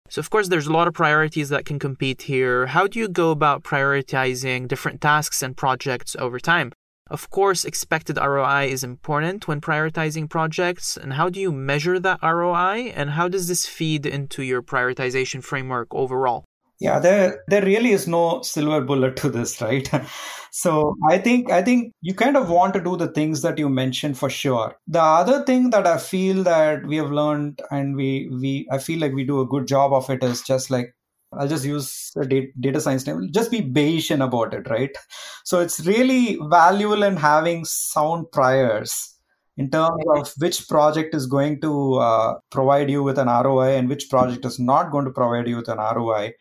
So, 0.08 0.20
of 0.20 0.30
course, 0.30 0.50
there's 0.50 0.68
a 0.68 0.74
lot 0.74 0.88
of 0.88 0.94
priorities 0.94 1.50
that 1.50 1.66
can 1.66 1.80
compete 1.80 2.24
here. 2.24 2.68
How 2.68 2.86
do 2.86 3.00
you 3.00 3.08
go 3.08 3.32
about 3.32 3.64
prioritizing 3.64 4.68
different 4.68 5.02
tasks 5.02 5.42
and 5.42 5.58
projects 5.58 6.16
over 6.18 6.40
time? 6.40 6.72
Of 7.10 7.30
course, 7.30 7.66
expected 7.66 8.18
ROI 8.18 8.68
is 8.68 8.84
important 8.84 9.48
when 9.48 9.62
prioritizing 9.62 10.30
projects. 10.30 10.96
And 10.96 11.14
how 11.14 11.30
do 11.30 11.40
you 11.40 11.52
measure 11.52 12.00
that 12.00 12.20
ROI? 12.22 12.94
And 12.96 13.12
how 13.12 13.28
does 13.28 13.48
this 13.48 13.66
feed 13.66 14.06
into 14.06 14.44
your 14.44 14.62
prioritization 14.62 15.44
framework 15.44 15.88
overall? 15.94 16.46
Yeah, 16.80 17.00
there 17.00 17.42
there 17.48 17.64
really 17.64 17.92
is 17.92 18.08
no 18.08 18.42
silver 18.42 18.82
bullet 18.82 19.16
to 19.18 19.30
this, 19.30 19.62
right? 19.68 19.90
so 20.52 20.96
I 21.10 21.18
think 21.18 21.52
I 21.52 21.62
think 21.62 21.94
you 22.02 22.14
kind 22.14 22.36
of 22.36 22.50
want 22.50 22.74
to 22.74 22.84
do 22.84 22.98
the 22.98 23.08
things 23.08 23.42
that 23.44 23.58
you 23.58 23.70
mentioned 23.70 24.18
for 24.18 24.30
sure. 24.30 24.76
The 24.88 25.02
other 25.02 25.44
thing 25.44 25.70
that 25.70 25.88
I 25.88 25.98
feel 25.98 26.44
that 26.44 26.86
we 26.86 26.98
have 26.98 27.12
learned 27.12 27.62
and 27.72 27.96
we 27.96 28.30
we 28.42 28.68
I 28.72 28.78
feel 28.80 29.00
like 29.00 29.14
we 29.14 29.24
do 29.26 29.42
a 29.42 29.48
good 29.48 29.68
job 29.68 29.94
of 29.94 30.10
it 30.10 30.24
is 30.24 30.42
just 30.42 30.70
like 30.70 30.94
I'll 31.34 31.48
just 31.48 31.66
use 31.66 32.12
a 32.18 32.26
data 32.26 32.80
science 32.80 33.06
name. 33.08 33.30
Just 33.34 33.52
be 33.52 33.62
Bayesian 33.62 34.24
about 34.24 34.54
it, 34.54 34.70
right? 34.70 34.96
So 35.44 35.60
it's 35.60 35.86
really 35.86 36.38
valuable 36.50 37.04
in 37.04 37.18
having 37.18 37.66
sound 37.66 38.32
priors 38.32 39.16
in 39.58 39.70
terms 39.70 40.04
of 40.16 40.32
which 40.38 40.68
project 40.68 41.16
is 41.16 41.28
going 41.28 41.62
to 41.62 41.96
uh, 41.96 42.36
provide 42.52 42.90
you 42.90 43.04
with 43.04 43.18
an 43.18 43.28
ROI 43.28 43.78
and 43.78 43.90
which 43.90 44.10
project 44.10 44.46
is 44.46 44.60
not 44.60 44.92
going 44.92 45.06
to 45.06 45.12
provide 45.12 45.48
you 45.48 45.58
with 45.58 45.70
an 45.70 45.78
ROI. 45.78 46.34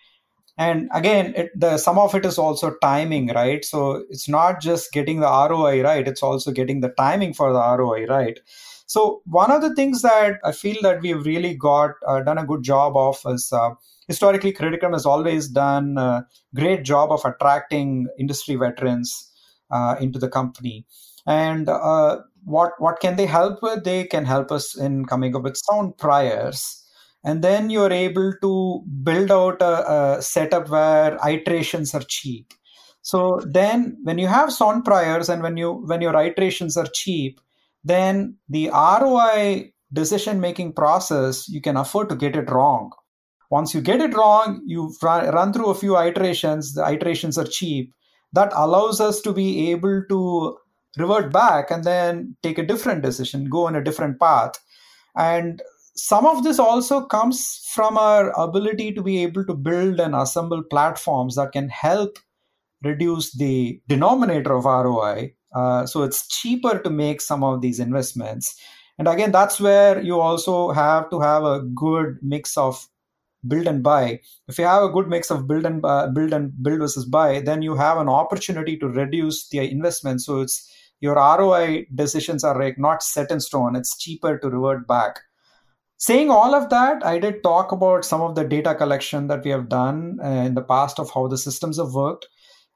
And 0.57 0.89
again, 0.93 1.35
it, 1.37 1.51
the 1.59 1.79
some 1.79 1.99
of 1.99 2.15
it 2.15 2.25
is 2.25 2.39
also 2.39 2.75
timing, 2.81 3.29
right? 3.29 3.65
So 3.65 4.05
it's 4.09 4.29
not 4.29 4.61
just 4.61 4.93
getting 4.93 5.21
the 5.21 5.27
ROI 5.27 5.83
right; 5.83 6.07
it's 6.07 6.23
also 6.23 6.53
getting 6.53 6.81
the 6.81 6.91
timing 6.91 7.35
for 7.35 7.53
the 7.53 7.59
ROI 7.59 8.07
right. 8.07 8.39
So 8.87 9.23
one 9.27 9.51
of 9.51 9.63
the 9.63 9.75
things 9.75 10.03
that 10.03 10.39
I 10.45 10.53
feel 10.53 10.77
that 10.83 11.01
we've 11.01 11.25
really 11.25 11.55
got 11.55 11.93
uh, 12.07 12.21
done 12.21 12.39
a 12.39 12.47
good 12.47 12.63
job 12.63 12.97
of 12.97 13.21
is 13.27 13.53
uh, 13.53 13.71
historically 14.07 14.53
Karma 14.53 14.93
has 14.93 15.07
always 15.07 15.49
done 15.49 15.97
a 15.99 16.27
great 16.55 16.85
job 16.85 17.11
of 17.11 17.25
attracting 17.25 18.07
industry 18.19 18.57
veterans 18.57 19.31
uh, 19.71 19.97
into 20.01 20.19
the 20.19 20.29
company 20.29 20.87
and 21.27 21.69
uh, 21.69 22.19
what 22.45 22.73
what 22.79 23.01
can 23.01 23.17
they 23.17 23.27
help 23.27 23.63
with 23.63 23.85
they 23.85 24.05
can 24.05 24.25
help 24.25 24.53
us 24.53 24.77
in 24.77 25.05
coming 25.07 25.35
up 25.35 25.43
with 25.43 25.57
sound 25.57 25.97
priors 25.97 26.84
and 27.25 27.43
then 27.43 27.71
you're 27.71 27.93
able 27.93 28.33
to 28.41 28.83
build 29.03 29.31
out 29.31 29.61
a, 29.63 29.93
a 30.19 30.23
setup 30.23 30.69
where 30.69 31.19
iterations 31.27 31.95
are 31.95 32.05
cheap 32.07 32.53
so 33.03 33.41
then 33.45 33.97
when 34.05 34.19
you 34.19 34.27
have 34.27 34.53
sound 34.53 34.85
priors 34.85 35.29
and 35.29 35.43
when 35.43 35.57
you 35.57 35.73
when 35.87 36.01
your 36.01 36.17
iterations 36.23 36.77
are 36.77 36.89
cheap 36.93 37.41
then 37.85 38.37
the 38.49 38.69
roi 39.01 39.71
decision 39.93 40.41
making 40.41 40.73
process 40.73 41.49
you 41.49 41.61
can 41.61 41.77
afford 41.77 42.09
to 42.09 42.17
get 42.17 42.37
it 42.37 42.51
wrong 42.51 42.91
once 43.51 43.73
you 43.73 43.81
get 43.81 44.01
it 44.01 44.15
wrong, 44.15 44.63
you 44.67 44.93
run 45.01 45.53
through 45.53 45.71
a 45.71 45.75
few 45.77 45.97
iterations, 45.97 46.75
the 46.75 46.85
iterations 46.91 47.39
are 47.39 47.47
cheap. 47.47 47.95
That 48.33 48.51
allows 48.53 49.01
us 49.01 49.21
to 49.21 49.33
be 49.33 49.71
able 49.71 50.03
to 50.09 50.59
revert 50.99 51.33
back 51.33 51.71
and 51.71 51.85
then 51.85 52.37
take 52.43 52.59
a 52.59 52.67
different 52.67 53.03
decision, 53.03 53.49
go 53.49 53.69
on 53.69 53.77
a 53.77 53.85
different 53.85 54.19
path. 54.19 54.55
And 55.17 55.63
some 55.97 56.27
of 56.27 56.43
this 56.43 56.59
also 56.59 57.05
comes 57.05 57.61
from 57.73 57.97
our 57.97 58.31
ability 58.41 58.93
to 58.93 59.03
be 59.03 59.23
able 59.23 59.45
to 59.45 59.55
build 59.55 60.01
and 60.01 60.15
assemble 60.15 60.63
platforms 60.63 61.37
that 61.37 61.53
can 61.53 61.69
help 61.69 62.19
reduce 62.83 63.33
the 63.33 63.81
denominator 63.89 64.55
of 64.55 64.65
ROI. 64.65 65.33
Uh, 65.55 65.87
so 65.87 66.03
it's 66.03 66.27
cheaper 66.29 66.79
to 66.81 66.91
make 66.91 67.21
some 67.21 67.45
of 67.45 67.61
these 67.61 67.79
investments. 67.79 68.61
And 68.99 69.09
again, 69.09 69.33
that's 69.33 69.61
where 69.61 70.01
you 70.01 70.21
also 70.21 70.73
have 70.73 71.11
to 71.11 71.21
have 71.21 71.45
a 71.45 71.61
good 71.61 72.19
mix 72.23 72.57
of 72.57 72.89
build 73.47 73.67
and 73.67 73.83
buy. 73.83 74.21
If 74.49 74.59
you 74.59 74.65
have 74.65 74.83
a 74.83 74.89
good 74.89 75.09
mix 75.09 75.31
of 75.31 75.47
build 75.47 75.65
and 75.65 75.83
build 76.15 76.33
and 76.33 76.53
build 76.63 76.81
versus 76.81 77.05
buy, 77.05 77.41
then 77.41 77.63
you 77.63 77.77
have 77.77 77.99
an 77.99 78.09
opportunity 78.09 78.77
to 78.79 78.89
reduce 78.89 79.49
the 79.49 79.59
investment. 79.71 80.23
So 80.23 80.41
it's 80.41 80.71
your 81.01 81.15
ROI 81.15 81.87
decisions 81.95 82.45
are 82.45 82.59
like 82.59 82.79
not 82.79 83.03
set 83.03 83.31
in 83.31 83.41
stone. 83.41 83.77
It's 83.77 83.99
cheaper 83.99 84.39
to 84.39 84.49
revert 84.49 84.89
back. 84.89 85.21
Saying 86.05 86.31
all 86.31 86.55
of 86.55 86.69
that, 86.69 87.03
I 87.03 87.19
did 87.19 87.43
talk 87.43 87.73
about 87.73 88.05
some 88.05 88.21
of 88.21 88.35
the 88.35 88.45
data 88.45 88.75
collection 88.75 89.27
that 89.29 89.43
we 89.43 89.51
have 89.51 89.71
done 89.71 90.19
uh, 90.23 90.29
in 90.49 90.55
the 90.55 90.61
past 90.61 90.99
of 90.99 91.11
how 91.11 91.29
the 91.29 91.39
systems 91.39 91.79
have 91.79 91.95
worked. 91.95 92.27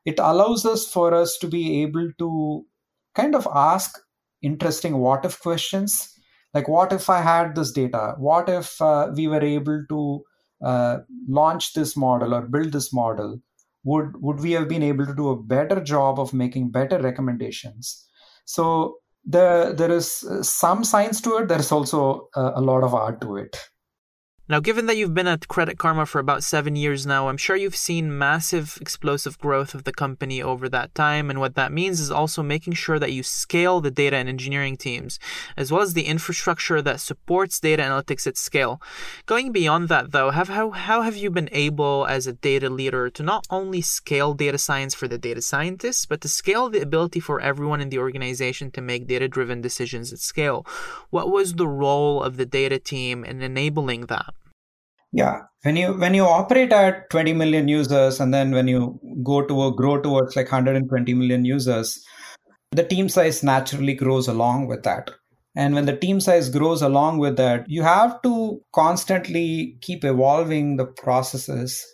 It 0.06 0.18
allows 0.18 0.64
us 0.64 0.90
for 0.90 1.12
us 1.12 1.36
to 1.42 1.46
be 1.46 1.82
able 1.82 2.10
to 2.20 2.64
kind 3.14 3.34
of 3.34 3.46
ask 3.54 3.98
interesting 4.40 4.96
what 4.96 5.26
if 5.26 5.38
questions. 5.40 6.10
Like 6.54 6.68
what 6.68 6.90
if 6.90 7.10
i 7.10 7.20
had 7.20 7.54
this 7.54 7.70
data? 7.70 8.14
What 8.16 8.48
if 8.48 8.80
uh, 8.80 9.10
we 9.14 9.28
were 9.28 9.42
able 9.42 9.84
to 9.90 10.24
uh, 10.64 10.96
launch 11.28 11.74
this 11.74 11.98
model 11.98 12.32
or 12.32 12.48
build 12.48 12.72
this 12.72 12.94
model? 12.94 13.42
Would 13.84 14.22
would 14.22 14.40
we 14.40 14.52
have 14.52 14.70
been 14.70 14.82
able 14.82 15.04
to 15.04 15.14
do 15.14 15.28
a 15.28 15.42
better 15.42 15.82
job 15.82 16.18
of 16.18 16.32
making 16.32 16.70
better 16.70 16.98
recommendations? 16.98 18.06
So 18.46 19.00
the, 19.28 19.74
there 19.76 19.90
is 19.90 20.24
uh, 20.24 20.42
some 20.42 20.84
science 20.84 21.20
to 21.20 21.36
it. 21.36 21.48
There's 21.48 21.70
also 21.70 22.28
a, 22.34 22.52
a 22.56 22.60
lot 22.60 22.82
of 22.82 22.94
art 22.94 23.20
to 23.20 23.36
it 23.36 23.56
now, 24.50 24.60
given 24.60 24.86
that 24.86 24.96
you've 24.96 25.12
been 25.12 25.26
at 25.26 25.46
Credit 25.46 25.76
Karma 25.76 26.06
for 26.06 26.20
about 26.20 26.42
seven 26.42 26.74
years 26.74 27.04
now, 27.04 27.28
I'm 27.28 27.36
sure 27.36 27.54
you've 27.54 27.76
seen 27.76 28.16
massive 28.16 28.78
explosive 28.80 29.38
growth 29.38 29.74
of 29.74 29.84
the 29.84 29.92
company 29.92 30.42
over 30.42 30.70
that 30.70 30.94
time. 30.94 31.28
And 31.28 31.38
what 31.38 31.54
that 31.56 31.70
means 31.70 32.00
is 32.00 32.10
also 32.10 32.42
making 32.42 32.72
sure 32.72 32.98
that 32.98 33.12
you 33.12 33.22
scale 33.22 33.82
the 33.82 33.90
data 33.90 34.16
and 34.16 34.26
engineering 34.26 34.78
teams, 34.78 35.18
as 35.58 35.70
well 35.70 35.82
as 35.82 35.92
the 35.92 36.06
infrastructure 36.06 36.80
that 36.80 37.00
supports 37.00 37.60
data 37.60 37.82
analytics 37.82 38.26
at 38.26 38.38
scale. 38.38 38.80
Going 39.26 39.52
beyond 39.52 39.90
that, 39.90 40.12
though, 40.12 40.30
have, 40.30 40.48
how, 40.48 40.70
how 40.70 41.02
have 41.02 41.16
you 41.16 41.30
been 41.30 41.50
able 41.52 42.06
as 42.06 42.26
a 42.26 42.32
data 42.32 42.70
leader 42.70 43.10
to 43.10 43.22
not 43.22 43.46
only 43.50 43.82
scale 43.82 44.32
data 44.32 44.56
science 44.56 44.94
for 44.94 45.08
the 45.08 45.18
data 45.18 45.42
scientists, 45.42 46.06
but 46.06 46.22
to 46.22 46.28
scale 46.28 46.70
the 46.70 46.80
ability 46.80 47.20
for 47.20 47.38
everyone 47.38 47.82
in 47.82 47.90
the 47.90 47.98
organization 47.98 48.70
to 48.70 48.80
make 48.80 49.06
data 49.06 49.28
driven 49.28 49.60
decisions 49.60 50.10
at 50.10 50.20
scale? 50.20 50.64
What 51.10 51.30
was 51.30 51.52
the 51.52 51.68
role 51.68 52.22
of 52.22 52.38
the 52.38 52.46
data 52.46 52.78
team 52.78 53.26
in 53.26 53.42
enabling 53.42 54.06
that? 54.06 54.32
Yeah, 55.12 55.40
when 55.62 55.76
you 55.76 55.94
when 55.94 56.14
you 56.14 56.24
operate 56.24 56.72
at 56.72 57.08
20 57.10 57.32
million 57.32 57.68
users 57.68 58.20
and 58.20 58.32
then 58.32 58.50
when 58.52 58.68
you 58.68 59.00
go 59.22 59.44
to 59.46 59.74
grow 59.74 60.00
towards 60.00 60.36
like 60.36 60.52
120 60.52 61.14
million 61.14 61.44
users, 61.44 62.04
the 62.72 62.84
team 62.84 63.08
size 63.08 63.42
naturally 63.42 63.94
grows 63.94 64.28
along 64.28 64.66
with 64.66 64.82
that. 64.82 65.10
And 65.56 65.74
when 65.74 65.86
the 65.86 65.96
team 65.96 66.20
size 66.20 66.50
grows 66.50 66.82
along 66.82 67.18
with 67.18 67.36
that, 67.36 67.64
you 67.68 67.82
have 67.82 68.20
to 68.22 68.60
constantly 68.74 69.78
keep 69.80 70.04
evolving 70.04 70.76
the 70.76 70.86
processes 70.86 71.84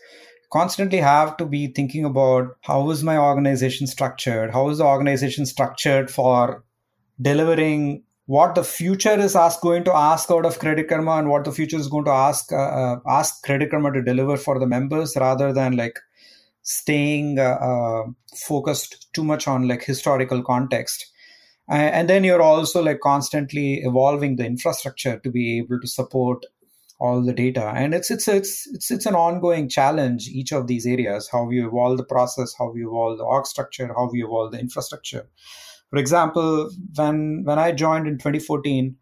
constantly 0.54 0.98
have 0.98 1.36
to 1.36 1.44
be 1.44 1.66
thinking 1.66 2.04
about 2.04 2.56
how 2.60 2.88
is 2.90 3.02
my 3.02 3.18
organization 3.18 3.88
structured 3.88 4.52
how 4.52 4.68
is 4.68 4.78
the 4.78 4.84
organization 4.84 5.44
structured 5.44 6.08
for 6.08 6.62
delivering 7.20 8.04
what 8.26 8.54
the 8.54 8.64
future 8.64 9.18
is 9.18 9.36
ask, 9.36 9.60
going 9.60 9.84
to 9.84 9.94
ask 9.94 10.30
out 10.30 10.46
of 10.46 10.58
Credit 10.58 10.88
Karma 10.88 11.12
and 11.18 11.28
what 11.28 11.44
the 11.44 11.52
future 11.52 11.76
is 11.76 11.88
going 11.88 12.06
to 12.06 12.10
ask 12.10 12.52
uh, 12.52 12.56
uh, 12.56 12.96
ask 13.06 13.42
Credit 13.44 13.70
Karma 13.70 13.92
to 13.92 14.02
deliver 14.02 14.36
for 14.36 14.58
the 14.58 14.66
members 14.66 15.14
rather 15.16 15.52
than 15.52 15.76
like 15.76 15.98
staying 16.62 17.38
uh, 17.38 17.42
uh 17.42 18.04
focused 18.34 19.12
too 19.12 19.22
much 19.22 19.46
on 19.46 19.68
like 19.68 19.84
historical 19.84 20.42
context. 20.42 21.10
And 21.66 22.10
then 22.10 22.24
you're 22.24 22.42
also 22.42 22.82
like 22.82 23.00
constantly 23.00 23.80
evolving 23.84 24.36
the 24.36 24.44
infrastructure 24.44 25.18
to 25.20 25.30
be 25.30 25.56
able 25.56 25.80
to 25.80 25.86
support 25.86 26.44
all 27.00 27.22
the 27.22 27.32
data 27.32 27.72
and 27.74 27.92
it's 27.92 28.10
it's 28.10 28.28
it's 28.28 28.66
it's 28.72 28.90
it's 28.90 29.06
an 29.06 29.14
ongoing 29.14 29.68
challenge 29.68 30.28
each 30.28 30.52
of 30.52 30.68
these 30.68 30.86
areas 30.86 31.28
how 31.30 31.50
you 31.50 31.66
evolve 31.66 31.96
the 31.96 32.04
process 32.04 32.54
how 32.56 32.72
you 32.74 32.88
evolve 32.88 33.18
the 33.18 33.24
org 33.24 33.46
structure 33.46 33.88
how 33.88 34.08
you 34.12 34.26
evolve 34.26 34.52
the 34.52 34.58
infrastructure 34.58 35.26
for 35.90 35.98
example, 35.98 36.70
when 36.94 37.42
when 37.44 37.58
I 37.58 37.72
joined 37.72 38.06
in 38.06 38.14
2014, 38.18 38.96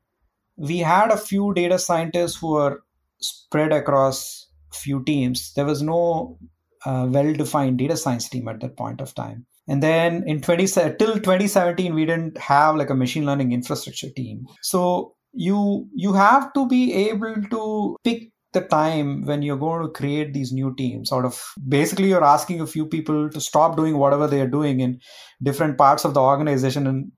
we 0.56 0.78
had 0.78 1.10
a 1.10 1.16
few 1.16 1.52
data 1.54 1.78
scientists 1.78 2.36
who 2.36 2.52
were 2.52 2.82
spread 3.20 3.72
across 3.72 4.48
few 4.72 5.02
teams. 5.04 5.52
There 5.54 5.64
was 5.64 5.82
no 5.82 6.38
uh, 6.84 7.06
well-defined 7.10 7.78
data 7.78 7.96
science 7.96 8.28
team 8.28 8.48
at 8.48 8.60
that 8.60 8.76
point 8.76 9.00
of 9.00 9.14
time. 9.14 9.46
And 9.68 9.82
then 9.82 10.24
in 10.26 10.40
20 10.40 10.66
till 10.66 11.14
2017, 11.14 11.94
we 11.94 12.04
didn't 12.04 12.36
have 12.38 12.76
like 12.76 12.90
a 12.90 12.94
machine 12.94 13.24
learning 13.24 13.52
infrastructure 13.52 14.10
team. 14.10 14.46
So 14.60 15.14
you 15.32 15.88
you 15.94 16.12
have 16.12 16.52
to 16.52 16.66
be 16.66 16.92
able 16.92 17.36
to 17.50 17.96
pick 18.04 18.31
the 18.52 18.60
time 18.60 19.24
when 19.24 19.42
you're 19.42 19.56
going 19.56 19.82
to 19.82 19.88
create 19.88 20.32
these 20.34 20.52
new 20.52 20.74
teams 20.76 21.08
sort 21.08 21.24
of 21.24 21.54
basically 21.68 22.08
you're 22.08 22.24
asking 22.24 22.60
a 22.60 22.66
few 22.66 22.86
people 22.86 23.30
to 23.30 23.40
stop 23.40 23.76
doing 23.76 23.96
whatever 23.96 24.26
they 24.26 24.40
are 24.40 24.48
doing 24.48 24.80
in 24.80 25.00
different 25.42 25.78
parts 25.78 26.04
of 26.04 26.14
the 26.14 26.20
organization 26.20 26.86
and 26.86 27.10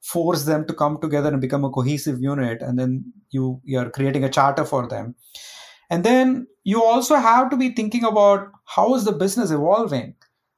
force 0.00 0.44
them 0.44 0.66
to 0.66 0.74
come 0.74 0.98
together 1.00 1.28
and 1.28 1.40
become 1.40 1.64
a 1.64 1.70
cohesive 1.70 2.20
unit 2.20 2.62
and 2.62 2.78
then 2.78 3.04
you 3.30 3.60
you're 3.64 3.90
creating 3.90 4.24
a 4.24 4.30
charter 4.30 4.64
for 4.64 4.86
them. 4.88 5.14
And 5.90 6.04
then 6.04 6.46
you 6.64 6.82
also 6.82 7.16
have 7.16 7.50
to 7.50 7.56
be 7.56 7.70
thinking 7.70 8.04
about 8.04 8.48
how 8.64 8.94
is 8.94 9.04
the 9.04 9.12
business 9.12 9.50
evolving? 9.50 10.14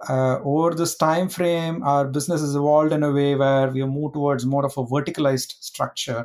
Uh, 0.09 0.39
over 0.45 0.75
this 0.75 0.97
time 0.97 1.29
frame 1.29 1.83
our 1.83 2.07
business 2.09 2.41
has 2.41 2.55
evolved 2.55 2.91
in 2.91 3.03
a 3.03 3.13
way 3.13 3.35
where 3.35 3.69
we 3.69 3.81
have 3.81 3.91
moved 3.91 4.15
towards 4.15 4.47
more 4.47 4.65
of 4.65 4.73
a 4.79 4.85
verticalized 4.85 5.53
structure 5.61 6.25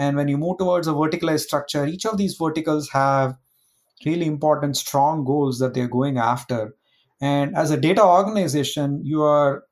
and 0.00 0.16
when 0.16 0.28
you 0.28 0.38
move 0.38 0.56
towards 0.56 0.88
a 0.88 0.92
verticalized 0.92 1.40
structure, 1.40 1.84
each 1.84 2.06
of 2.06 2.16
these 2.16 2.34
verticals 2.34 2.88
have 2.88 3.34
really 4.06 4.24
important, 4.24 4.78
strong 4.78 5.26
goals 5.26 5.58
that 5.58 5.74
they're 5.74 5.94
going 5.94 6.16
after. 6.16 6.74
And 7.20 7.54
as 7.54 7.70
a 7.70 7.76
data 7.76 8.02
organization, 8.02 9.02
you 9.04 9.22
are 9.22 9.64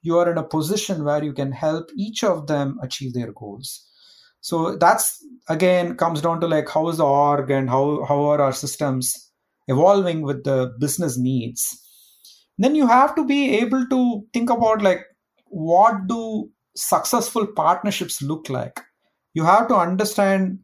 you 0.00 0.18
are 0.18 0.30
in 0.30 0.38
a 0.38 0.44
position 0.44 1.02
where 1.02 1.24
you 1.24 1.32
can 1.32 1.50
help 1.50 1.90
each 1.96 2.22
of 2.22 2.46
them 2.46 2.78
achieve 2.80 3.12
their 3.12 3.32
goals. 3.32 3.84
So 4.40 4.76
that's 4.76 5.18
again 5.48 5.96
comes 5.96 6.20
down 6.20 6.40
to 6.42 6.46
like 6.46 6.68
how 6.68 6.86
is 6.88 6.98
the 6.98 7.04
org 7.04 7.50
and 7.50 7.68
how 7.68 8.04
how 8.04 8.20
are 8.26 8.40
our 8.40 8.52
systems 8.52 9.32
evolving 9.66 10.22
with 10.22 10.44
the 10.44 10.72
business 10.78 11.18
needs. 11.18 11.66
Then 12.56 12.76
you 12.76 12.86
have 12.86 13.16
to 13.16 13.26
be 13.26 13.58
able 13.58 13.84
to 13.88 14.22
think 14.32 14.48
about 14.48 14.80
like 14.80 15.04
what 15.46 16.06
do 16.06 16.50
successful 16.76 17.48
partnerships 17.48 18.22
look 18.22 18.48
like 18.48 18.80
you 19.34 19.44
have 19.44 19.68
to 19.68 19.76
understand 19.76 20.58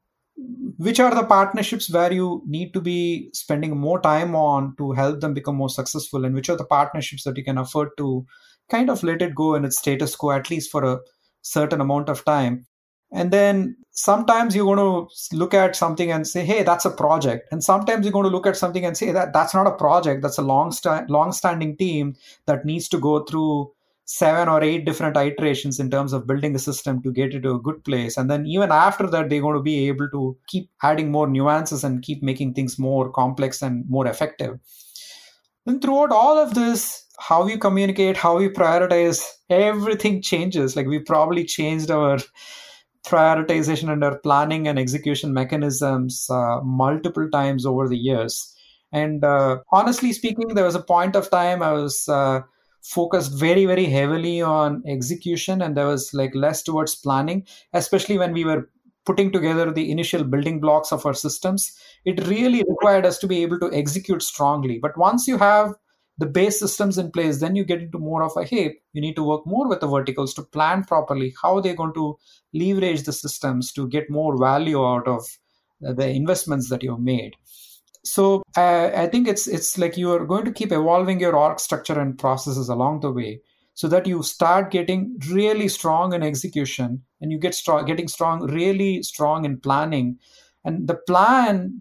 which 0.76 1.00
are 1.00 1.14
the 1.14 1.24
partnerships 1.24 1.90
where 1.90 2.12
you 2.12 2.42
need 2.46 2.72
to 2.72 2.80
be 2.80 3.30
spending 3.32 3.76
more 3.76 4.00
time 4.00 4.36
on 4.36 4.74
to 4.76 4.92
help 4.92 5.20
them 5.20 5.34
become 5.34 5.56
more 5.56 5.68
successful 5.68 6.24
and 6.24 6.34
which 6.34 6.48
are 6.48 6.56
the 6.56 6.64
partnerships 6.64 7.24
that 7.24 7.36
you 7.36 7.44
can 7.44 7.58
afford 7.58 7.88
to 7.96 8.24
kind 8.70 8.88
of 8.88 9.02
let 9.02 9.20
it 9.20 9.34
go 9.34 9.54
in 9.54 9.64
its 9.64 9.78
status 9.78 10.14
quo 10.14 10.30
at 10.30 10.50
least 10.50 10.70
for 10.70 10.84
a 10.84 11.00
certain 11.42 11.80
amount 11.80 12.08
of 12.08 12.24
time. 12.24 12.64
And 13.10 13.32
then 13.32 13.76
sometimes 13.92 14.54
you're 14.54 14.72
going 14.72 14.78
to 14.78 15.36
look 15.36 15.54
at 15.54 15.74
something 15.74 16.12
and 16.12 16.26
say 16.26 16.44
hey 16.44 16.62
that's 16.62 16.84
a 16.84 16.90
project. 16.90 17.48
And 17.50 17.64
sometimes 17.64 18.04
you're 18.04 18.12
going 18.12 18.26
to 18.26 18.30
look 18.30 18.46
at 18.46 18.56
something 18.56 18.84
and 18.84 18.96
say 18.96 19.10
that 19.12 19.32
that's 19.32 19.54
not 19.54 19.66
a 19.66 19.76
project. 19.76 20.22
That's 20.22 20.38
a 20.38 20.42
long 20.42 20.72
long 21.08 21.32
standing 21.32 21.76
team 21.76 22.14
that 22.46 22.64
needs 22.64 22.88
to 22.90 22.98
go 22.98 23.24
through 23.24 23.72
seven 24.10 24.48
or 24.48 24.64
eight 24.64 24.86
different 24.86 25.18
iterations 25.18 25.78
in 25.78 25.90
terms 25.90 26.14
of 26.14 26.26
building 26.26 26.54
a 26.54 26.58
system 26.58 27.02
to 27.02 27.12
get 27.12 27.34
it 27.34 27.40
to 27.40 27.54
a 27.54 27.60
good 27.60 27.84
place. 27.84 28.16
And 28.16 28.30
then 28.30 28.46
even 28.46 28.72
after 28.72 29.06
that, 29.06 29.28
they're 29.28 29.42
going 29.42 29.56
to 29.56 29.62
be 29.62 29.86
able 29.88 30.08
to 30.12 30.34
keep 30.48 30.70
adding 30.82 31.12
more 31.12 31.28
nuances 31.28 31.84
and 31.84 32.00
keep 32.02 32.22
making 32.22 32.54
things 32.54 32.78
more 32.78 33.12
complex 33.12 33.60
and 33.60 33.84
more 33.86 34.06
effective. 34.06 34.58
Then 35.66 35.78
throughout 35.80 36.10
all 36.10 36.38
of 36.38 36.54
this, 36.54 37.04
how 37.18 37.44
we 37.44 37.58
communicate, 37.58 38.16
how 38.16 38.38
we 38.38 38.48
prioritize, 38.48 39.22
everything 39.50 40.22
changes. 40.22 40.74
Like 40.74 40.86
we 40.86 41.00
probably 41.00 41.44
changed 41.44 41.90
our 41.90 42.16
prioritization 43.06 43.92
and 43.92 44.02
our 44.02 44.18
planning 44.20 44.68
and 44.68 44.78
execution 44.78 45.34
mechanisms 45.34 46.26
uh, 46.30 46.60
multiple 46.62 47.28
times 47.30 47.66
over 47.66 47.86
the 47.86 47.98
years. 47.98 48.54
And 48.90 49.22
uh, 49.22 49.58
honestly 49.70 50.14
speaking, 50.14 50.54
there 50.54 50.64
was 50.64 50.74
a 50.74 50.82
point 50.82 51.14
of 51.14 51.30
time 51.30 51.62
I 51.62 51.72
was 51.72 52.08
uh, 52.08 52.40
focused 52.82 53.38
very 53.38 53.66
very 53.66 53.86
heavily 53.86 54.40
on 54.40 54.82
execution 54.86 55.62
and 55.62 55.76
there 55.76 55.86
was 55.86 56.12
like 56.14 56.34
less 56.34 56.62
towards 56.62 56.94
planning 56.94 57.46
especially 57.72 58.18
when 58.18 58.32
we 58.32 58.44
were 58.44 58.68
putting 59.08 59.32
together 59.32 59.72
the 59.72 59.90
initial 59.90 60.22
building 60.22 60.60
blocks 60.60 60.92
of 60.92 61.06
our 61.06 61.14
systems. 61.14 61.72
It 62.04 62.26
really 62.26 62.62
required 62.68 63.06
us 63.06 63.16
to 63.20 63.26
be 63.26 63.42
able 63.42 63.58
to 63.60 63.72
execute 63.72 64.22
strongly. 64.22 64.78
But 64.78 64.98
once 64.98 65.26
you 65.26 65.38
have 65.38 65.72
the 66.18 66.26
base 66.26 66.58
systems 66.58 66.98
in 66.98 67.10
place 67.12 67.40
then 67.40 67.54
you 67.54 67.64
get 67.64 67.80
into 67.80 67.98
more 67.98 68.24
of 68.24 68.32
a 68.36 68.44
hey 68.44 68.74
you 68.92 69.00
need 69.00 69.14
to 69.14 69.22
work 69.22 69.46
more 69.46 69.68
with 69.68 69.78
the 69.80 69.86
verticals 69.86 70.34
to 70.34 70.42
plan 70.42 70.82
properly 70.82 71.32
how 71.40 71.60
they're 71.60 71.76
going 71.76 71.94
to 71.94 72.18
leverage 72.52 73.04
the 73.04 73.12
systems 73.12 73.72
to 73.72 73.88
get 73.88 74.10
more 74.10 74.36
value 74.36 74.84
out 74.84 75.06
of 75.06 75.24
the 75.80 76.08
investments 76.08 76.68
that 76.70 76.82
you've 76.82 76.98
made 76.98 77.36
so 78.08 78.42
uh, 78.56 78.90
i 79.04 79.06
think 79.06 79.28
it's 79.28 79.46
it's 79.46 79.76
like 79.78 79.96
you 79.96 80.10
are 80.12 80.24
going 80.24 80.44
to 80.44 80.52
keep 80.52 80.72
evolving 80.72 81.20
your 81.20 81.36
org 81.36 81.60
structure 81.60 81.98
and 82.00 82.18
processes 82.18 82.68
along 82.68 83.00
the 83.00 83.10
way 83.10 83.40
so 83.78 83.86
that 83.86 84.08
you 84.08 84.24
start 84.24 84.72
getting 84.72 85.16
really 85.30 85.68
strong 85.68 86.12
in 86.12 86.20
execution 86.20 87.00
and 87.20 87.30
you 87.30 87.38
get 87.38 87.54
strong 87.54 87.84
getting 87.84 88.08
strong 88.08 88.44
really 88.50 89.04
strong 89.04 89.44
in 89.44 89.56
planning. 89.56 90.18
And 90.64 90.88
the 90.88 90.96
plan 90.96 91.80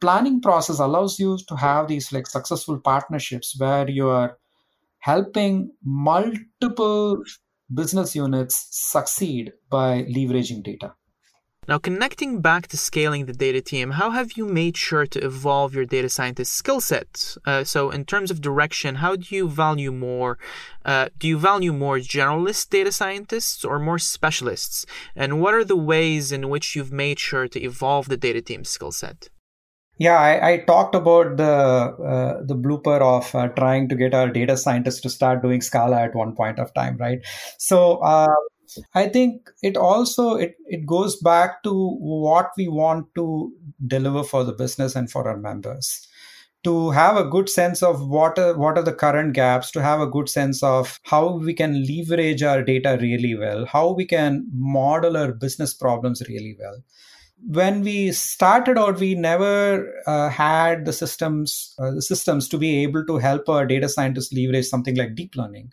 planning 0.00 0.40
process 0.40 0.80
allows 0.80 1.20
you 1.20 1.38
to 1.46 1.54
have 1.54 1.86
these 1.86 2.12
like 2.12 2.26
successful 2.26 2.80
partnerships 2.80 3.54
where 3.60 3.88
you 3.88 4.08
are 4.08 4.38
helping 4.98 5.70
multiple 5.84 7.22
business 7.72 8.16
units 8.16 8.66
succeed 8.72 9.52
by 9.70 10.02
leveraging 10.02 10.64
data 10.64 10.94
now, 11.68 11.78
connecting 11.78 12.40
back 12.40 12.68
to 12.68 12.76
scaling 12.76 13.26
the 13.26 13.32
data 13.32 13.60
team, 13.60 13.92
how 13.92 14.10
have 14.10 14.32
you 14.36 14.46
made 14.46 14.76
sure 14.76 15.06
to 15.06 15.24
evolve 15.24 15.74
your 15.74 15.84
data 15.84 16.08
scientist 16.08 16.52
skill 16.52 16.80
set? 16.80 17.36
Uh, 17.44 17.64
so, 17.64 17.90
in 17.90 18.04
terms 18.04 18.30
of 18.30 18.40
direction, 18.40 18.96
how 18.96 19.16
do 19.16 19.34
you 19.34 19.48
value 19.48 19.90
more? 19.90 20.38
Uh, 20.84 21.08
do 21.18 21.26
you 21.26 21.38
value 21.38 21.72
more 21.72 21.98
generalist 21.98 22.70
data 22.70 22.92
scientists 22.92 23.64
or 23.64 23.80
more 23.80 23.98
specialists? 23.98 24.86
And 25.16 25.40
what 25.40 25.54
are 25.54 25.64
the 25.64 25.76
ways 25.76 26.30
in 26.30 26.48
which 26.48 26.76
you've 26.76 26.92
made 26.92 27.18
sure 27.18 27.48
to 27.48 27.60
evolve 27.60 28.08
the 28.08 28.16
data 28.16 28.40
team 28.40 28.64
skill 28.64 28.92
set? 28.92 29.28
Yeah, 29.98 30.18
I, 30.18 30.52
I, 30.52 30.58
talked 30.58 30.94
about 30.94 31.38
the 31.38 31.44
uh, 31.44 32.42
the 32.44 32.54
blooper 32.54 33.00
of 33.00 33.34
uh, 33.34 33.48
trying 33.48 33.88
to 33.88 33.94
get 33.96 34.12
our 34.12 34.28
data 34.28 34.54
scientists 34.54 35.00
to 35.00 35.08
start 35.08 35.40
doing 35.40 35.62
Scala 35.62 36.02
at 36.02 36.14
one 36.14 36.36
point 36.36 36.58
of 36.58 36.72
time, 36.74 36.98
right? 36.98 37.20
So 37.58 37.96
uh, 37.98 38.34
I 38.94 39.08
think 39.08 39.50
it 39.62 39.76
also 39.76 40.34
it, 40.34 40.56
it 40.66 40.86
goes 40.86 41.16
back 41.16 41.62
to 41.64 41.96
what 41.98 42.50
we 42.56 42.68
want 42.68 43.14
to 43.14 43.52
deliver 43.86 44.24
for 44.24 44.44
the 44.44 44.52
business 44.52 44.96
and 44.96 45.10
for 45.10 45.28
our 45.28 45.36
members. 45.36 46.06
To 46.64 46.90
have 46.90 47.16
a 47.16 47.24
good 47.24 47.48
sense 47.48 47.80
of 47.80 48.08
what 48.08 48.38
are, 48.40 48.58
what 48.58 48.76
are 48.76 48.82
the 48.82 48.92
current 48.92 49.34
gaps, 49.34 49.70
to 49.70 49.82
have 49.82 50.00
a 50.00 50.06
good 50.06 50.28
sense 50.28 50.64
of 50.64 50.98
how 51.04 51.36
we 51.36 51.54
can 51.54 51.86
leverage 51.86 52.42
our 52.42 52.62
data 52.64 52.98
really 53.00 53.36
well, 53.36 53.66
how 53.66 53.92
we 53.92 54.04
can 54.04 54.48
model 54.52 55.16
our 55.16 55.32
business 55.32 55.72
problems 55.72 56.22
really 56.28 56.56
well 56.58 56.82
when 57.44 57.82
we 57.82 58.12
started 58.12 58.78
out 58.78 58.98
we 58.98 59.14
never 59.14 59.92
uh, 60.06 60.28
had 60.28 60.84
the 60.84 60.92
systems 60.92 61.74
uh, 61.78 61.90
the 61.90 62.02
systems 62.02 62.48
to 62.48 62.58
be 62.58 62.82
able 62.82 63.04
to 63.04 63.18
help 63.18 63.48
our 63.48 63.66
data 63.66 63.88
scientists 63.88 64.32
leverage 64.32 64.66
something 64.66 64.96
like 64.96 65.14
deep 65.14 65.36
learning 65.36 65.70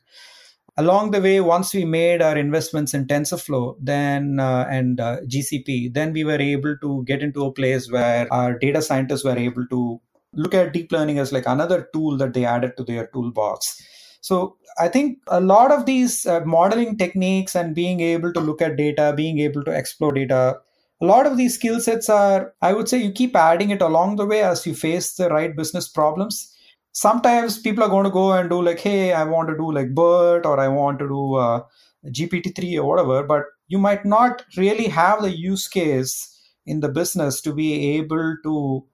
along 0.77 1.11
the 1.11 1.21
way 1.21 1.39
once 1.39 1.73
we 1.73 1.85
made 1.85 2.21
our 2.21 2.37
investments 2.37 2.93
in 2.93 3.05
tensorflow 3.05 3.75
then 3.79 4.39
uh, 4.39 4.65
and 4.69 4.99
uh, 4.99 5.17
gcp 5.21 5.93
then 5.93 6.11
we 6.13 6.23
were 6.23 6.41
able 6.41 6.75
to 6.77 7.03
get 7.05 7.21
into 7.21 7.45
a 7.45 7.51
place 7.51 7.91
where 7.91 8.31
our 8.33 8.57
data 8.57 8.81
scientists 8.81 9.23
were 9.23 9.37
able 9.37 9.65
to 9.67 10.01
look 10.33 10.53
at 10.53 10.73
deep 10.73 10.91
learning 10.91 11.19
as 11.19 11.31
like 11.31 11.45
another 11.45 11.87
tool 11.93 12.17
that 12.17 12.33
they 12.33 12.43
added 12.43 12.75
to 12.75 12.83
their 12.83 13.05
toolbox. 13.07 13.79
So 14.21 14.57
i 14.79 14.87
think 14.87 15.19
a 15.27 15.39
lot 15.39 15.71
of 15.71 15.85
these 15.85 16.25
uh, 16.25 16.41
modeling 16.45 16.97
techniques 16.97 17.55
and 17.55 17.75
being 17.75 17.99
able 17.99 18.33
to 18.33 18.39
look 18.39 18.61
at 18.61 18.77
data 18.77 19.13
being 19.15 19.39
able 19.39 19.63
to 19.63 19.71
explore 19.71 20.11
data 20.11 20.57
a 21.01 21.05
lot 21.05 21.25
of 21.25 21.37
these 21.37 21.55
skill 21.55 21.79
sets 21.79 22.09
are 22.09 22.53
i 22.61 22.73
would 22.73 22.89
say 22.89 22.97
you 22.97 23.11
keep 23.11 23.35
adding 23.35 23.69
it 23.69 23.81
along 23.81 24.15
the 24.15 24.25
way 24.25 24.41
as 24.41 24.65
you 24.65 24.73
face 24.73 25.15
the 25.15 25.29
right 25.29 25.55
business 25.55 25.87
problems 25.87 26.52
sometimes 26.93 27.59
people 27.59 27.83
are 27.83 27.89
going 27.89 28.03
to 28.03 28.09
go 28.09 28.31
and 28.33 28.49
do 28.49 28.61
like 28.61 28.79
hey 28.79 29.13
i 29.13 29.23
want 29.23 29.49
to 29.49 29.57
do 29.57 29.71
like 29.71 29.93
bert 29.93 30.45
or 30.45 30.59
i 30.59 30.67
want 30.67 30.99
to 30.99 31.07
do 31.07 31.35
uh, 31.35 31.59
gpt-3 32.07 32.77
or 32.77 32.85
whatever 32.85 33.23
but 33.23 33.43
you 33.67 33.77
might 33.77 34.05
not 34.05 34.43
really 34.57 34.87
have 34.87 35.21
the 35.21 35.35
use 35.35 35.67
case 35.67 36.29
in 36.65 36.79
the 36.79 36.89
business 36.89 37.41
to 37.41 37.53
be 37.53 37.97
able 37.97 38.35
to 38.43 38.85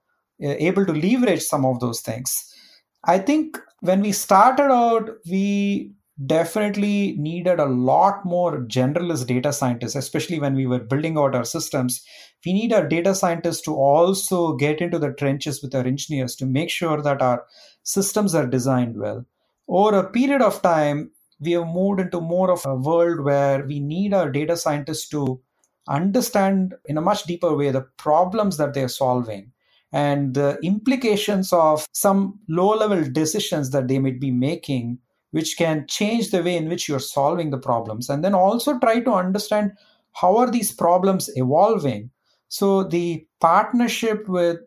uh, 0.43 0.55
able 0.69 0.85
to 0.85 0.93
leverage 0.93 1.41
some 1.41 1.65
of 1.65 1.79
those 1.79 2.01
things 2.01 2.53
i 3.03 3.17
think 3.17 3.59
when 3.81 4.01
we 4.01 4.11
started 4.11 4.71
out 4.71 5.09
we 5.29 5.91
definitely 6.25 7.15
needed 7.17 7.59
a 7.59 7.65
lot 7.65 8.25
more 8.25 8.59
generalist 8.63 9.27
data 9.27 9.53
scientists, 9.53 9.95
especially 9.95 10.39
when 10.39 10.53
we 10.53 10.67
were 10.67 10.79
building 10.79 11.17
out 11.17 11.35
our 11.35 11.45
systems. 11.45 12.01
We 12.45 12.53
need 12.53 12.73
our 12.73 12.87
data 12.87 13.15
scientists 13.15 13.61
to 13.61 13.75
also 13.75 14.55
get 14.55 14.81
into 14.81 14.99
the 14.99 15.13
trenches 15.13 15.61
with 15.61 15.73
our 15.73 15.85
engineers 15.85 16.35
to 16.37 16.45
make 16.45 16.69
sure 16.69 17.01
that 17.01 17.21
our 17.21 17.45
systems 17.89 18.35
are 18.35 18.45
designed 18.45 18.97
well. 18.97 19.25
Over 19.67 19.97
a 19.97 20.09
period 20.09 20.41
of 20.41 20.61
time, 20.61 21.11
we 21.39 21.53
have 21.53 21.67
moved 21.67 21.99
into 21.99 22.21
more 22.21 22.51
of 22.51 22.65
a 22.65 22.75
world 22.75 23.21
where 23.21 23.65
we 23.65 23.79
need 23.79 24.13
our 24.13 24.29
data 24.29 24.55
scientists 24.57 25.07
to 25.09 25.41
understand 25.87 26.75
in 26.85 26.97
a 26.97 27.01
much 27.01 27.23
deeper 27.23 27.55
way 27.55 27.71
the 27.71 27.87
problems 27.97 28.57
that 28.57 28.73
they're 28.73 28.87
solving 29.03 29.51
and 29.91 30.35
the 30.35 30.59
implications 30.61 31.51
of 31.51 31.87
some 31.93 32.39
low 32.47 32.75
level 32.75 33.03
decisions 33.11 33.71
that 33.71 33.87
they 33.87 33.97
might 33.97 34.19
be 34.19 34.29
making 34.31 34.99
which 35.31 35.57
can 35.57 35.85
change 35.87 36.29
the 36.29 36.43
way 36.43 36.57
in 36.57 36.69
which 36.69 36.87
you're 36.87 36.99
solving 36.99 37.49
the 37.49 37.57
problems 37.57 38.09
and 38.09 38.23
then 38.23 38.35
also 38.35 38.77
try 38.79 38.99
to 38.99 39.11
understand 39.11 39.71
how 40.13 40.37
are 40.37 40.51
these 40.51 40.71
problems 40.71 41.29
evolving 41.35 42.11
so 42.49 42.83
the 42.83 43.25
partnership 43.39 44.27
with 44.27 44.57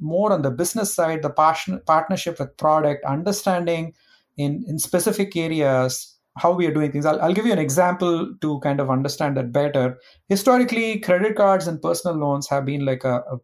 more 0.00 0.32
on 0.32 0.42
the 0.42 0.50
business 0.50 0.94
side 0.94 1.22
the 1.22 1.30
passion, 1.30 1.80
partnership 1.86 2.38
with 2.38 2.56
product 2.56 3.04
understanding 3.04 3.94
in, 4.36 4.64
in 4.66 4.78
specific 4.78 5.36
areas 5.36 6.16
how 6.36 6.52
we 6.52 6.66
are 6.66 6.72
doing 6.72 6.90
things. 6.90 7.06
I'll, 7.06 7.20
I'll 7.20 7.34
give 7.34 7.46
you 7.46 7.52
an 7.52 7.58
example 7.58 8.34
to 8.40 8.60
kind 8.60 8.80
of 8.80 8.90
understand 8.90 9.36
that 9.36 9.52
better. 9.52 9.98
Historically 10.28 11.00
credit 11.00 11.36
cards 11.36 11.66
and 11.66 11.82
personal 11.82 12.16
loans 12.16 12.48
have 12.48 12.64
been 12.64 12.84
like 12.84 13.04
a, 13.04 13.22
a 13.30 13.38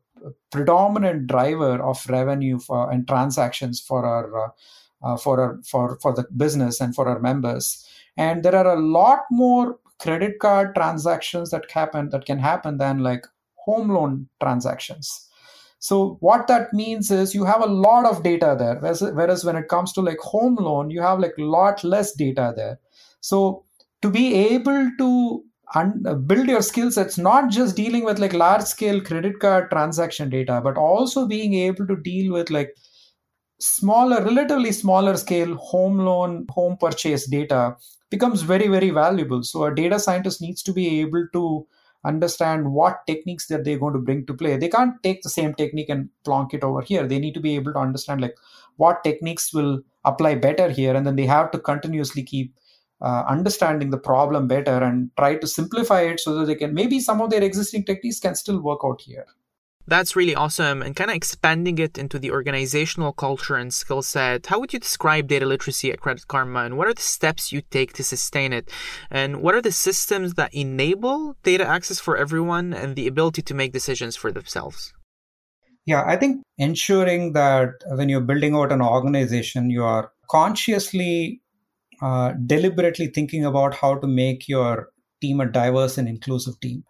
predominant 0.50 1.26
driver 1.26 1.82
of 1.82 2.04
revenue 2.08 2.58
for, 2.58 2.90
and 2.90 3.06
transactions 3.06 3.80
for 3.80 4.04
our 4.06 4.46
uh, 4.46 4.48
uh, 5.02 5.16
for 5.16 5.40
our 5.40 5.60
for 5.64 5.98
for 6.00 6.14
the 6.14 6.24
business 6.36 6.80
and 6.80 6.94
for 6.94 7.08
our 7.08 7.20
members. 7.20 7.86
And 8.16 8.42
there 8.42 8.54
are 8.54 8.74
a 8.74 8.80
lot 8.80 9.20
more 9.30 9.78
credit 9.98 10.38
card 10.38 10.74
transactions 10.74 11.50
that 11.50 11.70
happen 11.70 12.10
that 12.10 12.24
can 12.24 12.38
happen 12.38 12.78
than 12.78 13.00
like 13.00 13.26
home 13.56 13.90
loan 13.90 14.28
transactions 14.40 15.28
so 15.78 16.16
what 16.20 16.46
that 16.46 16.72
means 16.72 17.10
is 17.10 17.34
you 17.34 17.44
have 17.44 17.62
a 17.62 17.66
lot 17.66 18.04
of 18.04 18.22
data 18.22 18.56
there 18.58 18.76
whereas, 18.80 19.44
when 19.44 19.56
it 19.56 19.68
comes 19.68 19.92
to 19.92 20.00
like 20.00 20.18
home 20.18 20.56
loan 20.56 20.90
you 20.90 21.00
have 21.00 21.18
like 21.18 21.34
a 21.38 21.42
lot 21.42 21.82
less 21.84 22.12
data 22.12 22.52
there 22.56 22.78
so 23.20 23.64
to 24.02 24.10
be 24.10 24.34
able 24.34 24.90
to 24.98 25.42
un- 25.74 26.02
uh, 26.06 26.14
build 26.14 26.48
your 26.48 26.62
skill 26.62 26.90
sets 26.90 27.18
not 27.18 27.50
just 27.50 27.76
dealing 27.76 28.04
with 28.04 28.18
like 28.18 28.32
large 28.32 28.62
scale 28.62 29.00
credit 29.00 29.38
card 29.40 29.70
transaction 29.70 30.30
data 30.30 30.60
but 30.62 30.76
also 30.76 31.26
being 31.26 31.54
able 31.54 31.86
to 31.86 31.96
deal 31.96 32.32
with 32.32 32.50
like 32.50 32.74
smaller, 33.60 34.22
relatively 34.22 34.72
smaller 34.72 35.16
scale 35.16 35.54
home 35.56 35.98
loan, 35.98 36.46
home 36.50 36.76
purchase 36.78 37.28
data 37.28 37.76
becomes 38.10 38.42
very, 38.42 38.68
very 38.68 38.90
valuable. 38.90 39.42
So 39.42 39.64
a 39.64 39.74
data 39.74 39.98
scientist 39.98 40.40
needs 40.40 40.62
to 40.64 40.72
be 40.72 41.00
able 41.00 41.26
to 41.32 41.66
understand 42.04 42.72
what 42.72 43.06
techniques 43.06 43.46
that 43.48 43.64
they're 43.64 43.78
going 43.78 43.94
to 43.94 43.98
bring 43.98 44.26
to 44.26 44.34
play. 44.34 44.56
They 44.56 44.68
can't 44.68 45.02
take 45.02 45.22
the 45.22 45.30
same 45.30 45.54
technique 45.54 45.88
and 45.88 46.08
plonk 46.24 46.54
it 46.54 46.62
over 46.62 46.80
here. 46.80 47.06
They 47.06 47.18
need 47.18 47.34
to 47.34 47.40
be 47.40 47.56
able 47.56 47.72
to 47.72 47.78
understand 47.78 48.20
like 48.20 48.36
what 48.76 49.02
techniques 49.02 49.52
will 49.52 49.80
apply 50.04 50.36
better 50.36 50.70
here, 50.70 50.94
and 50.94 51.06
then 51.06 51.16
they 51.16 51.26
have 51.26 51.50
to 51.52 51.58
continuously 51.58 52.22
keep 52.22 52.54
uh, 53.00 53.24
understanding 53.28 53.90
the 53.90 53.98
problem 53.98 54.46
better 54.48 54.82
and 54.82 55.10
try 55.18 55.36
to 55.36 55.46
simplify 55.46 56.02
it 56.02 56.20
so 56.20 56.34
that 56.34 56.46
they 56.46 56.54
can 56.54 56.74
maybe 56.74 57.00
some 57.00 57.20
of 57.20 57.30
their 57.30 57.42
existing 57.42 57.84
techniques 57.84 58.20
can 58.20 58.34
still 58.34 58.60
work 58.60 58.80
out 58.84 59.00
here. 59.00 59.26
That's 59.88 60.16
really 60.16 60.34
awesome. 60.34 60.82
And 60.82 60.96
kind 60.96 61.10
of 61.10 61.16
expanding 61.16 61.78
it 61.78 61.96
into 61.96 62.18
the 62.18 62.32
organizational 62.32 63.12
culture 63.12 63.54
and 63.54 63.72
skill 63.72 64.02
set, 64.02 64.46
how 64.46 64.58
would 64.58 64.72
you 64.72 64.80
describe 64.80 65.28
data 65.28 65.46
literacy 65.46 65.92
at 65.92 66.00
Credit 66.00 66.26
Karma? 66.26 66.64
And 66.64 66.76
what 66.76 66.88
are 66.88 66.94
the 66.94 67.02
steps 67.02 67.52
you 67.52 67.62
take 67.62 67.92
to 67.94 68.02
sustain 68.02 68.52
it? 68.52 68.68
And 69.10 69.42
what 69.42 69.54
are 69.54 69.62
the 69.62 69.70
systems 69.70 70.34
that 70.34 70.52
enable 70.52 71.36
data 71.44 71.64
access 71.64 72.00
for 72.00 72.16
everyone 72.16 72.74
and 72.74 72.96
the 72.96 73.06
ability 73.06 73.42
to 73.42 73.54
make 73.54 73.72
decisions 73.72 74.16
for 74.16 74.32
themselves? 74.32 74.92
Yeah, 75.86 76.02
I 76.04 76.16
think 76.16 76.42
ensuring 76.58 77.34
that 77.34 77.70
when 77.86 78.08
you're 78.08 78.20
building 78.20 78.56
out 78.56 78.72
an 78.72 78.82
organization, 78.82 79.70
you 79.70 79.84
are 79.84 80.10
consciously, 80.28 81.42
uh, 82.02 82.32
deliberately 82.44 83.06
thinking 83.06 83.44
about 83.44 83.74
how 83.74 83.94
to 84.00 84.08
make 84.08 84.48
your 84.48 84.88
team 85.20 85.40
a 85.40 85.46
diverse 85.46 85.96
and 85.96 86.08
inclusive 86.08 86.58
team 86.60 86.82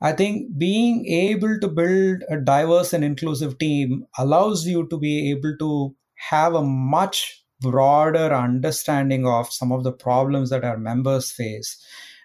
I 0.00 0.12
think 0.12 0.58
being 0.58 1.06
able 1.06 1.58
to 1.60 1.68
build 1.68 2.24
a 2.28 2.36
diverse 2.36 2.92
and 2.92 3.04
inclusive 3.04 3.58
team 3.58 4.06
allows 4.18 4.66
you 4.66 4.86
to 4.88 4.98
be 4.98 5.30
able 5.30 5.56
to 5.58 5.96
have 6.30 6.54
a 6.54 6.62
much 6.62 7.44
broader 7.60 8.34
understanding 8.34 9.26
of 9.26 9.52
some 9.52 9.72
of 9.72 9.84
the 9.84 9.92
problems 9.92 10.50
that 10.50 10.64
our 10.64 10.76
members 10.76 11.30
face 11.30 11.82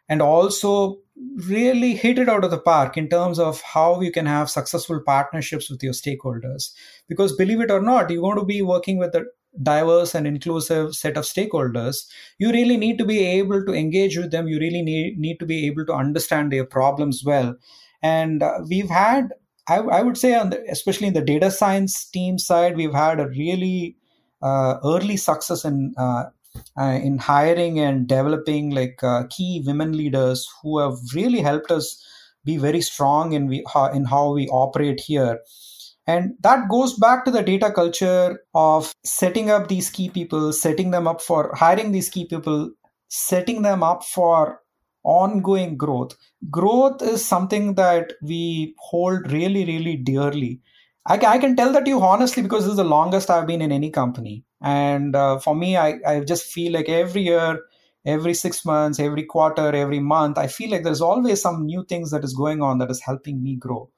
and 0.09 0.21
also 0.21 0.97
really 1.47 1.93
hit 1.95 2.17
it 2.17 2.27
out 2.27 2.43
of 2.43 2.51
the 2.51 2.59
park 2.59 2.97
in 2.97 3.07
terms 3.07 3.39
of 3.39 3.61
how 3.61 4.01
you 4.01 4.11
can 4.11 4.25
have 4.25 4.49
successful 4.49 4.99
partnerships 5.05 5.69
with 5.69 5.83
your 5.83 5.93
stakeholders. 5.93 6.71
Because 7.07 7.35
believe 7.35 7.61
it 7.61 7.71
or 7.71 7.81
not 7.81 8.09
you're 8.09 8.21
going 8.21 8.37
to 8.37 8.45
be 8.45 8.61
working 8.61 8.97
with 8.97 9.13
a 9.15 9.25
diverse 9.63 10.13
and 10.15 10.27
inclusive 10.27 10.95
set 10.95 11.17
of 11.17 11.23
stakeholders 11.23 12.05
you 12.37 12.51
really 12.51 12.77
need 12.77 12.97
to 12.97 13.05
be 13.05 13.19
able 13.25 13.65
to 13.65 13.73
engage 13.73 14.17
with 14.17 14.31
them 14.31 14.47
you 14.47 14.59
really 14.59 14.81
need, 14.81 15.17
need 15.17 15.37
to 15.39 15.45
be 15.45 15.65
able 15.65 15.85
to 15.85 15.93
understand 15.93 16.51
their 16.51 16.65
problems 16.65 17.23
well 17.25 17.55
and 18.03 18.43
uh, 18.43 18.59
we've 18.67 18.89
had 18.89 19.29
I, 19.69 19.77
I 19.77 20.01
would 20.01 20.17
say, 20.17 20.33
on 20.33 20.49
the, 20.49 20.65
especially 20.69 21.07
in 21.07 21.13
the 21.13 21.21
data 21.21 21.51
science 21.51 22.05
team 22.09 22.39
side, 22.39 22.75
we've 22.75 22.93
had 22.93 23.19
a 23.19 23.27
really 23.27 23.95
uh, 24.41 24.77
early 24.83 25.15
success 25.15 25.63
in 25.63 25.93
uh, 25.95 26.23
uh, 26.77 26.99
in 27.03 27.19
hiring 27.19 27.79
and 27.79 28.07
developing 28.07 28.71
like 28.71 29.03
uh, 29.03 29.23
key 29.29 29.63
women 29.65 29.95
leaders 29.95 30.49
who 30.61 30.79
have 30.79 30.97
really 31.13 31.41
helped 31.41 31.69
us 31.69 32.03
be 32.43 32.57
very 32.57 32.81
strong 32.81 33.33
in 33.33 33.47
we 33.47 33.63
in 33.93 34.05
how 34.05 34.33
we 34.33 34.47
operate 34.47 34.99
here. 35.01 35.39
And 36.09 36.33
that 36.41 36.69
goes 36.69 36.95
back 36.97 37.23
to 37.25 37.31
the 37.31 37.43
data 37.43 37.71
culture 37.71 38.39
of 38.55 38.91
setting 39.05 39.51
up 39.51 39.67
these 39.67 39.91
key 39.91 40.09
people, 40.09 40.51
setting 40.53 40.89
them 40.89 41.07
up 41.07 41.21
for 41.21 41.53
hiring 41.53 41.91
these 41.91 42.09
key 42.09 42.25
people, 42.25 42.71
setting 43.09 43.61
them 43.61 43.83
up 43.83 44.03
for 44.03 44.61
ongoing 45.03 45.77
growth. 45.77 46.15
Growth 46.49 47.03
is 47.03 47.23
something 47.23 47.75
that 47.75 48.13
we 48.23 48.73
hold 48.79 49.31
really, 49.31 49.65
really 49.65 49.97
dearly. 49.97 50.61
I, 51.05 51.17
I 51.35 51.37
can 51.37 51.55
tell 51.55 51.71
that 51.73 51.85
you 51.85 52.01
honestly 52.01 52.41
because 52.41 52.63
this 52.63 52.71
is 52.71 52.77
the 52.77 52.83
longest 52.83 53.29
I've 53.29 53.45
been 53.45 53.61
in 53.61 53.71
any 53.71 53.91
company. 53.91 54.43
And 54.61 55.15
uh, 55.15 55.37
for 55.37 55.55
me, 55.55 55.77
I, 55.77 55.99
I 56.07 56.19
just 56.21 56.51
feel 56.51 56.73
like 56.73 56.89
every 56.89 57.21
year, 57.21 57.59
every 58.03 58.33
six 58.33 58.65
months, 58.65 58.99
every 58.99 59.25
quarter, 59.25 59.75
every 59.75 59.99
month, 59.99 60.39
I 60.39 60.47
feel 60.47 60.71
like 60.71 60.83
there's 60.83 61.01
always 61.01 61.39
some 61.39 61.67
new 61.67 61.85
things 61.85 62.09
that 62.09 62.23
is 62.23 62.33
going 62.33 62.63
on 62.63 62.79
that 62.79 62.89
is 62.89 62.99
helping 62.99 63.43
me 63.43 63.57
grow. 63.57 63.91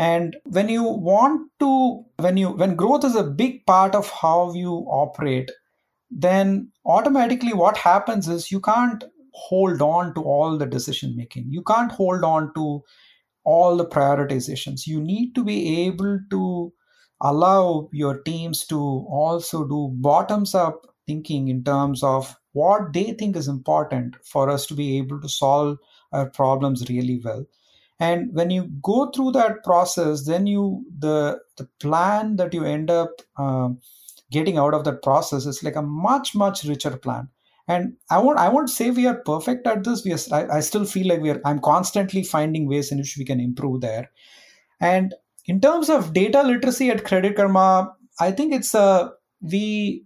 And 0.00 0.38
when 0.44 0.70
you 0.70 0.82
want 0.82 1.50
to, 1.60 2.06
when 2.16 2.38
you, 2.38 2.48
when 2.48 2.74
growth 2.74 3.04
is 3.04 3.14
a 3.14 3.22
big 3.22 3.66
part 3.66 3.94
of 3.94 4.08
how 4.10 4.54
you 4.54 4.72
operate, 4.88 5.50
then 6.10 6.72
automatically 6.86 7.52
what 7.52 7.76
happens 7.76 8.26
is 8.26 8.50
you 8.50 8.60
can't 8.62 9.04
hold 9.34 9.82
on 9.82 10.14
to 10.14 10.22
all 10.22 10.56
the 10.56 10.64
decision 10.64 11.14
making. 11.18 11.50
You 11.50 11.62
can't 11.62 11.92
hold 11.92 12.24
on 12.24 12.54
to 12.54 12.82
all 13.44 13.76
the 13.76 13.84
prioritizations. 13.84 14.86
You 14.86 15.02
need 15.02 15.34
to 15.34 15.44
be 15.44 15.84
able 15.86 16.18
to 16.30 16.72
allow 17.20 17.90
your 17.92 18.22
teams 18.22 18.64
to 18.68 18.78
also 18.78 19.68
do 19.68 19.90
bottoms 19.96 20.54
up 20.54 20.86
thinking 21.06 21.48
in 21.48 21.62
terms 21.62 22.02
of 22.02 22.34
what 22.52 22.94
they 22.94 23.12
think 23.12 23.36
is 23.36 23.48
important 23.48 24.16
for 24.24 24.48
us 24.48 24.64
to 24.68 24.74
be 24.74 24.96
able 24.96 25.20
to 25.20 25.28
solve 25.28 25.76
our 26.10 26.30
problems 26.30 26.88
really 26.88 27.20
well 27.22 27.44
and 28.00 28.30
when 28.32 28.50
you 28.50 28.64
go 28.82 29.10
through 29.10 29.30
that 29.32 29.62
process 29.62 30.24
then 30.26 30.46
you 30.46 30.84
the 30.98 31.38
the 31.58 31.68
plan 31.78 32.36
that 32.36 32.54
you 32.54 32.64
end 32.64 32.90
up 32.90 33.10
uh, 33.36 33.68
getting 34.32 34.56
out 34.58 34.74
of 34.74 34.84
that 34.84 35.02
process 35.02 35.46
is 35.46 35.62
like 35.62 35.76
a 35.76 35.82
much 35.82 36.34
much 36.34 36.64
richer 36.64 36.96
plan. 36.96 37.28
And 37.68 37.92
i 38.10 38.18
won't 38.18 38.38
i 38.38 38.48
won't 38.48 38.70
say 38.70 38.90
we 38.90 39.06
are 39.06 39.22
perfect 39.26 39.66
at 39.66 39.84
this. 39.84 40.04
We 40.04 40.12
are, 40.12 40.18
I, 40.32 40.56
I 40.56 40.60
still 40.60 40.84
feel 40.84 41.06
like 41.06 41.20
we 41.20 41.30
are 41.30 41.40
i'm 41.44 41.60
constantly 41.60 42.24
finding 42.24 42.66
ways 42.68 42.90
in 42.90 42.98
which 42.98 43.16
we 43.18 43.24
can 43.24 43.38
improve 43.38 43.80
there. 43.82 44.10
And 44.80 45.14
in 45.46 45.60
terms 45.60 45.90
of 45.90 46.12
data 46.12 46.42
literacy 46.42 46.90
at 46.90 47.04
credit 47.04 47.36
karma 47.36 47.94
i 48.18 48.30
think 48.32 48.54
it's 48.54 48.74
a 48.74 49.12
we 49.40 50.04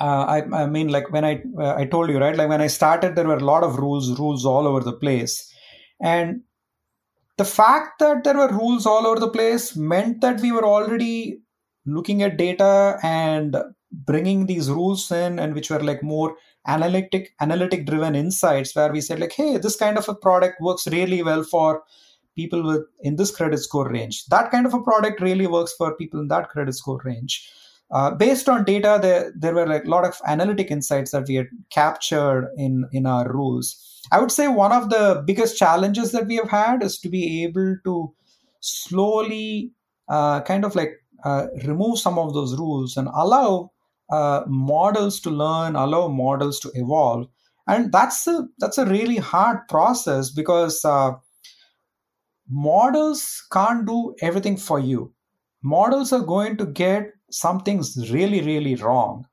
uh, 0.00 0.24
I, 0.36 0.42
I 0.62 0.66
mean 0.66 0.88
like 0.88 1.10
when 1.12 1.24
i 1.24 1.42
uh, 1.60 1.74
i 1.76 1.84
told 1.84 2.10
you 2.10 2.18
right? 2.18 2.36
Like 2.36 2.48
when 2.48 2.60
i 2.60 2.66
started 2.66 3.14
there 3.14 3.26
were 3.26 3.36
a 3.36 3.50
lot 3.52 3.62
of 3.62 3.78
rules 3.78 4.18
rules 4.18 4.44
all 4.46 4.66
over 4.66 4.80
the 4.80 4.92
place. 4.92 5.52
And 6.00 6.42
the 7.38 7.44
fact 7.44 7.98
that 8.00 8.24
there 8.24 8.36
were 8.36 8.52
rules 8.52 8.84
all 8.84 9.06
over 9.06 9.20
the 9.20 9.30
place 9.30 9.76
meant 9.76 10.20
that 10.20 10.40
we 10.40 10.52
were 10.52 10.64
already 10.64 11.40
looking 11.86 12.22
at 12.22 12.36
data 12.36 12.98
and 13.02 13.56
bringing 13.90 14.46
these 14.46 14.70
rules 14.70 15.10
in 15.10 15.38
and 15.38 15.54
which 15.54 15.70
were 15.70 15.80
like 15.80 16.02
more 16.02 16.36
analytic 16.66 17.34
analytic 17.40 17.86
driven 17.86 18.14
insights 18.14 18.74
where 18.76 18.92
we 18.92 19.00
said 19.00 19.18
like 19.18 19.32
hey 19.32 19.56
this 19.56 19.76
kind 19.76 19.96
of 19.96 20.06
a 20.08 20.14
product 20.14 20.60
works 20.60 20.86
really 20.88 21.22
well 21.22 21.42
for 21.42 21.82
people 22.38 22.62
with 22.62 22.84
in 23.00 23.16
this 23.16 23.34
credit 23.34 23.58
score 23.58 23.88
range. 23.90 24.26
That 24.26 24.50
kind 24.50 24.66
of 24.66 24.74
a 24.74 24.82
product 24.82 25.20
really 25.20 25.46
works 25.46 25.72
for 25.76 25.96
people 25.96 26.20
in 26.20 26.28
that 26.28 26.50
credit 26.50 26.74
score 26.74 27.00
range. 27.04 27.50
Uh, 27.90 28.10
based 28.14 28.48
on 28.50 28.64
data 28.64 28.98
there 29.00 29.32
there 29.34 29.54
were 29.54 29.66
like 29.66 29.84
a 29.84 29.88
lot 29.88 30.04
of 30.04 30.20
analytic 30.26 30.70
insights 30.70 31.12
that 31.12 31.26
we 31.26 31.36
had 31.36 31.48
captured 31.70 32.52
in 32.56 32.86
in 32.92 33.06
our 33.06 33.32
rules 33.32 33.87
i 34.12 34.20
would 34.20 34.32
say 34.32 34.48
one 34.48 34.72
of 34.72 34.90
the 34.90 35.22
biggest 35.26 35.56
challenges 35.58 36.12
that 36.12 36.26
we 36.26 36.36
have 36.36 36.50
had 36.50 36.82
is 36.82 36.98
to 36.98 37.08
be 37.08 37.44
able 37.44 37.76
to 37.84 38.12
slowly 38.60 39.72
uh, 40.08 40.40
kind 40.42 40.64
of 40.64 40.74
like 40.74 40.92
uh, 41.24 41.46
remove 41.66 41.98
some 41.98 42.18
of 42.18 42.32
those 42.34 42.56
rules 42.58 42.96
and 42.96 43.08
allow 43.14 43.70
uh, 44.10 44.42
models 44.46 45.20
to 45.20 45.28
learn, 45.30 45.76
allow 45.76 46.08
models 46.08 46.58
to 46.60 46.70
evolve, 46.74 47.26
and 47.66 47.92
that's 47.92 48.26
a 48.26 48.48
that's 48.58 48.78
a 48.78 48.86
really 48.86 49.16
hard 49.16 49.58
process 49.68 50.30
because 50.30 50.82
uh, 50.84 51.12
models 52.48 53.42
can't 53.52 53.86
do 53.86 54.14
everything 54.20 54.56
for 54.56 54.78
you. 54.78 55.12
Models 55.62 56.12
are 56.12 56.20
going 56.24 56.56
to 56.56 56.66
get 56.66 57.12
some 57.30 57.60
things 57.60 58.10
really 58.10 58.40
really 58.42 58.74
wrong, 58.76 59.26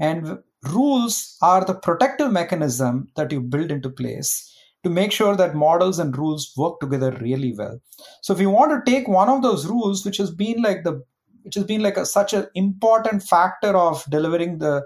and 0.00 0.38
rules 0.64 1.36
are 1.42 1.64
the 1.64 1.74
protective 1.74 2.32
mechanism 2.32 3.08
that 3.16 3.30
you 3.32 3.40
build 3.40 3.70
into 3.70 3.90
place 3.90 4.44
to 4.84 4.90
make 4.90 5.12
sure 5.12 5.36
that 5.36 5.54
models 5.54 5.98
and 5.98 6.16
rules 6.16 6.52
work 6.56 6.80
together 6.80 7.10
really 7.20 7.54
well. 7.56 7.80
So 8.22 8.32
if 8.32 8.40
you 8.40 8.50
want 8.50 8.72
to 8.72 8.90
take 8.90 9.08
one 9.08 9.28
of 9.28 9.42
those 9.42 9.66
rules, 9.66 10.04
which 10.04 10.16
has 10.18 10.30
been 10.30 10.62
like 10.62 10.84
the 10.84 11.02
which 11.42 11.54
has 11.54 11.64
been 11.64 11.82
like 11.82 11.96
a, 11.96 12.04
such 12.04 12.34
an 12.34 12.46
important 12.54 13.22
factor 13.22 13.76
of 13.76 14.04
delivering 14.10 14.58
the 14.58 14.84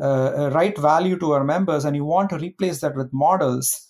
uh, 0.00 0.04
uh, 0.04 0.50
right 0.54 0.76
value 0.78 1.18
to 1.18 1.32
our 1.32 1.44
members 1.44 1.84
and 1.84 1.94
you 1.94 2.04
want 2.04 2.30
to 2.30 2.38
replace 2.38 2.80
that 2.80 2.96
with 2.96 3.12
models 3.12 3.86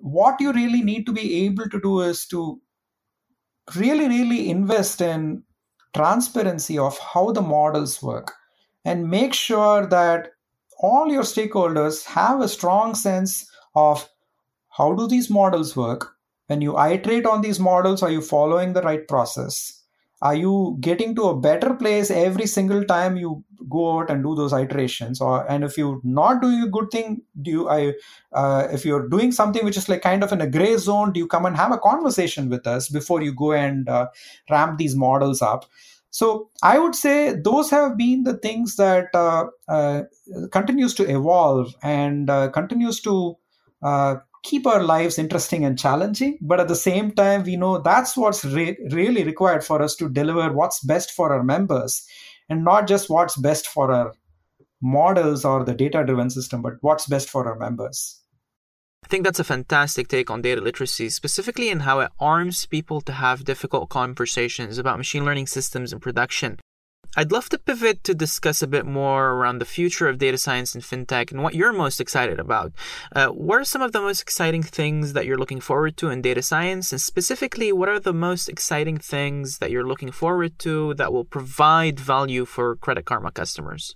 what 0.00 0.40
you 0.40 0.52
really 0.52 0.82
need 0.82 1.06
to 1.06 1.12
be 1.12 1.44
able 1.46 1.68
to 1.68 1.80
do 1.80 2.00
is 2.00 2.26
to 2.26 2.60
really 3.76 4.08
really 4.08 4.50
invest 4.50 5.00
in 5.00 5.42
transparency 5.94 6.76
of 6.76 6.98
how 6.98 7.30
the 7.30 7.40
models 7.40 8.02
work 8.02 8.32
and 8.84 9.08
make 9.08 9.34
sure 9.34 9.86
that 9.86 10.32
all 10.78 11.08
your 11.08 11.22
stakeholders 11.22 12.04
have 12.04 12.40
a 12.40 12.48
strong 12.48 12.94
sense 12.94 13.48
of 13.74 14.08
how 14.70 14.92
do 14.94 15.06
these 15.06 15.30
models 15.30 15.76
work. 15.76 16.14
When 16.46 16.60
you 16.60 16.78
iterate 16.78 17.26
on 17.26 17.40
these 17.40 17.60
models 17.60 18.02
are 18.02 18.10
you 18.10 18.20
following 18.20 18.72
the 18.72 18.82
right 18.82 19.06
process? 19.06 19.80
Are 20.20 20.34
you 20.34 20.76
getting 20.80 21.16
to 21.16 21.24
a 21.24 21.40
better 21.40 21.74
place 21.74 22.10
every 22.10 22.46
single 22.46 22.84
time 22.84 23.16
you 23.16 23.44
go 23.68 23.98
out 23.98 24.10
and 24.10 24.22
do 24.22 24.34
those 24.34 24.52
iterations? 24.52 25.20
Or 25.20 25.50
and 25.50 25.64
if 25.64 25.76
you're 25.76 26.00
not 26.04 26.40
doing 26.40 26.62
a 26.62 26.68
good 26.68 26.90
thing 26.90 27.22
do 27.40 27.50
you 27.50 27.68
i 27.68 27.92
uh, 28.32 28.68
if 28.70 28.84
you're 28.84 29.08
doing 29.08 29.32
something 29.32 29.64
which 29.64 29.76
is 29.76 29.88
like 29.88 30.02
kind 30.02 30.22
of 30.22 30.32
in 30.32 30.40
a 30.40 30.46
gray 30.46 30.76
zone 30.76 31.12
do 31.12 31.20
you 31.20 31.26
come 31.26 31.46
and 31.46 31.56
have 31.56 31.72
a 31.72 31.78
conversation 31.78 32.48
with 32.48 32.66
us 32.66 32.88
before 32.88 33.22
you 33.22 33.32
go 33.34 33.52
and 33.52 33.88
uh, 33.88 34.06
ramp 34.50 34.78
these 34.78 34.94
models 34.94 35.42
up 35.42 35.64
so 36.12 36.48
i 36.62 36.78
would 36.78 36.94
say 36.94 37.34
those 37.44 37.70
have 37.70 37.96
been 37.96 38.22
the 38.22 38.36
things 38.38 38.76
that 38.76 39.08
uh, 39.14 39.46
uh 39.68 40.02
continues 40.52 40.94
to 40.94 41.04
evolve 41.10 41.74
and 41.82 42.30
uh, 42.30 42.48
continues 42.50 43.00
to 43.00 43.36
uh, 43.82 44.16
keep 44.42 44.66
our 44.66 44.82
lives 44.82 45.18
interesting 45.18 45.64
and 45.64 45.78
challenging. 45.78 46.38
But 46.40 46.60
at 46.60 46.68
the 46.68 46.76
same 46.76 47.12
time 47.12 47.44
we 47.44 47.56
know 47.56 47.78
that's 47.78 48.16
what's 48.16 48.44
re- 48.44 48.78
really 48.90 49.24
required 49.24 49.64
for 49.64 49.82
us 49.82 49.94
to 49.96 50.08
deliver 50.08 50.52
what's 50.52 50.80
best 50.84 51.12
for 51.12 51.32
our 51.32 51.42
members 51.42 52.06
and 52.48 52.64
not 52.64 52.88
just 52.88 53.08
what's 53.08 53.36
best 53.36 53.68
for 53.68 53.92
our 53.92 54.14
models 54.80 55.44
or 55.44 55.64
the 55.64 55.74
data 55.74 56.02
driven 56.04 56.28
system 56.28 56.60
but 56.60 56.74
what's 56.80 57.06
best 57.06 57.30
for 57.30 57.46
our 57.46 57.56
members 57.56 58.21
I 59.04 59.08
think 59.08 59.24
that's 59.24 59.40
a 59.40 59.44
fantastic 59.44 60.08
take 60.08 60.30
on 60.30 60.42
data 60.42 60.60
literacy, 60.60 61.10
specifically 61.10 61.68
in 61.68 61.80
how 61.80 62.00
it 62.00 62.12
arms 62.18 62.66
people 62.66 63.00
to 63.02 63.12
have 63.12 63.44
difficult 63.44 63.88
conversations 63.90 64.78
about 64.78 64.98
machine 64.98 65.24
learning 65.24 65.48
systems 65.48 65.92
in 65.92 66.00
production. 66.00 66.58
I'd 67.14 67.30
love 67.30 67.50
to 67.50 67.58
pivot 67.58 68.04
to 68.04 68.14
discuss 68.14 68.62
a 68.62 68.66
bit 68.66 68.86
more 68.86 69.32
around 69.32 69.58
the 69.58 69.66
future 69.66 70.08
of 70.08 70.16
data 70.16 70.38
science 70.38 70.74
and 70.74 70.82
fintech 70.82 71.30
and 71.30 71.42
what 71.42 71.54
you're 71.54 71.72
most 71.74 72.00
excited 72.00 72.40
about. 72.40 72.72
Uh, 73.14 73.26
what 73.26 73.60
are 73.60 73.64
some 73.64 73.82
of 73.82 73.92
the 73.92 74.00
most 74.00 74.22
exciting 74.22 74.62
things 74.62 75.12
that 75.12 75.26
you're 75.26 75.36
looking 75.36 75.60
forward 75.60 75.98
to 75.98 76.08
in 76.08 76.22
data 76.22 76.40
science? 76.40 76.90
And 76.90 77.00
specifically, 77.00 77.70
what 77.70 77.90
are 77.90 78.00
the 78.00 78.14
most 78.14 78.48
exciting 78.48 78.96
things 78.96 79.58
that 79.58 79.70
you're 79.70 79.86
looking 79.86 80.10
forward 80.10 80.58
to 80.60 80.94
that 80.94 81.12
will 81.12 81.26
provide 81.26 82.00
value 82.00 82.46
for 82.46 82.76
Credit 82.76 83.04
Karma 83.04 83.30
customers? 83.30 83.94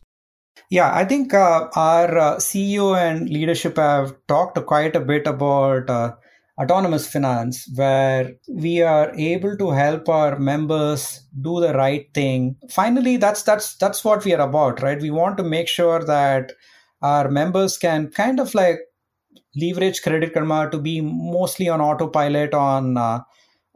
Yeah, 0.70 0.92
I 0.94 1.04
think 1.04 1.32
uh, 1.32 1.68
our 1.76 2.18
uh, 2.18 2.36
CEO 2.36 2.96
and 2.96 3.28
leadership 3.28 3.76
have 3.76 4.14
talked 4.26 4.64
quite 4.66 4.96
a 4.96 5.00
bit 5.00 5.26
about 5.26 5.88
uh, 5.88 6.14
autonomous 6.60 7.06
finance 7.06 7.68
where 7.76 8.32
we 8.48 8.82
are 8.82 9.14
able 9.16 9.56
to 9.58 9.70
help 9.70 10.08
our 10.08 10.38
members 10.38 11.20
do 11.40 11.60
the 11.60 11.72
right 11.74 12.06
thing. 12.14 12.56
Finally 12.70 13.18
that's 13.18 13.42
that's 13.42 13.76
that's 13.76 14.04
what 14.04 14.24
we 14.24 14.34
are 14.34 14.40
about 14.40 14.82
right? 14.82 15.00
We 15.00 15.10
want 15.10 15.36
to 15.36 15.44
make 15.44 15.68
sure 15.68 16.02
that 16.04 16.52
our 17.02 17.30
members 17.30 17.78
can 17.78 18.08
kind 18.08 18.40
of 18.40 18.54
like 18.54 18.78
leverage 19.56 20.02
credit 20.02 20.34
karma 20.34 20.70
to 20.70 20.78
be 20.78 21.00
mostly 21.00 21.68
on 21.68 21.80
autopilot 21.80 22.54
on 22.54 22.96
uh, 22.96 23.20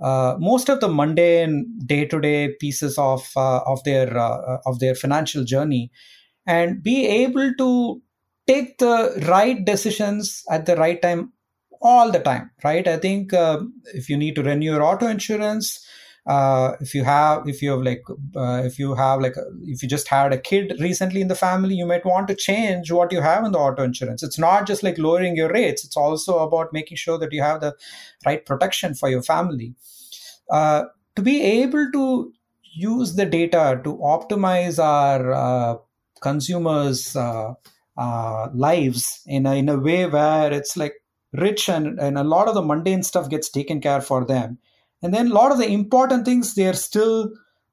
uh, 0.03 0.37
most 0.39 0.69
of 0.69 0.81
the 0.81 0.89
mundane 0.89 1.79
day-to-day 1.87 2.55
pieces 2.61 2.97
of 2.99 3.31
uh, 3.37 3.61
of 3.67 3.85
their 3.85 4.17
uh, 4.17 4.59
of 4.67 4.79
their 4.81 4.95
financial 4.95 5.45
journey 5.45 5.91
and 6.57 6.83
be 6.83 7.07
able 7.07 7.53
to 7.63 8.03
take 8.47 8.79
the 8.79 8.95
right 9.29 9.65
decisions 9.65 10.43
at 10.51 10.67
the 10.67 10.77
right 10.77 11.01
time 11.01 11.33
all 11.81 12.11
the 12.11 12.19
time, 12.19 12.51
right? 12.65 12.87
I 12.87 12.97
think 12.99 13.33
uh, 13.33 13.61
if 13.95 14.09
you 14.11 14.17
need 14.17 14.35
to 14.35 14.43
renew 14.43 14.73
your 14.73 14.83
auto 14.83 15.07
insurance, 15.07 15.87
uh, 16.27 16.73
if 16.81 16.95
you 16.95 17.03
have 17.05 17.49
if 17.49 17.63
you 17.63 17.71
have 17.71 17.83
like 17.83 18.03
uh, 18.37 18.63
if 18.65 18.79
you 18.79 18.95
have 18.95 19.21
like 19.21 19.37
a, 19.37 19.45
if 19.63 19.83
you 19.83 19.89
just 19.89 20.09
had 20.09 20.33
a 20.33 20.39
kid 20.39 20.75
recently 20.79 21.23
in 21.23 21.29
the 21.29 21.35
family 21.35 21.75
you 21.75 21.87
might 21.87 22.05
want 22.05 22.29
to 22.29 22.35
change 22.35 22.93
what 22.93 23.11
you 23.11 23.23
have 23.23 23.45
in 23.45 23.53
the 23.53 23.59
auto 23.59 23.83
insurance. 23.83 24.23
It's 24.23 24.39
not 24.39 24.67
just 24.67 24.83
like 24.83 24.99
lowering 24.99 25.37
your 25.37 25.51
rates. 25.51 25.85
It's 25.85 25.97
also 25.97 26.39
about 26.41 26.75
making 26.75 26.99
sure 26.99 27.19
that 27.19 27.33
you 27.33 27.43
have 27.43 27.61
the 27.61 27.75
right 28.27 28.45
protection 28.45 28.95
for 28.95 29.09
your 29.09 29.23
family. 29.23 29.75
Uh, 30.51 30.85
to 31.17 31.23
be 31.23 31.41
able 31.43 31.91
to 31.93 32.33
use 32.75 33.15
the 33.15 33.27
data 33.27 33.81
to 33.85 33.97
optimize 33.97 34.79
our 34.79 35.33
uh, 35.33 35.77
consumers 36.21 37.17
uh, 37.17 37.55
uh, 37.97 38.49
lives 38.55 39.23
in 39.27 39.47
a, 39.47 39.55
in 39.55 39.69
a 39.69 39.77
way 39.77 40.07
where 40.07 40.53
it's 40.53 40.77
like 40.77 40.95
rich 41.33 41.69
and, 41.69 41.99
and 42.01 42.19
a 42.19 42.25
lot 42.25 42.49
of 42.49 42.55
the 42.55 42.63
mundane 42.63 43.03
stuff 43.03 43.29
gets 43.29 43.51
taken 43.51 43.81
care 43.81 44.01
for 44.01 44.25
them. 44.25 44.59
And 45.03 45.15
then 45.15 45.29
a 45.29 45.35
lot 45.35 45.53
of 45.53 45.59
the 45.59 45.69
important 45.69 46.25
things 46.25 46.55
they're 46.55 46.75
still 46.75 47.31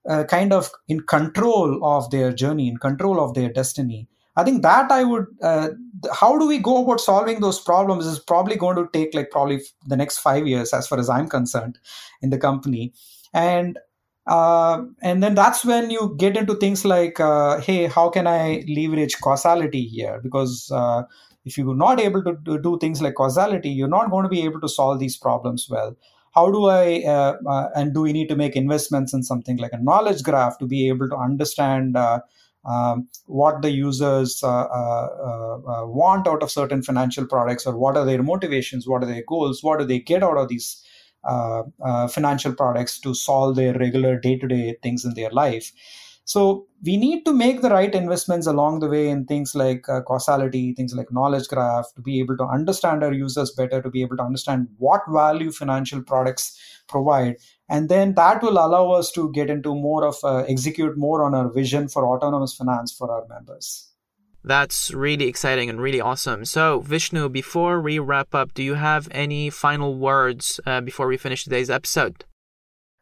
uh, 0.07 0.23
kind 0.23 0.53
of 0.53 0.71
in 0.87 1.01
control 1.01 1.83
of 1.83 2.09
their 2.11 2.31
journey 2.31 2.67
in 2.67 2.77
control 2.77 3.19
of 3.19 3.33
their 3.33 3.51
destiny. 3.51 4.07
I 4.37 4.43
think 4.43 4.61
that 4.61 4.91
i 4.91 5.03
would 5.03 5.25
uh, 5.41 5.69
how 6.13 6.37
do 6.37 6.47
we 6.47 6.59
go 6.59 6.83
about 6.83 7.01
solving 7.01 7.39
those 7.41 7.59
problems 7.59 8.05
is 8.05 8.19
probably 8.19 8.55
going 8.55 8.75
to 8.75 8.87
take 8.93 9.15
like 9.15 9.31
probably 9.31 9.61
the 9.87 9.97
next 9.97 10.19
five 10.19 10.45
years 10.47 10.73
as 10.73 10.87
far 10.87 10.99
as 10.99 11.09
i'm 11.09 11.27
concerned 11.27 11.79
in 12.21 12.29
the 12.29 12.37
company. 12.37 12.93
And 13.33 13.79
uh, 14.27 14.83
and 15.01 15.23
then 15.23 15.35
that's 15.35 15.63
when 15.63 15.89
you 15.89 16.15
get 16.17 16.35
into 16.35 16.55
things 16.55 16.83
like 16.85 17.19
uh, 17.19 17.59
hey 17.61 17.87
how 17.87 18.09
can 18.09 18.27
i 18.27 18.63
leverage 18.67 19.19
causality 19.21 19.85
here? 19.87 20.19
Because 20.21 20.69
uh, 20.71 21.03
if 21.45 21.57
you're 21.57 21.75
not 21.75 21.99
able 21.99 22.21
to 22.23 22.59
do 22.59 22.77
things 22.79 23.01
like 23.01 23.15
causality 23.15 23.69
you're 23.69 23.87
not 23.87 24.11
going 24.11 24.23
to 24.23 24.29
be 24.29 24.43
able 24.43 24.61
to 24.61 24.69
solve 24.69 24.99
these 24.99 25.17
problems 25.17 25.67
well. 25.69 25.95
How 26.35 26.51
do 26.51 26.65
I 26.65 27.03
uh, 27.07 27.37
uh, 27.49 27.69
and 27.75 27.93
do 27.93 28.01
we 28.01 28.13
need 28.13 28.29
to 28.29 28.35
make 28.35 28.55
investments 28.55 29.13
in 29.13 29.23
something 29.23 29.57
like 29.57 29.73
a 29.73 29.81
knowledge 29.81 30.23
graph 30.23 30.59
to 30.59 30.67
be 30.67 30.87
able 30.87 31.09
to 31.09 31.15
understand 31.15 31.97
uh, 31.97 32.19
um, 32.67 33.07
what 33.27 33.61
the 33.61 33.71
users 33.71 34.43
uh, 34.43 34.47
uh, 34.49 35.59
uh, 35.67 35.85
want 35.87 36.27
out 36.27 36.43
of 36.43 36.51
certain 36.51 36.83
financial 36.83 37.25
products 37.25 37.65
or 37.65 37.77
what 37.77 37.95
are 37.95 38.05
their 38.05 38.21
motivations, 38.21 38.85
what 38.85 39.03
are 39.03 39.07
their 39.07 39.23
goals, 39.25 39.63
what 39.63 39.79
do 39.79 39.85
they 39.85 39.99
get 39.99 40.21
out 40.21 40.37
of 40.37 40.49
these 40.49 40.83
financial 42.09 42.53
products 42.53 42.99
to 42.99 43.13
solve 43.13 43.55
their 43.55 43.73
regular 43.73 44.19
day 44.19 44.37
to 44.37 44.47
day 44.47 44.75
things 44.81 45.05
in 45.05 45.13
their 45.13 45.31
life. 45.31 45.71
So 46.27 46.67
we 46.83 46.97
need 46.97 47.23
to 47.23 47.31
make 47.31 47.61
the 47.61 47.69
right 47.69 47.95
investments 47.95 48.47
along 48.47 48.79
the 48.79 48.89
way 48.89 49.07
in 49.07 49.25
things 49.25 49.55
like 49.55 49.87
uh, 49.87 50.01
causality, 50.01 50.73
things 50.73 50.93
like 50.93 51.09
knowledge 51.09 51.47
graph, 51.47 51.85
to 51.95 52.01
be 52.01 52.19
able 52.19 52.35
to 52.35 52.43
understand 52.43 53.01
our 53.01 53.13
users 53.13 53.51
better, 53.51 53.81
to 53.81 53.89
be 53.89 54.01
able 54.01 54.17
to 54.17 54.23
understand 54.23 54.67
what 54.77 55.03
value 55.07 55.53
financial 55.53 56.01
products 56.01 56.59
provide. 56.89 57.37
And 57.69 57.87
then 57.87 58.15
that 58.15 58.43
will 58.43 58.59
allow 58.59 58.91
us 58.91 59.09
to 59.13 59.31
get 59.31 59.49
into 59.49 59.73
more 59.73 60.05
of 60.05 60.17
uh, 60.21 60.39
execute 60.49 60.97
more 60.97 61.23
on 61.23 61.33
our 61.33 61.49
vision 61.49 61.87
for 61.87 62.05
autonomous 62.05 62.53
finance 62.53 62.91
for 62.91 63.09
our 63.09 63.25
members. 63.29 63.89
That's 64.47 64.93
really 64.93 65.25
exciting 65.27 65.69
and 65.69 65.81
really 65.81 66.01
awesome. 66.01 66.45
So, 66.45 66.79
Vishnu, 66.79 67.29
before 67.29 67.81
we 67.81 67.99
wrap 67.99 68.33
up, 68.33 68.53
do 68.53 68.63
you 68.63 68.75
have 68.75 69.07
any 69.11 69.49
final 69.49 69.95
words 69.95 70.59
uh, 70.65 70.81
before 70.81 71.07
we 71.07 71.17
finish 71.17 71.43
today's 71.43 71.69
episode? 71.69 72.25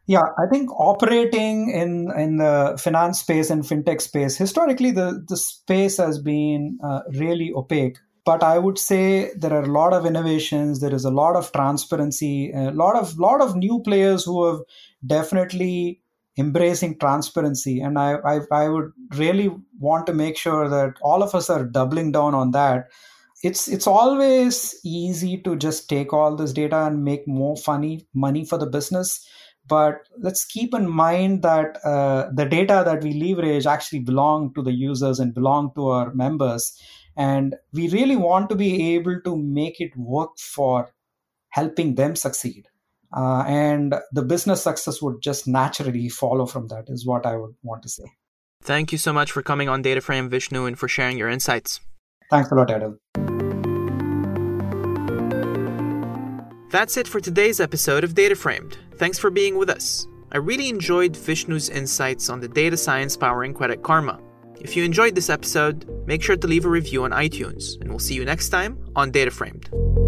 Yeah, 0.08 0.24
I 0.38 0.48
think 0.52 0.70
operating 0.80 1.70
in 1.70 2.12
in 2.16 2.38
the 2.38 2.80
finance 2.82 3.20
space 3.20 3.50
and 3.50 3.64
fintech 3.64 4.02
space 4.02 4.38
historically 4.38 4.92
the 4.92 5.26
the 5.28 5.38
space 5.38 5.98
has 5.98 6.20
been 6.20 6.78
uh, 6.84 7.02
really 7.18 7.52
opaque. 7.56 7.98
But 8.24 8.44
I 8.44 8.58
would 8.58 8.80
say 8.80 9.32
there 9.38 9.54
are 9.54 9.64
a 9.64 9.72
lot 9.72 9.94
of 9.94 10.06
innovations. 10.06 10.80
There 10.80 10.94
is 10.94 11.06
a 11.06 11.12
lot 11.12 11.36
of 11.36 11.52
transparency. 11.52 12.52
A 12.52 12.72
lot 12.72 12.96
of 12.96 13.18
lot 13.20 13.42
of 13.42 13.56
new 13.56 13.82
players 13.84 14.26
who 14.26 14.46
have 14.48 14.62
definitely 15.06 16.02
embracing 16.38 16.98
transparency. 17.00 17.82
And 17.82 17.98
I, 17.98 18.16
I 18.26 18.40
I 18.52 18.70
would 18.70 18.92
really 19.16 19.50
want 19.80 20.06
to 20.08 20.14
make 20.14 20.38
sure 20.38 20.68
that 20.70 20.96
all 21.02 21.24
of 21.24 21.36
us 21.36 21.50
are 21.50 21.66
doubling 21.66 22.12
down 22.12 22.36
on 22.36 22.52
that. 22.52 22.88
It's 23.44 23.68
it's 23.68 23.88
always 23.88 24.76
easy 24.84 25.42
to 25.44 25.56
just 25.56 25.90
take 25.90 26.14
all 26.14 26.36
this 26.36 26.54
data 26.54 26.86
and 26.86 27.04
make 27.04 27.28
more 27.28 27.56
funny 27.58 28.08
money 28.14 28.46
for 28.46 28.58
the 28.58 28.66
business. 28.66 29.28
But 29.68 30.08
let's 30.20 30.46
keep 30.46 30.76
in 30.76 30.90
mind 30.90 31.42
that 31.42 31.84
uh, 31.84 32.30
the 32.32 32.46
data 32.46 32.84
that 32.86 33.04
we 33.04 33.14
leverage 33.14 33.66
actually 33.66 34.00
belong 34.00 34.54
to 34.54 34.62
the 34.62 34.74
users 34.74 35.20
and 35.20 35.34
belong 35.34 35.72
to 35.76 35.88
our 35.88 36.14
members. 36.14 36.80
And 37.18 37.56
we 37.74 37.90
really 37.90 38.16
want 38.16 38.50
to 38.50 38.56
be 38.56 38.94
able 38.96 39.22
to 39.24 39.38
make 39.38 39.80
it 39.80 39.98
work 39.98 40.38
for 40.38 40.92
helping 41.50 41.96
them 41.96 42.16
succeed 42.16 42.68
uh, 43.16 43.44
and 43.48 43.96
the 44.12 44.22
business 44.22 44.64
success 44.64 45.02
would 45.02 45.22
just 45.22 45.48
naturally 45.48 46.10
follow 46.10 46.46
from 46.46 46.68
that 46.68 46.86
is 46.88 47.06
what 47.06 47.26
i 47.26 47.36
would 47.36 47.56
want 47.64 47.82
to 47.82 47.90
say 47.90 48.06
thank 48.62 48.92
you 48.92 48.98
so 48.98 49.14
much 49.14 49.32
for 49.32 49.42
coming 49.42 49.70
on 49.70 49.84
DataFramed 49.84 50.30
vishnu 50.30 50.66
and 50.66 50.78
for 50.78 50.88
sharing 50.88 51.18
your 51.18 51.30
insights 51.30 51.80
thanks 52.30 52.52
a 52.52 52.56
lot 52.56 52.70
Adel 52.70 52.98
That's 56.76 56.98
it 56.98 57.08
for 57.08 57.22
today's 57.22 57.62
episode 57.62 58.04
of 58.04 58.16
DataFramed. 58.16 58.76
Thanks 58.96 59.18
for 59.18 59.30
being 59.30 59.58
with 59.58 59.70
us. 59.70 60.06
I 60.34 60.40
really 60.40 60.68
enjoyed 60.68 61.16
Vishnu's 61.16 61.70
insights 61.70 62.30
on 62.30 62.42
the 62.42 62.50
data 62.50 62.76
science 62.76 63.16
powering 63.16 63.54
Credit 63.54 63.82
Karma. 63.82 64.20
If 64.60 64.76
you 64.76 64.84
enjoyed 64.84 65.16
this 65.16 65.30
episode, 65.30 65.88
make 66.06 66.22
sure 66.22 66.36
to 66.36 66.48
leave 66.48 66.66
a 66.66 66.70
review 66.70 67.06
on 67.06 67.12
iTunes, 67.12 67.80
and 67.80 67.90
we'll 67.90 68.00
see 68.00 68.16
you 68.16 68.26
next 68.26 68.50
time 68.50 68.78
on 68.94 69.14
DataFramed. 69.14 70.05